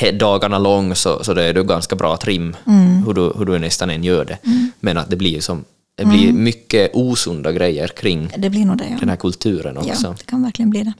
he- 0.00 0.18
dagarna 0.18 0.58
lång 0.58 0.94
så, 0.94 1.24
så 1.24 1.34
det 1.34 1.44
är 1.44 1.54
du 1.54 1.64
ganska 1.64 1.96
bra 1.96 2.16
trim 2.16 2.56
Mm. 2.66 3.02
hur, 3.06 3.14
du, 3.14 3.32
hur 3.38 3.44
du 3.44 3.58
nästan 3.58 3.90
än 3.90 4.04
gör 4.04 4.24
det. 4.24 4.38
Men 4.80 4.98
att 4.98 5.10
det 5.10 5.16
blir 5.16 5.40
som 5.40 5.64
det 5.94 6.04
blir 6.04 6.28
Mm. 6.28 6.44
mycket 6.44 6.90
osunda 6.94 7.52
grejer 7.52 7.88
kring 7.88 8.32
Det 8.38 8.50
blir 8.50 8.64
nog 8.64 8.78
det, 8.78 8.86
ja. 8.90 8.96
den 9.00 9.08
här 9.08 9.16
kulturen 9.16 9.76
också. 9.76 10.06
Ja, 10.06 10.14
det 10.18 10.26
kan 10.26 10.42
verkligen 10.42 10.70
bli 10.70 10.82
det. 10.82 10.92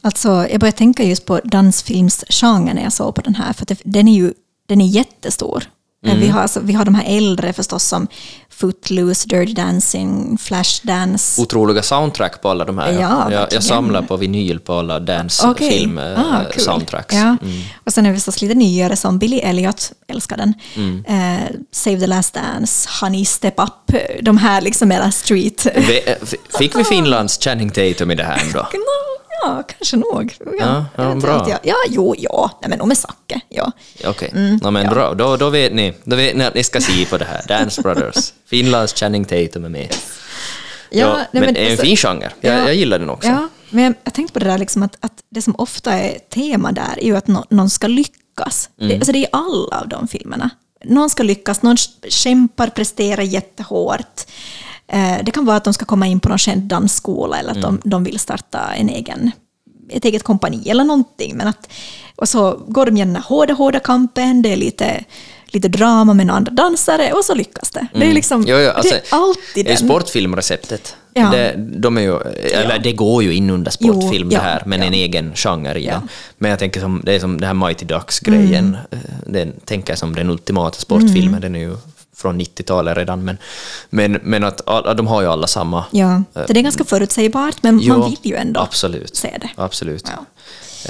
Alltså, 0.00 0.28
jag 0.50 0.60
började 0.60 0.78
tänka 0.78 1.02
just 1.02 1.24
på 1.26 1.40
dansfilmsgenren 1.44 2.76
när 2.76 2.82
jag 2.82 2.92
såg 2.92 3.14
på 3.14 3.20
den 3.20 3.34
här, 3.34 3.52
för 3.52 3.66
det, 3.66 3.78
den 3.84 4.08
är 4.08 4.14
ju 4.14 4.32
den 4.68 4.80
är 4.80 4.86
jättestor. 4.86 5.64
Mm. 6.06 6.20
Vi, 6.20 6.28
har, 6.28 6.40
alltså, 6.40 6.60
vi 6.62 6.72
har 6.72 6.84
de 6.84 6.94
här 6.94 7.04
äldre 7.16 7.52
förstås 7.52 7.84
som 7.84 8.06
Footloose, 8.50 9.28
Dirty 9.28 9.52
Dancing, 9.52 10.38
Flashdance. 10.38 11.42
Otroliga 11.42 11.82
soundtrack 11.82 12.42
på 12.42 12.48
alla 12.50 12.64
de 12.64 12.78
här. 12.78 12.92
Ja, 12.92 13.32
jag, 13.32 13.46
jag 13.52 13.62
samlar 13.64 14.02
på 14.02 14.16
vinyl 14.16 14.60
på 14.60 14.74
alla 14.74 14.96
Okej. 14.96 15.06
dancefilm 15.06 15.98
Ah, 15.98 16.40
eh, 16.40 16.50
kul. 16.52 16.62
soundtracks. 16.62 17.14
Ja. 17.14 17.20
Mm. 17.42 17.60
Och 17.84 17.92
sen 17.92 18.06
är 18.06 18.10
det 18.10 18.16
förstås 18.16 18.42
lite 18.42 18.54
nyare 18.54 18.96
som 18.96 19.18
Billy 19.18 19.38
Elliot, 19.38 19.92
älskar 20.08 20.36
den. 20.36 20.54
Mm. 20.76 21.04
Eh, 21.08 21.44
Save 21.72 22.00
the 22.00 22.06
Last 22.06 22.34
Dance, 22.34 22.88
Honey 23.00 23.24
Step 23.24 23.54
Up, 23.60 23.96
de 24.22 24.38
här 24.38 24.60
liksom 24.60 24.88
mera 24.88 25.10
street. 25.10 25.66
Vi- 25.76 26.02
eh, 26.06 26.16
Fick 26.58 26.76
vi 26.76 26.84
Finlands 26.84 27.38
Channing 27.38 27.70
Tatum 27.70 28.10
i 28.10 28.14
det 28.14 28.24
här 28.24 28.42
ändå? 28.46 28.66
Ja, 29.42 29.62
kanske 29.78 29.96
nog. 29.96 30.36
Ja, 30.44 30.52
Ja, 30.58 30.84
ja, 30.96 31.04
jag 31.04 31.18
bra. 31.20 31.38
inte. 31.38 31.58
Ja, 31.62 31.74
jo, 31.88 32.14
ja. 32.18 32.58
Nej, 32.62 32.68
men 32.68 32.78
de 32.78 32.90
är 32.90 32.94
Zacke. 32.94 33.40
Ja. 33.48 33.72
Okej, 34.06 34.30
Mm, 34.34 34.56
no, 34.62 34.70
men 34.70 34.90
bra. 34.90 35.14
Då, 35.14 35.36
då, 35.36 35.50
vet 35.50 35.72
ni, 35.74 35.94
då 36.04 36.16
vet 36.16 36.36
ni 36.36 36.44
att 36.44 36.54
ni 36.54 36.64
ska 36.64 36.80
se 36.80 37.04
på 37.06 37.18
det 37.18 37.24
här. 37.24 37.44
Dance 37.48 37.82
Brothers. 37.82 38.32
Finlands 38.46 38.94
Channing 38.94 39.24
Tatum 39.24 39.64
är 39.64 39.68
med. 39.68 39.94
Ja, 40.90 41.16
nej, 41.32 41.42
men, 41.42 41.54
det 41.54 41.60
är 41.60 41.64
en 41.64 41.70
alltså- 41.70 41.84
fin 41.86 41.96
genre. 41.96 42.30
Jag, 42.40 42.54
Ja. 42.58 42.64
jag 42.66 42.74
gillar 42.74 42.98
den 42.98 43.10
också. 43.10 43.28
Ja, 43.28 43.48
men 43.70 43.84
jag, 43.84 43.94
jag 44.04 44.14
tänkte 44.14 44.32
på 44.32 44.38
det 44.38 44.46
där 44.46 44.58
liksom 44.58 44.82
att, 44.82 44.96
att 45.00 45.12
det 45.30 45.42
som 45.42 45.54
ofta 45.58 45.92
är 45.92 46.18
tema 46.18 46.72
där 46.72 46.94
är 46.98 47.04
ju 47.04 47.16
att 47.16 47.26
nå- 47.26 47.44
någon 47.50 47.70
ska 47.70 47.86
lyckas. 47.86 48.70
Mm. 48.80 48.88
Det, 48.88 48.94
alltså 48.94 49.12
det 49.12 49.18
är 49.24 49.28
alla 49.32 49.76
av 49.80 49.88
de 49.88 50.08
filmerna. 50.08 50.50
Någon 50.84 51.10
ska 51.10 51.22
lyckas, 51.22 51.62
någon 51.62 51.76
kämpar, 52.08 52.68
presterar 52.68 53.22
jättehårt. 53.22 54.20
Eh, 54.88 55.16
det 55.24 55.30
kan 55.30 55.44
vara 55.44 55.56
att 55.56 55.64
de 55.64 55.72
ska 55.74 55.84
komma 55.84 56.06
in 56.06 56.20
på 56.20 56.28
någon 56.28 56.38
känd 56.38 56.62
dansskola 56.62 57.38
eller 57.38 57.50
att 57.50 57.56
Mm. 57.56 57.80
de, 57.82 57.90
de 57.90 58.04
vill 58.04 58.18
starta 58.18 58.60
en 58.76 58.88
egen, 58.88 59.30
ett 59.90 60.04
eget 60.04 60.22
kompani 60.22 60.70
eller 60.70 60.84
någonting. 60.84 61.36
Men 61.36 61.48
att, 61.48 61.68
och 62.16 62.28
så 62.28 62.60
går 62.68 62.86
de 62.86 62.96
igenom 62.96 63.14
den 63.14 63.22
här 63.22 63.28
hårda, 63.28 63.54
hårda 63.54 63.80
kampen, 63.80 64.42
det 64.42 64.52
är 64.52 64.56
lite, 64.56 65.04
lite 65.46 65.68
drama 65.68 66.14
med 66.14 66.30
andra 66.30 66.52
dansare 66.52 67.12
och 67.12 67.24
så 67.24 67.34
lyckas 67.34 67.70
det. 67.70 67.86
Det 67.94 68.10
är 68.10 68.12
liksom, 68.14 68.44
Jo, 68.48 68.56
jo, 68.58 68.70
alltså, 68.70 68.94
det 68.94 69.12
är 69.12 69.16
alltid 69.18 69.66
den. 69.66 69.76
sportfilmreceptet. 69.76 70.96
Ja. 71.14 71.30
Det, 71.30 71.54
de 71.56 71.96
är 71.96 72.00
ju, 72.00 72.16
eller 72.52 72.78
det 72.78 72.92
går 72.92 73.22
ju 73.22 73.34
in 73.34 73.50
under 73.50 73.70
sportfilm 73.70 74.28
Jo, 74.32 74.38
det 74.38 74.44
här, 74.44 74.56
ja, 74.58 74.62
men 74.66 74.80
ja. 74.80 74.86
en 74.86 74.94
egen 74.94 75.32
genre 75.34 75.78
Ja. 75.80 75.92
den. 75.92 76.08
Men 76.38 76.50
jag 76.50 76.58
tänker 76.58 76.80
som, 76.80 77.02
det 77.04 77.12
är 77.14 77.20
som 77.20 77.40
det 77.40 77.46
här 77.46 77.54
Mighty 77.54 77.84
Ducks-grejen, 77.86 78.64
Mm. 78.66 78.76
eh, 78.90 78.98
den 79.26 79.52
tänker 79.64 79.90
jag 79.92 79.98
som 79.98 80.14
den 80.14 80.30
ultimata 80.30 80.78
sportfilmen, 80.78 81.40
den 81.40 81.54
är 81.56 81.60
ju 81.60 81.76
från 82.18 82.40
90-talet 82.40 82.96
redan, 82.96 83.24
men, 83.24 83.38
men, 83.90 84.12
men 84.22 84.44
att 84.44 84.68
all, 84.68 84.96
de 84.96 85.06
har 85.06 85.22
ju 85.22 85.28
alla 85.28 85.46
samma. 85.46 85.84
Ja, 85.90 86.22
så 86.34 86.52
det 86.52 86.58
är 86.60 86.62
ganska 86.62 86.84
förutsägbart, 86.84 87.62
men 87.62 87.78
Jo, 87.82 87.98
man 87.98 88.10
vill 88.10 88.18
ju 88.22 88.34
ändå 88.36 88.60
absolut. 88.60 89.16
se 89.16 89.38
det. 89.40 89.50
Absolut. 89.56 90.04
Ja. 90.16 90.24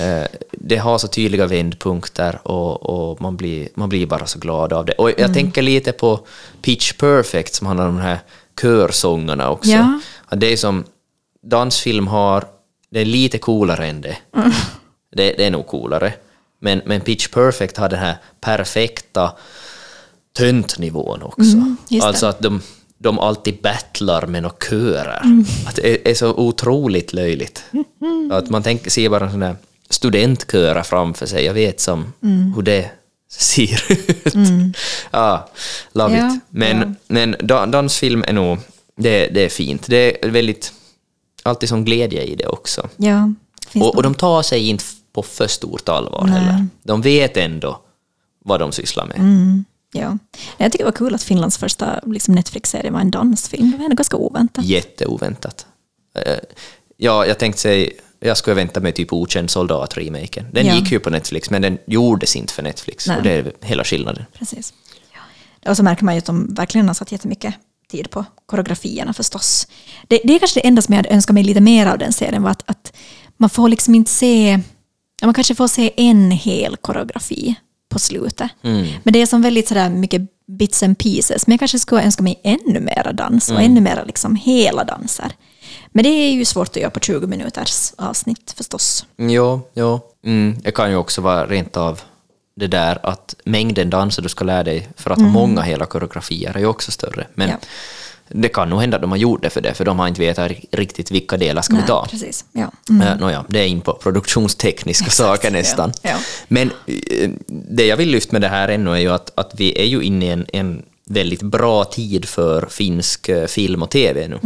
Eh, 0.04 0.26
Det 0.52 0.76
har 0.76 0.98
så 0.98 1.08
tydliga 1.08 1.46
vändpunkter 1.46 2.38
och, 2.48 2.82
och 3.10 3.20
man, 3.20 3.36
blir, 3.36 3.68
man 3.74 3.88
blir 3.88 4.06
bara 4.06 4.26
så 4.26 4.38
glad 4.38 4.72
av 4.72 4.84
det. 4.84 4.92
Och 4.92 5.10
jag 5.10 5.18
Mm. 5.20 5.34
tänker 5.34 5.62
lite 5.62 5.92
på 5.92 6.20
Pitch 6.62 6.92
Perfect 6.92 7.54
som 7.54 7.66
handlar 7.66 7.88
om 7.88 7.96
de 7.96 8.02
här 8.02 8.18
körsångerna 8.62 9.50
också. 9.50 9.70
Ja. 9.70 10.00
Att 10.26 10.40
Det 10.40 10.52
är 10.52 10.56
som 10.56 10.84
dansfilm 11.42 12.06
har, 12.08 12.44
det 12.90 13.00
är 13.00 13.04
lite 13.04 13.38
coolare 13.38 13.86
än 13.86 14.00
det. 14.00 14.16
Mm. 14.36 14.50
Det, 15.16 15.32
det 15.32 15.44
är 15.46 15.50
nog 15.50 15.66
coolare. 15.66 16.12
Men, 16.60 16.82
men 16.84 17.00
Pitch 17.00 17.28
Perfect 17.28 17.76
har 17.76 17.88
den 17.88 17.98
här 17.98 18.16
perfekta 18.40 19.32
töntnivån 20.36 21.22
också. 21.22 21.40
Mm, 21.42 21.76
alltså 22.02 22.26
att 22.26 22.40
de, 22.40 22.60
de 22.98 23.18
alltid 23.18 23.62
battlar 23.62 24.26
med 24.26 24.42
några 24.42 24.56
körer. 24.70 25.20
Mm. 25.24 25.44
Att 25.66 25.76
det 25.76 26.10
är, 26.10 26.14
så 26.14 26.34
otroligt 26.34 27.12
löjligt. 27.12 27.64
Att 28.32 28.50
man 28.50 28.62
tänker, 28.62 28.90
ser 28.90 29.08
bara 29.08 29.30
sådana 29.30 29.56
studentkörer 29.90 30.82
framför 30.82 31.26
sig. 31.26 31.44
Jag 31.44 31.54
vet 31.54 31.80
som 31.80 32.12
Mm. 32.22 32.52
hur 32.54 32.62
det 32.62 32.90
ser 33.30 33.92
ut. 33.92 34.34
Ja, 35.10 35.48
love 35.92 36.16
Ja, 36.18 36.34
it. 36.34 36.40
Men, 36.50 36.78
ja. 36.80 36.94
men 37.06 37.36
da, 37.40 37.66
dansfilm 37.66 38.24
är 38.28 38.32
nog, 38.32 38.58
det, 38.96 39.26
det 39.26 39.44
är 39.44 39.48
fint. 39.48 39.86
Det 39.86 40.24
är 40.26 40.30
väldigt, 40.30 40.72
alltid 41.42 41.68
som 41.68 41.84
glädje 41.84 42.22
i 42.22 42.34
det 42.36 42.46
också. 42.46 42.88
Ja, 42.96 43.32
Och, 43.74 43.96
och 43.96 44.02
de 44.02 44.14
tar 44.14 44.42
sig 44.42 44.68
inte 44.68 44.84
på 45.12 45.22
för 45.22 45.46
stort 45.46 45.88
allvar 45.88 46.24
Nej. 46.24 46.32
heller. 46.40 46.66
De 46.82 47.00
vet 47.02 47.36
ändå 47.36 47.80
vad 48.44 48.60
de 48.60 48.72
sysslar 48.72 49.06
med. 49.06 49.18
Mm, 49.18 49.64
ja. 49.92 50.18
Jag 50.56 50.72
tycker 50.72 50.84
det 50.84 50.90
var 50.90 50.96
kul 50.96 51.14
att 51.14 51.22
Finlands 51.22 51.58
första 51.58 52.00
liksom 52.06 52.34
Netflix-serie 52.34 52.90
var 52.90 53.00
en 53.00 53.10
dansfilm. 53.10 53.70
Det 53.70 53.76
var 53.76 53.84
ändå 53.84 53.96
ganska 53.96 54.16
oväntat. 54.16 54.64
Jätteoväntat. 54.64 55.66
Eh, 56.26 56.38
Ja, 57.00 57.26
jag 57.26 57.38
tänkte 57.38 57.60
säga, 57.60 57.90
jag 58.20 58.36
skulle 58.36 58.54
vänta 58.54 58.80
mig 58.80 58.92
typ 58.92 59.12
Okänd 59.12 59.50
soldat-remaken. 59.50 60.46
Den 60.52 60.66
Ja. 60.66 60.74
gick 60.74 60.92
ju 60.92 60.98
på 60.98 61.10
Netflix, 61.10 61.50
men 61.50 61.62
den 61.62 61.78
gjordes 61.86 62.36
inte 62.36 62.52
för 62.52 62.62
Netflix. 62.62 63.06
Nej. 63.06 63.16
Och 63.16 63.22
det 63.22 63.30
är 63.32 63.52
hela 63.62 63.84
skillnaden. 63.84 64.24
Precis. 64.38 64.72
Ja. 65.62 65.70
Och 65.70 65.76
så 65.76 65.82
märker 65.82 66.04
man 66.04 66.14
ju 66.14 66.18
att 66.18 66.24
de 66.24 66.54
verkligen 66.54 66.86
har 66.86 66.94
satt 66.94 67.12
jättemycket 67.12 67.54
tid 67.90 68.10
på 68.10 68.24
koreografierna 68.46 69.12
förstås. 69.12 69.66
Det, 70.08 70.20
det 70.24 70.34
är 70.34 70.38
kanske 70.38 70.60
det 70.60 70.66
enda 70.66 70.82
som 70.82 70.92
jag 70.92 70.98
hade 70.98 71.08
önskat 71.08 71.34
mig 71.34 71.42
lite 71.44 71.60
mer 71.60 71.86
av 71.86 71.98
den 71.98 72.12
serien 72.12 72.42
var 72.42 72.50
att, 72.50 72.62
att 72.70 72.92
man 73.36 73.50
får 73.50 73.68
liksom 73.68 73.94
inte 73.94 74.10
se, 74.10 74.60
man 75.22 75.34
kanske 75.34 75.54
får 75.54 75.68
se 75.68 75.92
en 75.96 76.30
hel 76.30 76.76
koreografi 76.76 77.54
på 77.88 77.98
slutet. 77.98 78.50
Men 79.02 79.12
det 79.12 79.22
är 79.22 79.26
som 79.26 79.42
väldigt 79.42 79.68
sådär 79.68 79.90
mycket 79.90 80.22
bits 80.46 80.82
and 80.82 80.98
pieces. 80.98 81.46
Men 81.46 81.52
jag 81.52 81.58
kanske 81.58 81.78
skulle 81.78 82.02
önska 82.02 82.22
mig 82.22 82.40
ännu 82.42 82.80
mera 82.80 83.12
dans 83.12 83.50
och 83.50 83.62
ännu 83.62 83.80
mera 83.80 84.04
liksom 84.04 84.36
hela 84.36 84.84
danser. 84.84 85.32
Men 85.92 86.02
det 86.04 86.08
är 86.10 86.32
ju 86.32 86.44
svårt 86.44 86.68
att 86.68 86.76
göra 86.76 86.90
på 86.90 87.00
20 87.00 87.26
minuters 87.26 87.92
avsnitt 87.98 88.54
förstås. 88.56 89.06
Jo, 89.18 89.60
jo. 89.74 90.00
Mm, 90.24 90.56
det 90.62 90.70
kan 90.70 90.90
ju 90.90 90.96
också 90.96 91.20
vara 91.20 91.46
rent 91.46 91.76
av 91.76 92.00
det 92.56 92.66
där 92.66 92.98
att 93.02 93.34
mängden 93.44 93.90
danser 93.90 94.22
du 94.22 94.28
ska 94.28 94.44
lära 94.44 94.62
dig 94.64 94.88
för 94.96 95.10
att 95.10 95.18
ha 95.20 95.28
många 95.28 95.62
hela 95.62 95.86
koreografier 95.86 96.54
är 96.56 96.60
ju 96.60 96.66
också 96.66 96.92
större. 96.92 97.26
Men 97.34 97.48
Mm. 97.48 97.58
Ja. 97.62 97.68
Det 98.30 98.48
kan 98.48 98.68
nog 98.70 98.80
hända 98.80 98.96
att 98.96 99.02
de 99.02 99.10
har 99.10 99.18
gjort 99.18 99.42
det 99.42 99.50
för 99.50 99.60
det, 99.60 99.74
för 99.74 99.84
de 99.84 99.98
har 99.98 100.08
inte 100.08 100.20
vetat 100.20 100.52
riktigt 100.72 101.10
vilka 101.10 101.36
delar 101.36 101.62
ska 101.62 101.76
vi 101.76 101.82
ta. 101.82 102.06
precis. 102.10 102.44
Ja. 102.52 102.70
Mm. 102.90 103.02
Mm. 103.06 103.18
Nåja, 103.18 103.44
det 103.48 103.60
är 103.60 103.66
in 103.66 103.80
på 103.80 103.92
produktionstekniska 103.92 105.10
saker 105.10 105.50
nästan. 105.50 105.92
ja. 106.02 106.16
Men 106.48 106.70
eh, 106.86 107.30
det 107.70 107.86
jag 107.86 107.96
vill 107.96 108.08
lyfta 108.10 108.32
med 108.32 108.42
det 108.42 108.48
här 108.48 108.68
ännu 108.68 108.90
är 108.92 108.96
ju 108.98 109.08
att, 109.12 109.32
att 109.38 109.52
vi 109.56 109.80
är 109.80 109.84
ju 109.86 110.02
inne 110.02 110.26
i 110.26 110.30
en, 110.30 110.46
en 110.52 110.82
väldigt 111.10 111.42
bra 111.42 111.84
tid 111.84 112.24
för 112.28 112.66
finsk 112.70 113.28
eh, 113.28 113.46
film 113.46 113.82
och 113.82 113.90
TV 113.90 114.28
nu. 114.28 114.38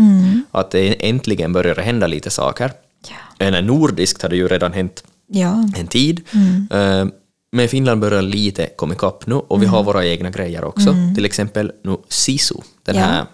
Att 0.51 0.70
det 0.70 1.09
äntligen 1.09 1.53
börjar 1.53 1.74
hända 1.76 2.07
lite 2.07 2.30
saker. 2.30 2.72
Ja. 3.09 3.47
Eller 3.47 3.62
nordiskt 3.62 4.22
har 4.22 4.28
det 4.28 4.37
ju 4.37 4.49
redan 4.49 4.72
hänt 4.72 5.05
Ja. 5.26 5.68
en 5.76 5.87
tid. 5.87 6.20
Eh, 6.70 7.05
Men 7.53 7.68
Finland 7.68 8.01
börjar 8.01 8.22
lite 8.22 8.66
komma 8.76 8.95
ikapp 8.95 9.26
nu 9.26 9.35
och 9.35 9.62
vi 9.62 9.66
har 9.66 9.83
våra 9.83 10.07
egna 10.07 10.30
grejer 10.30 10.64
också. 10.64 10.95
Till 11.14 11.24
exempel 11.24 11.72
nu 11.85 11.97
Sisu, 12.09 12.55
den 12.85 12.97
Ja. 12.97 13.03
här 13.03 13.24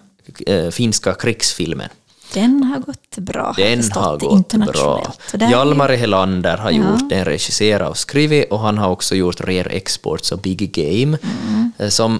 finska 0.71 1.13
krigsfilmen. 1.13 1.89
Den 2.33 2.63
har 2.63 2.79
gått 2.79 3.17
bra. 3.17 3.53
Den 3.57 3.77
förstått, 3.83 4.03
har 4.03 4.17
gått 4.17 4.53
bra. 4.53 5.13
Är- 5.33 5.49
Hjalmar 5.51 5.89
Helander 5.89 6.57
har 6.57 6.71
Ja. 6.71 6.77
gjort 6.77 7.09
den, 7.09 7.25
regisserat 7.25 7.89
och 7.89 7.97
skrivit 7.97 8.51
och 8.51 8.59
han 8.59 8.77
har 8.77 8.89
också 8.89 9.15
gjort 9.15 9.41
Rare 9.41 9.69
Exports 9.69 10.31
och 10.31 10.39
Big 10.39 10.71
Game. 10.71 11.17
Mm. 11.23 11.71
eh, 11.77 11.89
Som, 11.89 12.19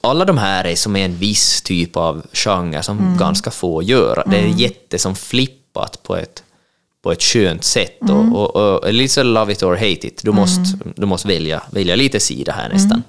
alla 0.00 0.24
de 0.24 0.38
här 0.38 0.64
är 0.64 0.76
som 0.76 0.96
en 0.96 1.16
viss 1.16 1.62
typ 1.62 1.96
av 1.96 2.22
genre 2.32 2.82
som 2.82 2.98
Mm. 2.98 3.16
ganska 3.18 3.50
få 3.50 3.82
gör. 3.82 4.22
Det 4.26 4.36
är 4.36 4.46
jätte 4.46 4.98
som 4.98 5.16
flippat 5.16 6.02
på 6.02 6.16
ett, 6.16 6.42
på 7.02 7.12
ett 7.12 7.22
skönt 7.22 7.64
sätt. 7.64 8.02
Mm. 8.02 8.34
Och, 8.34 8.56
och, 8.56 8.84
och 8.84 8.92
lite 8.92 9.14
så 9.14 9.22
love 9.22 9.52
it 9.52 9.62
or 9.62 9.74
hate 9.76 10.06
it. 10.06 10.20
Du 10.24 10.32
måste, 10.32 10.62
du 10.96 11.06
måste 11.06 11.28
välja, 11.28 11.62
välja 11.70 11.96
lite 11.96 12.20
sida 12.20 12.52
här 12.52 12.68
nästan. 12.68 13.02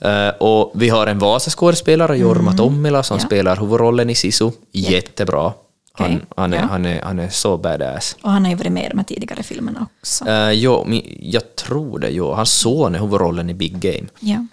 Mm. 0.00 0.28
Eh, 0.28 0.34
och 0.34 0.72
vi 0.74 0.88
har 0.88 1.06
en 1.06 1.18
Vasa-skådespelare, 1.18 2.16
Jorma 2.18 2.52
Tommila, 2.52 3.02
som 3.02 3.18
Ja. 3.18 3.24
spelar 3.26 3.56
huvudrollen 3.56 4.10
i 4.10 4.14
Sisu. 4.14 4.50
Jättebra. 4.72 5.52
Han, 5.96 6.06
Okej, 6.06 6.20
han, 6.36 6.52
är, 6.52 6.56
ja. 6.56 6.62
han, 6.70 6.84
är, 6.86 7.02
han 7.02 7.18
är 7.18 7.28
så 7.28 7.56
badass. 7.56 8.16
Och 8.22 8.30
han 8.30 8.44
har 8.44 8.50
ju 8.50 8.56
varit 8.56 8.72
med 8.72 8.84
i 8.84 8.88
de 8.88 8.98
här 8.98 9.04
tidigare 9.04 9.42
filmerna 9.42 9.86
också. 10.00 10.24
Uh, 10.24 10.52
jo, 10.52 10.86
jag 11.20 11.56
tror 11.56 11.98
det. 11.98 12.10
Jo. 12.10 12.32
Hans 12.32 12.52
son 12.52 12.94
är 12.94 12.98
huvudrollen 12.98 13.50
i 13.50 13.54
Big 13.54 13.78
Game. 13.78 14.08
Ja. 14.20 14.46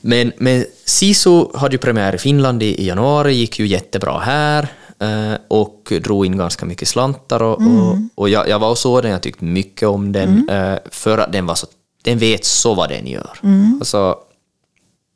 Men, 0.00 0.32
men 0.36 0.64
Sisu 0.84 1.44
hade 1.54 1.74
ju 1.74 1.78
premiär 1.78 2.14
i 2.14 2.18
Finland 2.18 2.62
i, 2.62 2.86
januari, 2.86 3.34
gick 3.34 3.58
ju 3.58 3.66
jättebra 3.66 4.18
här 4.18 4.68
eh, 4.98 5.38
och 5.48 5.92
drog 6.00 6.26
in 6.26 6.36
ganska 6.36 6.66
mycket 6.66 6.88
slantar. 6.88 7.42
Och, 7.42 7.60
och, 7.60 7.96
och 8.14 8.28
jag, 8.28 8.48
jag 8.48 8.58
var 8.58 8.70
och 8.70 8.78
såg 8.78 9.02
den, 9.02 9.10
jag 9.12 9.22
tyckte 9.22 9.44
mycket 9.44 9.88
om 9.88 10.12
den, 10.12 10.48
eh, 10.48 10.78
för 10.90 11.18
att 11.18 11.32
den 11.32 11.46
var 11.46 11.54
så, 11.54 11.66
den 12.02 12.18
vet 12.18 12.44
så 12.44 12.74
vad 12.74 12.88
den 12.88 13.06
gör. 13.06 13.38
Alltså, 13.80 14.16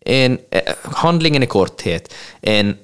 en, 0.06 0.38
eh, 0.50 0.74
handlingen 0.82 1.42
i 1.42 1.46
korthet, 1.46 2.14
en, 2.40 2.76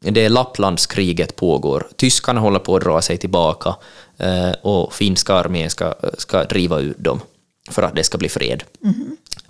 det 0.00 0.24
är 0.24 0.28
Lapplandskriget 0.28 1.36
pågår. 1.36 1.86
Tyskarna 1.96 2.40
håller 2.40 2.58
på 2.58 2.76
att 2.76 2.82
dra 2.82 3.02
sig 3.02 3.18
tillbaka 3.18 3.76
eh, 4.18 4.50
och 4.62 4.94
finska 4.94 5.34
armén 5.34 5.70
ska, 5.70 5.94
ska 6.18 6.44
driva 6.44 6.80
ut 6.80 6.98
dem 6.98 7.20
för 7.70 7.82
att 7.82 7.94
det 7.94 8.04
ska 8.04 8.18
bli 8.18 8.28
fred. 8.28 8.64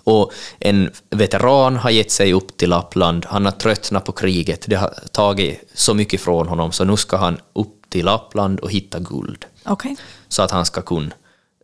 Och 0.03 0.33
en 0.59 0.91
veteran 1.09 1.75
har 1.75 1.89
gett 1.89 2.11
sig 2.11 2.33
upp 2.33 2.57
till 2.57 2.69
Lappland, 2.69 3.25
han 3.25 3.45
har 3.45 3.51
tröttnat 3.51 4.05
på 4.05 4.11
kriget, 4.11 4.65
det 4.67 4.75
har 4.75 4.93
tagit 5.11 5.69
så 5.73 5.93
mycket 5.93 6.21
från 6.21 6.47
honom 6.47 6.71
så 6.71 6.83
nu 6.83 6.97
ska 6.97 7.17
han 7.17 7.37
upp 7.53 7.89
till 7.89 8.05
Lappland 8.05 8.59
och 8.59 8.71
hitta 8.71 8.99
guld. 8.99 9.45
Okej. 9.65 9.95
Så 10.27 10.41
att 10.41 10.51
han 10.51 10.65
ska 10.65 10.81
kunna 10.81 11.11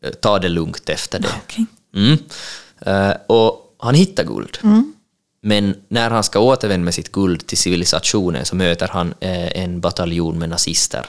eh, 0.01 0.11
ta 0.11 0.39
det 0.39 0.49
lugnt 0.49 0.89
efter 0.89 1.19
det. 1.19 1.29
Okej. 1.43 1.65
Mm. 1.95 2.17
Och 3.27 3.75
han 3.79 3.95
hittar 3.95 4.23
guld. 4.23 4.57
Men 5.45 5.75
när 5.87 6.09
han 6.09 6.23
ska 6.23 6.39
återvända 6.39 6.85
med 6.85 6.93
sitt 6.93 7.11
guld 7.11 7.47
till 7.47 7.57
civilisationen 7.57 8.45
så 8.45 8.55
möter 8.55 8.87
han 8.87 9.13
eh, 9.19 9.63
en 9.63 9.81
bataljon 9.81 10.39
med 10.39 10.49
nazister 10.49 11.05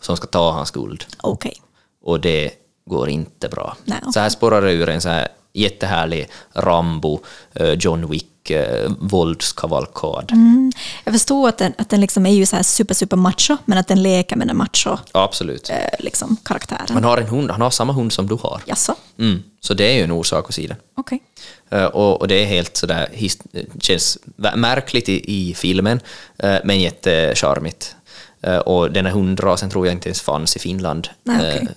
som 0.00 0.16
ska 0.16 0.26
ta 0.26 0.50
hans 0.52 0.70
guld. 0.70 1.04
Okej. 1.20 1.54
Och 2.02 2.20
det 2.20 2.50
går 2.86 3.08
inte 3.08 3.48
bra. 3.48 3.76
Okej. 3.86 4.12
Så 4.12 4.20
här 4.20 4.28
spårar 4.28 4.62
det 4.62 4.72
ur 4.72 4.88
en 4.88 5.00
så 5.00 5.08
här 5.08 5.28
jättehärlig 5.52 6.28
Rambo, 6.52 7.20
eh, 7.52 7.72
John 7.72 8.10
Wick, 8.10 8.39
eh, 8.54 8.90
våldskavalkad. 9.00 10.32
Mm. 10.32 10.72
Jag 11.04 11.14
förstår 11.14 11.48
att 11.48 11.58
den, 11.58 11.72
att 11.78 11.88
den 11.88 12.00
liksom 12.00 12.26
är 12.26 12.30
ju 12.34 12.46
så 12.46 12.56
här 12.56 12.62
super, 12.62 12.94
super 12.94 13.16
macho, 13.16 13.56
men 13.64 13.78
att 13.78 13.88
den 13.88 14.02
leker 14.02 14.36
med 14.36 14.46
den 14.48 14.56
macho 14.56 14.96
Absolut. 15.12 15.70
eh, 15.70 15.76
liksom, 15.98 16.36
karaktären. 16.44 16.86
Han 16.88 17.04
har 17.04 17.18
en 17.18 17.26
hund, 17.26 17.50
han 17.50 17.60
har 17.60 17.70
samma 17.70 17.92
hund 17.92 18.12
som 18.12 18.26
du 18.26 18.34
har. 18.34 18.62
Jaså? 18.66 18.94
Mm. 19.18 19.42
Så 19.60 19.74
det 19.74 19.84
är 19.84 19.92
ju 19.92 20.02
en 20.04 20.10
orsak 20.12 20.44
att 20.48 20.54
se 20.54 20.66
den. 20.66 20.76
Okej. 20.96 21.22
Eh, 21.70 21.84
och, 21.84 22.20
och 22.20 22.28
det 22.28 22.34
är 22.42 22.46
helt 22.46 22.76
sådär, 22.76 23.08
his- 23.12 23.66
känns 23.80 24.18
märkligt 24.56 25.08
i, 25.08 25.48
i 25.50 25.54
filmen, 25.54 26.00
eh, 26.38 26.56
men 26.64 26.80
jättecharmigt. 26.80 27.96
Eh, 28.42 28.58
och 28.58 28.90
den 28.92 29.06
här 29.06 29.12
hundrasen 29.12 29.70
tror 29.70 29.86
jag 29.86 29.94
inte 29.94 30.08
ens 30.08 30.20
fanns 30.20 30.56
i 30.56 30.58
Finland. 30.58 31.08
Nej. 31.24 31.56
Eh, 31.62 31.68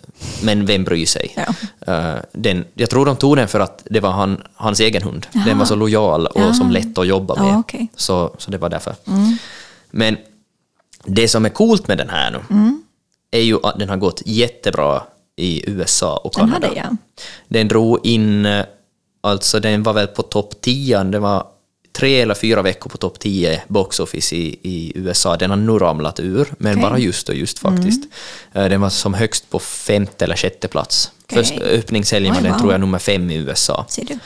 men 0.43 0.65
vem 0.65 0.83
bryr 0.83 1.05
sig? 1.05 1.33
Ja. 1.35 1.53
Eh, 1.93 2.19
den, 2.31 2.65
jag 2.73 2.89
tror 2.89 3.05
de 3.05 3.15
tog 3.15 3.35
den 3.37 3.47
för 3.47 3.59
att 3.59 3.81
det 3.89 3.99
var 3.99 4.11
han, 4.11 4.41
hans 4.55 4.79
egen 4.79 5.03
hund. 5.03 5.27
Den 5.45 5.57
var 5.57 5.65
så 5.65 5.75
lojal 5.75 6.25
och 6.27 6.41
Ja. 6.41 6.53
som 6.53 6.71
lätt 6.71 6.97
att 6.97 7.07
jobba 7.07 7.33
Ja, 7.37 7.43
med. 7.43 7.57
okej. 7.57 7.87
så, 7.95 8.35
så 8.37 8.51
det 8.51 8.57
var 8.57 8.69
därför. 8.69 8.95
Men 9.91 10.17
det 11.05 11.27
som 11.27 11.45
är 11.45 11.49
coolt 11.49 11.87
med 11.87 11.97
den 11.97 12.09
här 12.09 12.31
nu, 12.31 12.39
Mm. 12.49 12.83
är 13.31 13.41
ju 13.41 13.57
att 13.63 13.79
den 13.79 13.89
har 13.89 13.97
gått 13.97 14.21
jättebra 14.25 15.03
i 15.35 15.69
USA 15.69 16.17
och 16.17 16.33
Den 16.37 16.47
Kanada. 16.47 16.67
hade 16.67 16.79
jag. 16.79 16.97
Den 17.47 17.67
drog 17.67 18.05
in, 18.05 18.47
alltså 19.21 19.59
den 19.59 19.83
var 19.83 19.93
väl 19.93 20.07
på 20.07 20.21
topp 20.21 20.61
10, 20.61 21.03
den 21.03 21.21
var 21.21 21.47
tre 21.93 22.21
eller 22.21 22.33
fyra 22.33 22.61
veckor 22.61 22.89
på 22.89 22.97
topp 22.97 23.19
10 23.19 23.61
box 23.67 23.99
office 23.99 24.35
i, 24.35 24.59
i 24.61 24.91
USA. 24.95 25.37
Den 25.37 25.49
har 25.49 25.57
nu 25.57 25.71
ramlat 25.71 26.19
ur, 26.19 26.53
men 26.57 26.71
Okej. 26.71 26.81
bara 26.81 26.97
just 26.99 27.29
och 27.29 27.35
just 27.35 27.59
faktiskt. 27.59 28.03
Eh, 28.53 28.65
Den 28.69 28.81
var 28.81 28.89
som 28.89 29.13
högst 29.13 29.49
på 29.49 29.59
femte 29.59 30.25
eller 30.25 30.35
sjätte 30.35 30.67
plats. 30.67 31.11
Okej. 31.23 31.37
Först 31.37 31.61
öppningshelgen 31.61 32.33
var 32.33 32.41
den 32.41 32.51
wow. 32.51 32.59
tror 32.59 32.71
jag 32.71 32.81
nummer 32.81 32.99
fem 32.99 33.29
i 33.29 33.35
USA. 33.35 33.85
Ser 33.89 34.05
du? 34.05 34.19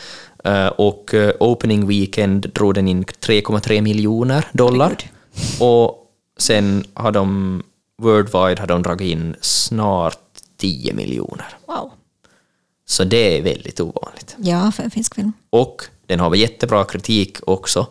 Eh, 0.49 0.67
Och 0.67 1.13
eh, 1.13 1.33
opening 1.39 1.87
weekend 1.87 2.49
drog 2.53 2.73
den 2.73 2.87
in 2.87 3.05
3,3 3.05 3.81
miljoner 3.81 4.47
dollar. 4.51 4.97
Och 5.59 6.11
sen 6.37 6.83
har 6.93 7.11
de, 7.11 7.63
worldwide 8.01 8.59
har 8.61 8.67
de 8.67 8.83
dragit 8.83 9.11
in 9.11 9.35
snart 9.41 10.19
10 10.57 10.93
miljoner. 10.93 11.57
Wow. 11.65 11.91
Så 12.85 12.95
Så 12.95 13.03
det 13.03 13.37
är 13.37 13.41
väldigt 13.41 13.79
ovanligt. 13.79 14.35
Ja, 14.37 14.71
för 14.71 14.83
en 14.83 14.91
finsk 14.91 15.15
film. 15.15 15.33
Och 15.49 15.83
den 16.07 16.19
har 16.19 16.35
jättebra 16.35 16.83
kritik 16.83 17.37
också. 17.41 17.87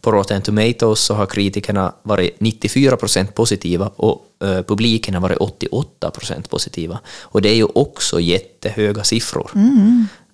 På 0.00 0.12
Rotten 0.12 0.42
Tomatoes 0.42 1.00
så 1.00 1.14
har 1.14 1.26
kritikerna 1.26 1.92
varit 2.02 2.38
94% 2.38 3.32
positiva 3.32 3.90
och 3.96 4.26
eh, 4.44 4.62
publiken 4.62 5.14
har 5.14 5.20
varit 5.20 5.38
88% 6.00 6.48
positiva. 6.48 6.98
Och 7.20 7.42
det 7.42 7.48
är 7.48 7.54
ju 7.54 7.64
också 7.74 8.20
jättehöga 8.20 9.04
siffror. 9.04 9.50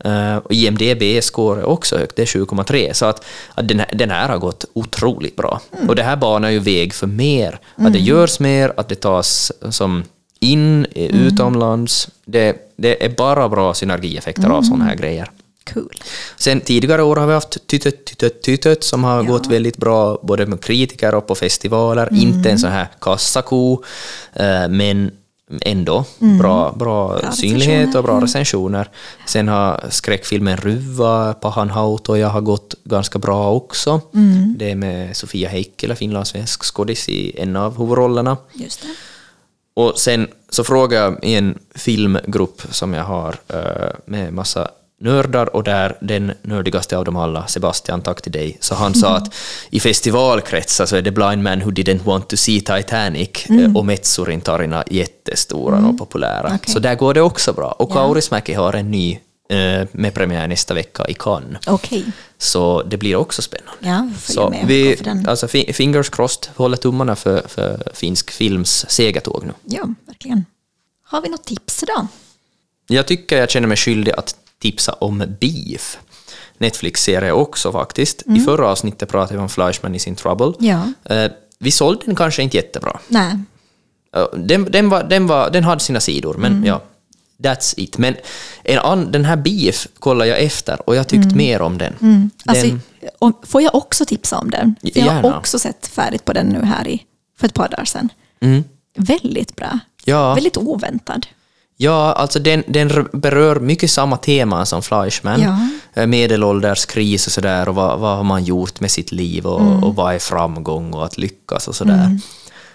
Eh, 0.04 0.36
och 0.36 0.52
IMDB-score 0.52 1.58
är 1.58 1.64
också 1.64 1.96
högt, 1.96 2.16
det 2.16 2.22
är 2.22 2.26
7,3. 2.26 2.92
Så 2.92 3.06
att, 3.06 3.24
att 3.54 3.68
den, 3.68 3.78
här, 3.78 3.90
den 3.92 4.10
här 4.10 4.28
har 4.28 4.38
gått 4.38 4.64
otroligt 4.72 5.36
bra. 5.36 5.60
Och 5.88 5.96
det 5.96 6.02
här 6.02 6.16
banar 6.16 6.50
ju 6.50 6.58
väg 6.58 6.94
för 6.94 7.06
mer. 7.06 7.58
Att 7.74 7.92
det 7.92 7.98
görs 7.98 8.40
mer, 8.40 8.72
att 8.76 8.88
det 8.88 8.94
tas 8.94 9.52
som 9.70 10.04
in 10.40 10.86
eh, 10.94 11.26
utomlands. 11.26 12.08
Det, 12.24 12.72
det 12.76 13.04
är 13.04 13.08
bara 13.08 13.48
bra 13.48 13.74
synergieffekter 13.74 14.48
av 14.48 14.62
sådana 14.62 14.84
här 14.84 14.96
grejer. 14.96 15.30
Cool. 15.74 15.94
Sen 16.36 16.60
tidigare 16.60 17.02
år 17.02 17.16
har 17.16 17.26
vi 17.26 17.32
haft 17.32 17.66
Tytöt, 17.66 18.04
Tytöt, 18.04 18.42
Tytöt 18.42 18.84
som 18.84 19.04
har 19.04 19.22
gått 19.22 19.46
väldigt 19.46 19.76
bra 19.76 20.18
både 20.22 20.46
med 20.46 20.60
kritiker 20.60 21.14
och 21.14 21.26
på 21.26 21.34
festivaler. 21.34 22.08
Inte 22.12 22.50
en 22.50 22.58
sån 22.58 22.70
här 22.70 22.88
kassako, 23.00 23.82
eh, 24.32 24.68
men 24.68 25.10
ändå 25.60 26.04
bra, 26.38 26.72
bra 26.72 27.32
synlighet 27.32 27.94
och 27.94 28.04
bra 28.04 28.20
recensioner. 28.20 28.90
Sen 29.26 29.48
har 29.48 29.84
skräckfilmen 29.90 30.56
Ruva, 30.56 31.34
Pahan 31.34 31.70
Hautoja 31.70 32.28
har 32.28 32.40
gått 32.40 32.74
ganska 32.84 33.18
bra 33.18 33.52
också. 33.52 34.00
Det 34.56 34.70
är 34.70 34.74
med 34.74 35.16
Sofia 35.16 35.48
Heikkilä, 35.48 35.96
finlandssvensk 35.96 36.64
skådis 36.64 37.08
i 37.08 37.40
en 37.40 37.56
av 37.56 37.78
huvudrollerna. 37.78 38.36
Just 38.54 38.82
det. 38.82 38.88
Och 39.74 39.98
sen 39.98 40.28
så 40.50 40.64
frågade 40.64 41.04
jag 41.04 41.24
i 41.24 41.34
en 41.34 41.58
filmgrupp 41.74 42.62
som 42.70 42.94
jag 42.94 43.04
har 43.04 43.36
eh, 43.48 43.90
med 44.06 44.32
massa 44.32 44.70
nördar 45.00 45.56
och 45.56 45.64
där 45.64 45.96
den 46.00 46.32
nördigaste 46.42 46.96
av 46.98 47.04
dem 47.04 47.16
alla, 47.16 47.46
Sebastian, 47.46 48.02
tack 48.02 48.22
till 48.22 48.32
dig, 48.32 48.56
så 48.60 48.74
han 48.74 48.94
sa 48.94 49.16
att 49.16 49.34
i 49.70 49.80
festivalkretsar 49.80 50.86
så 50.86 50.96
är 50.96 51.02
The 51.02 51.10
Blind 51.10 51.42
Man 51.42 51.60
Who 51.60 51.70
Didn't 51.70 52.04
Want 52.04 52.28
To 52.28 52.36
See 52.36 52.60
Titanic 52.60 53.46
eh, 53.50 53.76
och 53.76 53.84
Metsurintarina 53.86 54.84
jättestora 54.90 55.78
och 55.88 55.98
populära. 55.98 56.46
Okej. 56.54 56.72
Så 56.74 56.78
där 56.78 56.94
går 56.94 57.14
det 57.14 57.20
också 57.20 57.52
bra. 57.52 57.70
Och 57.72 57.92
Kaurismäki 57.92 58.52
har 58.54 58.72
en 58.72 58.90
ny 58.90 59.18
eh, 59.48 59.86
med 59.92 60.14
premiär 60.14 60.48
nästa 60.48 60.74
vecka 60.74 61.06
i 61.08 61.14
Cannes. 61.14 61.66
Okej. 61.66 62.04
Så 62.38 62.82
det 62.82 62.96
blir 62.96 63.16
också 63.16 63.42
spännande. 63.42 63.72
Ja, 63.80 64.08
Så 64.20 64.54
vi, 64.66 64.96
alltså, 65.28 65.48
fi- 65.48 65.72
fingers 65.72 66.10
crossed, 66.10 66.48
håller 66.56 66.76
tummarna 66.76 67.16
för, 67.16 67.42
för 67.48 67.82
finsk 67.94 68.30
films 68.30 68.86
segertåg 68.88 69.44
nu. 69.46 69.52
Ja, 69.64 69.88
verkligen. 70.06 70.44
Har 71.04 71.20
vi 71.22 71.28
något 71.28 71.44
tips 71.44 71.84
då? 71.86 72.06
Jag 72.88 73.06
tycker 73.06 73.38
jag 73.38 73.50
känner 73.50 73.68
mig 73.68 73.76
skyldig 73.76 74.12
att 74.12 74.34
tipsa 74.66 74.92
om 74.92 75.24
Beef. 75.40 75.98
Netflix-serie 76.58 77.32
också 77.32 77.72
faktiskt. 77.72 78.22
I 78.26 78.40
förra 78.40 78.68
avsnittet 78.68 79.08
pratade 79.08 79.34
vi 79.34 79.42
om 79.42 79.48
Fleischman 79.48 79.94
is 79.94 80.06
in 80.06 80.14
trouble. 80.14 80.52
Ja. 80.58 80.92
Eh, 81.14 81.30
vi 81.58 81.70
sålde 81.70 82.02
den 82.04 82.14
kanske 82.16 82.42
inte 82.42 82.56
jättebra. 82.56 82.98
Nej. 83.08 83.38
Den, 84.36 84.64
den, 84.64 84.88
var, 84.88 85.04
den, 85.04 85.26
var, 85.26 85.50
den 85.50 85.64
hade 85.64 85.80
sina 85.80 86.00
sidor, 86.00 86.34
men 86.34 86.64
ja, 86.64 86.82
that's 87.38 87.74
it. 87.76 87.98
Men 87.98 88.16
en 88.62 88.78
an, 88.78 89.12
den 89.12 89.24
här 89.24 89.36
Beef 89.36 89.86
kollar 89.98 90.26
jag 90.26 90.42
efter 90.42 90.88
och 90.88 90.96
jag 90.96 91.08
tyckte 91.08 91.36
mer 91.36 91.62
om 91.62 91.78
den. 91.78 92.30
Alltså, 92.44 92.66
den 92.66 93.32
får 93.42 93.62
jag 93.62 93.74
också 93.74 94.04
tipsa 94.04 94.38
om 94.38 94.50
den? 94.50 94.74
För 94.94 95.00
jag 95.00 95.12
har 95.12 95.36
också 95.36 95.58
sett 95.58 95.86
färdigt 95.86 96.24
på 96.24 96.32
den 96.32 96.46
nu 96.46 96.64
här 96.64 96.88
i, 96.88 97.02
för 97.38 97.46
ett 97.46 97.54
par 97.54 97.68
dagar 97.68 97.84
sedan. 97.84 98.08
Väldigt 98.96 99.56
bra. 99.56 99.78
Ja. 100.04 100.34
Väldigt 100.34 100.56
oväntad. 100.56 101.26
Ja, 101.76 102.12
alltså 102.12 102.38
den, 102.38 102.64
den 102.66 103.08
berör 103.12 103.60
mycket 103.60 103.90
samma 103.90 104.16
teman 104.16 104.66
som 104.66 104.82
Fleischman. 104.82 105.40
Ja. 105.42 105.58
Eh, 105.94 106.06
Medelålderskris 106.06 107.26
och 107.26 107.32
sådär 107.32 107.68
och 107.68 107.74
vad, 107.74 107.98
vad 107.98 108.16
har 108.16 108.24
man 108.24 108.44
gjort 108.44 108.80
med 108.80 108.90
sitt 108.90 109.12
liv 109.12 109.46
och, 109.46 109.84
och 109.84 109.94
vad 109.94 110.14
är 110.14 110.18
framgång 110.18 110.92
och 110.92 111.04
att 111.04 111.18
lyckas 111.18 111.68
och 111.68 111.74
sådär. 111.74 112.18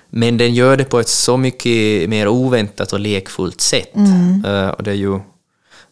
Men 0.10 0.38
den 0.38 0.54
gör 0.54 0.78
det 0.78 0.84
på 0.84 1.00
ett 1.00 1.10
så 1.10 1.38
mycket 1.38 2.10
mer 2.10 2.28
oväntat 2.28 2.94
och 2.94 3.00
lekfullt 3.00 3.62
sätt. 3.62 3.96
Eh, 4.46 4.68
och 4.68 4.84
det 4.84 4.92
är 4.92 4.96
ju, 4.96 5.20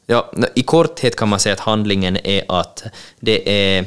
ja, 0.07 0.31
I 0.55 0.63
korthet 0.63 1.15
kan 1.15 1.29
man 1.29 1.39
säga 1.39 1.53
att 1.53 1.59
handlingen 1.59 2.17
är 2.23 2.43
att 2.47 2.83
det 3.19 3.49
är 3.75 3.85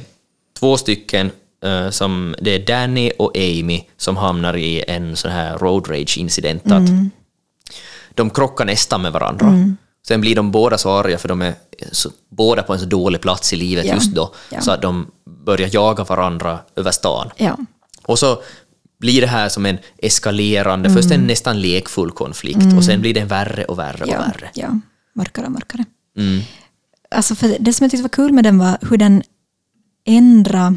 två 0.61 0.77
stycken 0.77 1.31
eh, 1.65 1.91
som, 1.91 2.35
det 2.41 2.51
är 2.51 2.59
Danny 2.67 3.11
och 3.19 3.37
Amy 3.37 3.85
som 3.97 4.17
hamnar 4.17 4.57
i 4.57 4.85
en 4.89 5.17
sån 5.17 5.31
här 5.31 5.59
road 5.59 5.91
rage 5.91 6.19
incident. 6.19 6.73
Att 6.73 6.89
de 8.15 8.31
krockar 8.31 8.65
nästan 8.65 9.03
med 9.03 9.13
varandra. 9.13 9.47
Mm. 9.47 9.77
Sen 10.07 10.21
blir 10.21 10.37
de 10.37 10.51
båda 10.51 10.79
så 10.79 10.91
arga 10.91 11.19
för 11.19 11.29
de 11.29 11.43
är 11.43 11.55
så, 11.93 12.11
båda 12.31 12.63
på 12.63 12.73
en 12.73 12.79
så 12.81 12.87
dålig 12.87 13.21
plats 13.21 13.53
i 13.53 13.57
livet 13.57 13.85
Ja. 13.87 13.95
just 13.95 14.15
då, 14.15 14.35
Ja. 14.51 14.61
så 14.61 14.71
att 14.71 14.83
de 14.83 15.07
börjar 15.45 15.71
jaga 15.73 16.05
varandra 16.05 16.59
över 16.77 16.91
stan. 16.91 17.31
Ja. 17.37 17.57
Och 18.07 18.19
så 18.19 18.43
blir 19.01 19.21
det 19.21 19.27
här 19.27 19.49
som 19.49 19.67
en 19.67 19.79
eskalerande, 19.99 20.91
först 20.91 21.11
en 21.11 21.27
nästan 21.27 21.61
lekfull 21.61 22.11
konflikt 22.11 22.77
och 22.77 22.85
sen 22.85 23.01
blir 23.01 23.15
den 23.15 23.29
värre 23.29 23.65
och 23.65 23.79
värre 23.79 24.05
Ja. 24.07 24.19
och 24.19 24.27
värre. 24.29 24.51
ja. 24.55 24.69
Mörkare 25.15 25.47
och 25.47 25.53
mörkare. 25.53 25.85
Mm. 26.19 26.41
Alltså 27.11 27.35
för 27.35 27.57
det 27.61 27.73
som 27.73 27.85
jag 27.85 27.91
tyckte 27.91 28.03
var 28.03 28.09
kul 28.09 28.33
med 28.33 28.45
den 28.45 28.59
var 28.59 28.79
hur 28.91 28.97
den 28.97 29.23
ändrade 30.07 30.75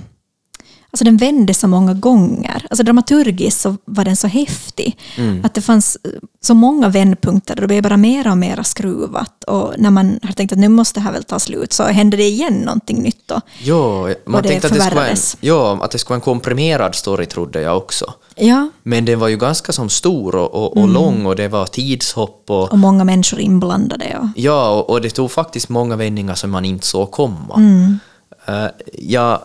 Alltså 0.96 1.06
den 1.06 1.18
vände 1.18 1.54
så 1.54 1.68
många 1.68 1.94
gånger. 1.94 2.66
Alltså 2.70 2.84
dramaturgiskt 2.84 3.62
så 3.62 3.76
var 3.86 4.06
den 4.06 4.16
så 4.16 4.28
häftig. 4.28 4.98
Mm. 5.18 5.46
Att 5.46 5.54
det 5.54 5.62
fanns 5.62 5.98
eh, 6.04 6.12
så 6.42 6.54
många 6.54 6.90
vändpunkter 6.90 7.56
och 7.56 7.62
det 7.62 7.68
blev 7.68 7.84
bara 7.84 7.98
mer 7.98 8.32
och 8.32 8.38
mer 8.38 8.64
skruvat. 8.64 9.44
Och 9.44 9.74
när 9.78 9.90
man 9.92 10.20
har 10.24 10.32
tänkt 10.34 10.52
att 10.54 10.60
nu 10.60 10.70
måste 10.70 11.00
det 11.00 11.04
här 11.04 11.12
väl 11.12 11.24
ta 11.24 11.40
slut 11.40 11.74
så 11.74 11.84
hände 11.84 12.18
det 12.18 12.24
igen 12.24 12.54
någonting 12.54 13.02
nytt. 13.04 13.28
Då. 13.28 13.42
Ja, 13.64 14.10
man 14.26 14.36
Och 14.36 14.42
det 14.42 14.50
tänkte 14.50 14.68
att 14.68 14.74
det, 14.74 14.82
skulle 14.82 14.96
vara 14.96 15.08
en, 15.08 15.18
ja, 15.40 15.80
att 15.84 15.92
det 15.92 15.98
skulle 15.98 16.12
vara 16.14 16.18
en 16.18 16.22
komprimerad 16.22 16.96
story 16.96 17.26
trodde 17.26 17.62
jag 17.62 17.78
också. 17.78 18.14
Ja, 18.36 18.70
Men 18.84 19.06
den 19.06 19.20
var 19.20 19.28
ju 19.28 19.38
ganska 19.38 19.72
som 19.72 19.90
stor 19.90 20.36
och, 20.36 20.54
och, 20.54 20.78
Mm. 20.78 20.84
och 20.90 20.94
lång 20.94 21.26
och 21.26 21.36
det 21.36 21.48
var 21.48 21.66
tidshopp 21.66 22.44
och 22.48 22.72
och 22.72 22.78
många 22.80 23.04
människor 23.04 23.40
inblandade. 23.40 24.18
Och, 24.22 24.28
Ja, 24.36 24.70
och, 24.70 24.90
och 24.90 25.02
det 25.02 25.10
tog 25.10 25.32
faktiskt 25.32 25.70
många 25.70 25.96
vändningar 25.96 26.36
som 26.36 26.52
man 26.52 26.66
inte 26.66 26.88
såg 26.88 27.12
komma. 27.12 27.56
Mm. 27.56 28.00
Eh, 28.46 28.68
jag, 28.94 29.40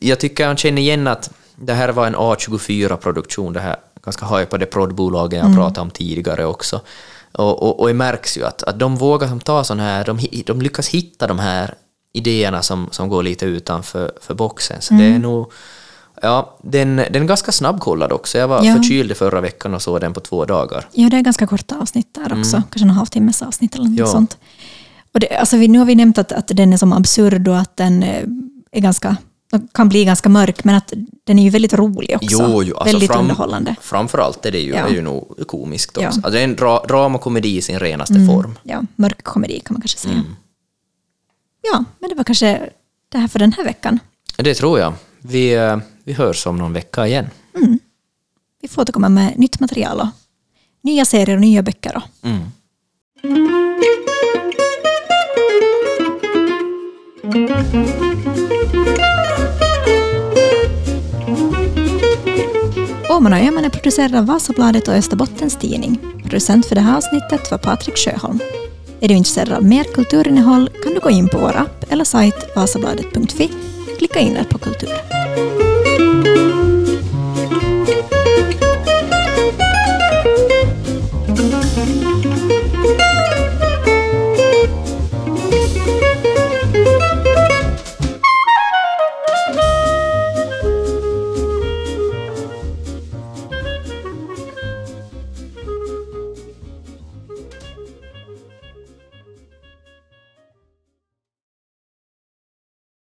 jag 0.00 0.20
tycker 0.20 0.48
jag 0.48 0.58
känner 0.58 0.82
igen 0.82 1.06
att 1.06 1.30
det 1.56 1.72
här 1.74 1.88
var 1.88 2.06
en 2.06 2.16
A24-produktion, 2.16 3.52
det 3.52 3.60
här 3.60 3.76
ganska 4.04 4.26
hypade 4.26 4.66
proddbolagen 4.66 5.40
Mm. 5.40 5.52
jag 5.52 5.60
pratade 5.60 5.80
om 5.80 5.90
tidigare 5.90 6.44
också. 6.46 6.80
Och, 7.32 7.62
och, 7.62 7.80
och 7.80 7.88
det 7.88 7.94
märks 7.94 8.38
ju 8.38 8.44
att, 8.44 8.62
att 8.62 8.78
de 8.78 8.96
vågar 8.96 9.28
som 9.28 9.40
ta 9.40 9.64
sån 9.64 9.80
här, 9.80 10.04
de, 10.04 10.18
de 10.46 10.62
lyckas 10.62 10.88
hitta 10.88 11.26
de 11.26 11.38
här 11.38 11.74
idéerna 12.12 12.62
som, 12.62 12.88
som 12.90 13.08
går 13.08 13.22
lite 13.22 13.46
utanför 13.46 14.12
för 14.20 14.34
boxen. 14.34 14.76
Så 14.80 14.94
Mm. 14.94 15.06
det 15.10 15.14
är 15.14 15.18
nog... 15.18 15.52
Ja, 16.22 16.58
den, 16.62 16.96
den 16.96 17.22
är 17.22 17.24
ganska 17.26 17.52
snabbkollad 17.52 18.12
också. 18.12 18.38
Jag 18.38 18.48
var 18.48 18.64
Ja. 18.64 18.74
förkyld 18.74 19.16
förra 19.16 19.40
veckan 19.40 19.74
och 19.74 19.82
såg 19.82 20.00
den 20.00 20.12
på 20.12 20.20
två 20.20 20.44
dagar. 20.44 20.88
ja, 20.92 21.08
det 21.10 21.16
är 21.16 21.20
ganska 21.20 21.46
korta 21.46 21.78
avsnitt 21.80 22.14
där 22.14 22.38
också. 22.40 22.62
Kanske 22.70 22.80
en 22.84 22.90
halvtimmes 22.90 23.42
avsnitt 23.42 23.74
eller 23.74 23.84
något 23.84 23.90
Mm. 23.98 24.06
Ja. 24.06 24.12
sånt. 24.12 24.38
Och 25.14 25.20
det, 25.20 25.36
alltså 25.36 25.56
vi, 25.56 25.68
nu 25.68 25.78
har 25.78 25.86
vi 25.86 25.94
nämnt 25.94 26.18
att, 26.18 26.32
att 26.32 26.48
den 26.48 26.72
är 26.72 26.76
som 26.76 26.92
absurd 26.92 27.48
och 27.48 27.58
att 27.58 27.76
den 27.76 28.02
eh, 28.02 28.22
är 28.72 28.80
ganska, 28.80 29.16
kan 29.72 29.88
bli 29.88 30.04
ganska 30.04 30.28
mörk, 30.28 30.64
men 30.64 30.74
att 30.74 30.92
den 31.24 31.38
är 31.38 31.42
ju 31.42 31.50
väldigt 31.50 31.72
rolig 31.74 32.16
också. 32.16 32.28
Jo, 32.30 32.62
jo, 32.62 32.76
alltså 32.76 32.92
väldigt 32.96 33.10
fram, 33.12 33.20
underhållande. 33.20 33.76
Framförallt 33.80 34.46
är 34.46 34.52
det 34.52 34.58
ju, 34.60 34.70
Ja. 34.72 34.86
är 34.88 34.92
ju 34.92 35.02
nog 35.02 35.46
komiskt 35.46 35.96
också. 35.96 36.02
Ja. 36.02 36.08
Alltså 36.08 36.30
det 36.30 36.40
är 36.40 36.44
en 36.44 36.56
dra, 36.56 36.84
dramakomedi 36.88 37.56
i 37.56 37.62
sin 37.62 37.78
renaste 37.78 38.14
Mm. 38.14 38.26
form. 38.26 38.58
Ja, 38.62 38.82
mörk 38.96 39.22
komedi 39.24 39.60
kan 39.64 39.74
man 39.74 39.80
kanske 39.80 39.98
säga. 39.98 40.14
Mm. 40.14 40.26
Ja, 41.72 41.84
men 41.98 42.10
det 42.10 42.16
var 42.16 42.24
kanske 42.24 42.70
det 43.08 43.18
här 43.18 43.28
för 43.28 43.38
den 43.38 43.52
här 43.52 43.64
veckan. 43.64 43.98
Det 44.36 44.54
tror 44.54 44.78
jag. 44.78 44.92
Vi, 45.20 45.54
eh, 45.54 45.78
vi 46.04 46.12
hörs 46.12 46.46
om 46.46 46.56
någon 46.58 46.72
vecka 46.72 47.06
igen. 47.06 47.26
Vi 48.62 48.68
får 48.68 48.82
återkomma 48.82 49.08
med 49.08 49.38
nytt 49.38 49.60
material 49.60 50.00
och 50.00 50.06
nya 50.82 51.04
serier 51.04 51.34
och 51.34 51.40
nya 51.40 51.62
böcker. 51.62 51.96
Och. 51.96 52.02
Åman 63.16 63.32
och 63.32 63.38
Öhman 63.38 63.64
är 63.64 63.68
producerad 63.68 64.14
av 64.14 64.26
Vasabladet 64.26 64.88
och 64.88 64.94
Österbottens 64.94 65.56
Tidning. 65.56 65.98
Producent 66.22 66.66
för 66.66 66.74
det 66.74 66.80
här 66.80 66.96
avsnittet 66.96 67.50
var 67.50 67.58
Patrik 67.58 67.96
Sjöholm. 67.96 68.38
Är 69.00 69.08
du 69.08 69.14
intresserad 69.14 69.52
av 69.52 69.64
mer 69.64 69.84
kulturinnehåll 69.84 70.70
kan 70.84 70.94
du 70.94 71.00
gå 71.00 71.10
in 71.10 71.28
på 71.28 71.38
vår 71.38 71.56
app 71.56 71.92
eller 71.92 72.04
sajt 72.04 72.56
vasabladet.fi. 72.56 73.50
och 73.92 73.98
Klicka 73.98 74.20
in 74.20 74.34
där 74.34 74.44
på 74.44 74.58
kultur. 74.58 74.90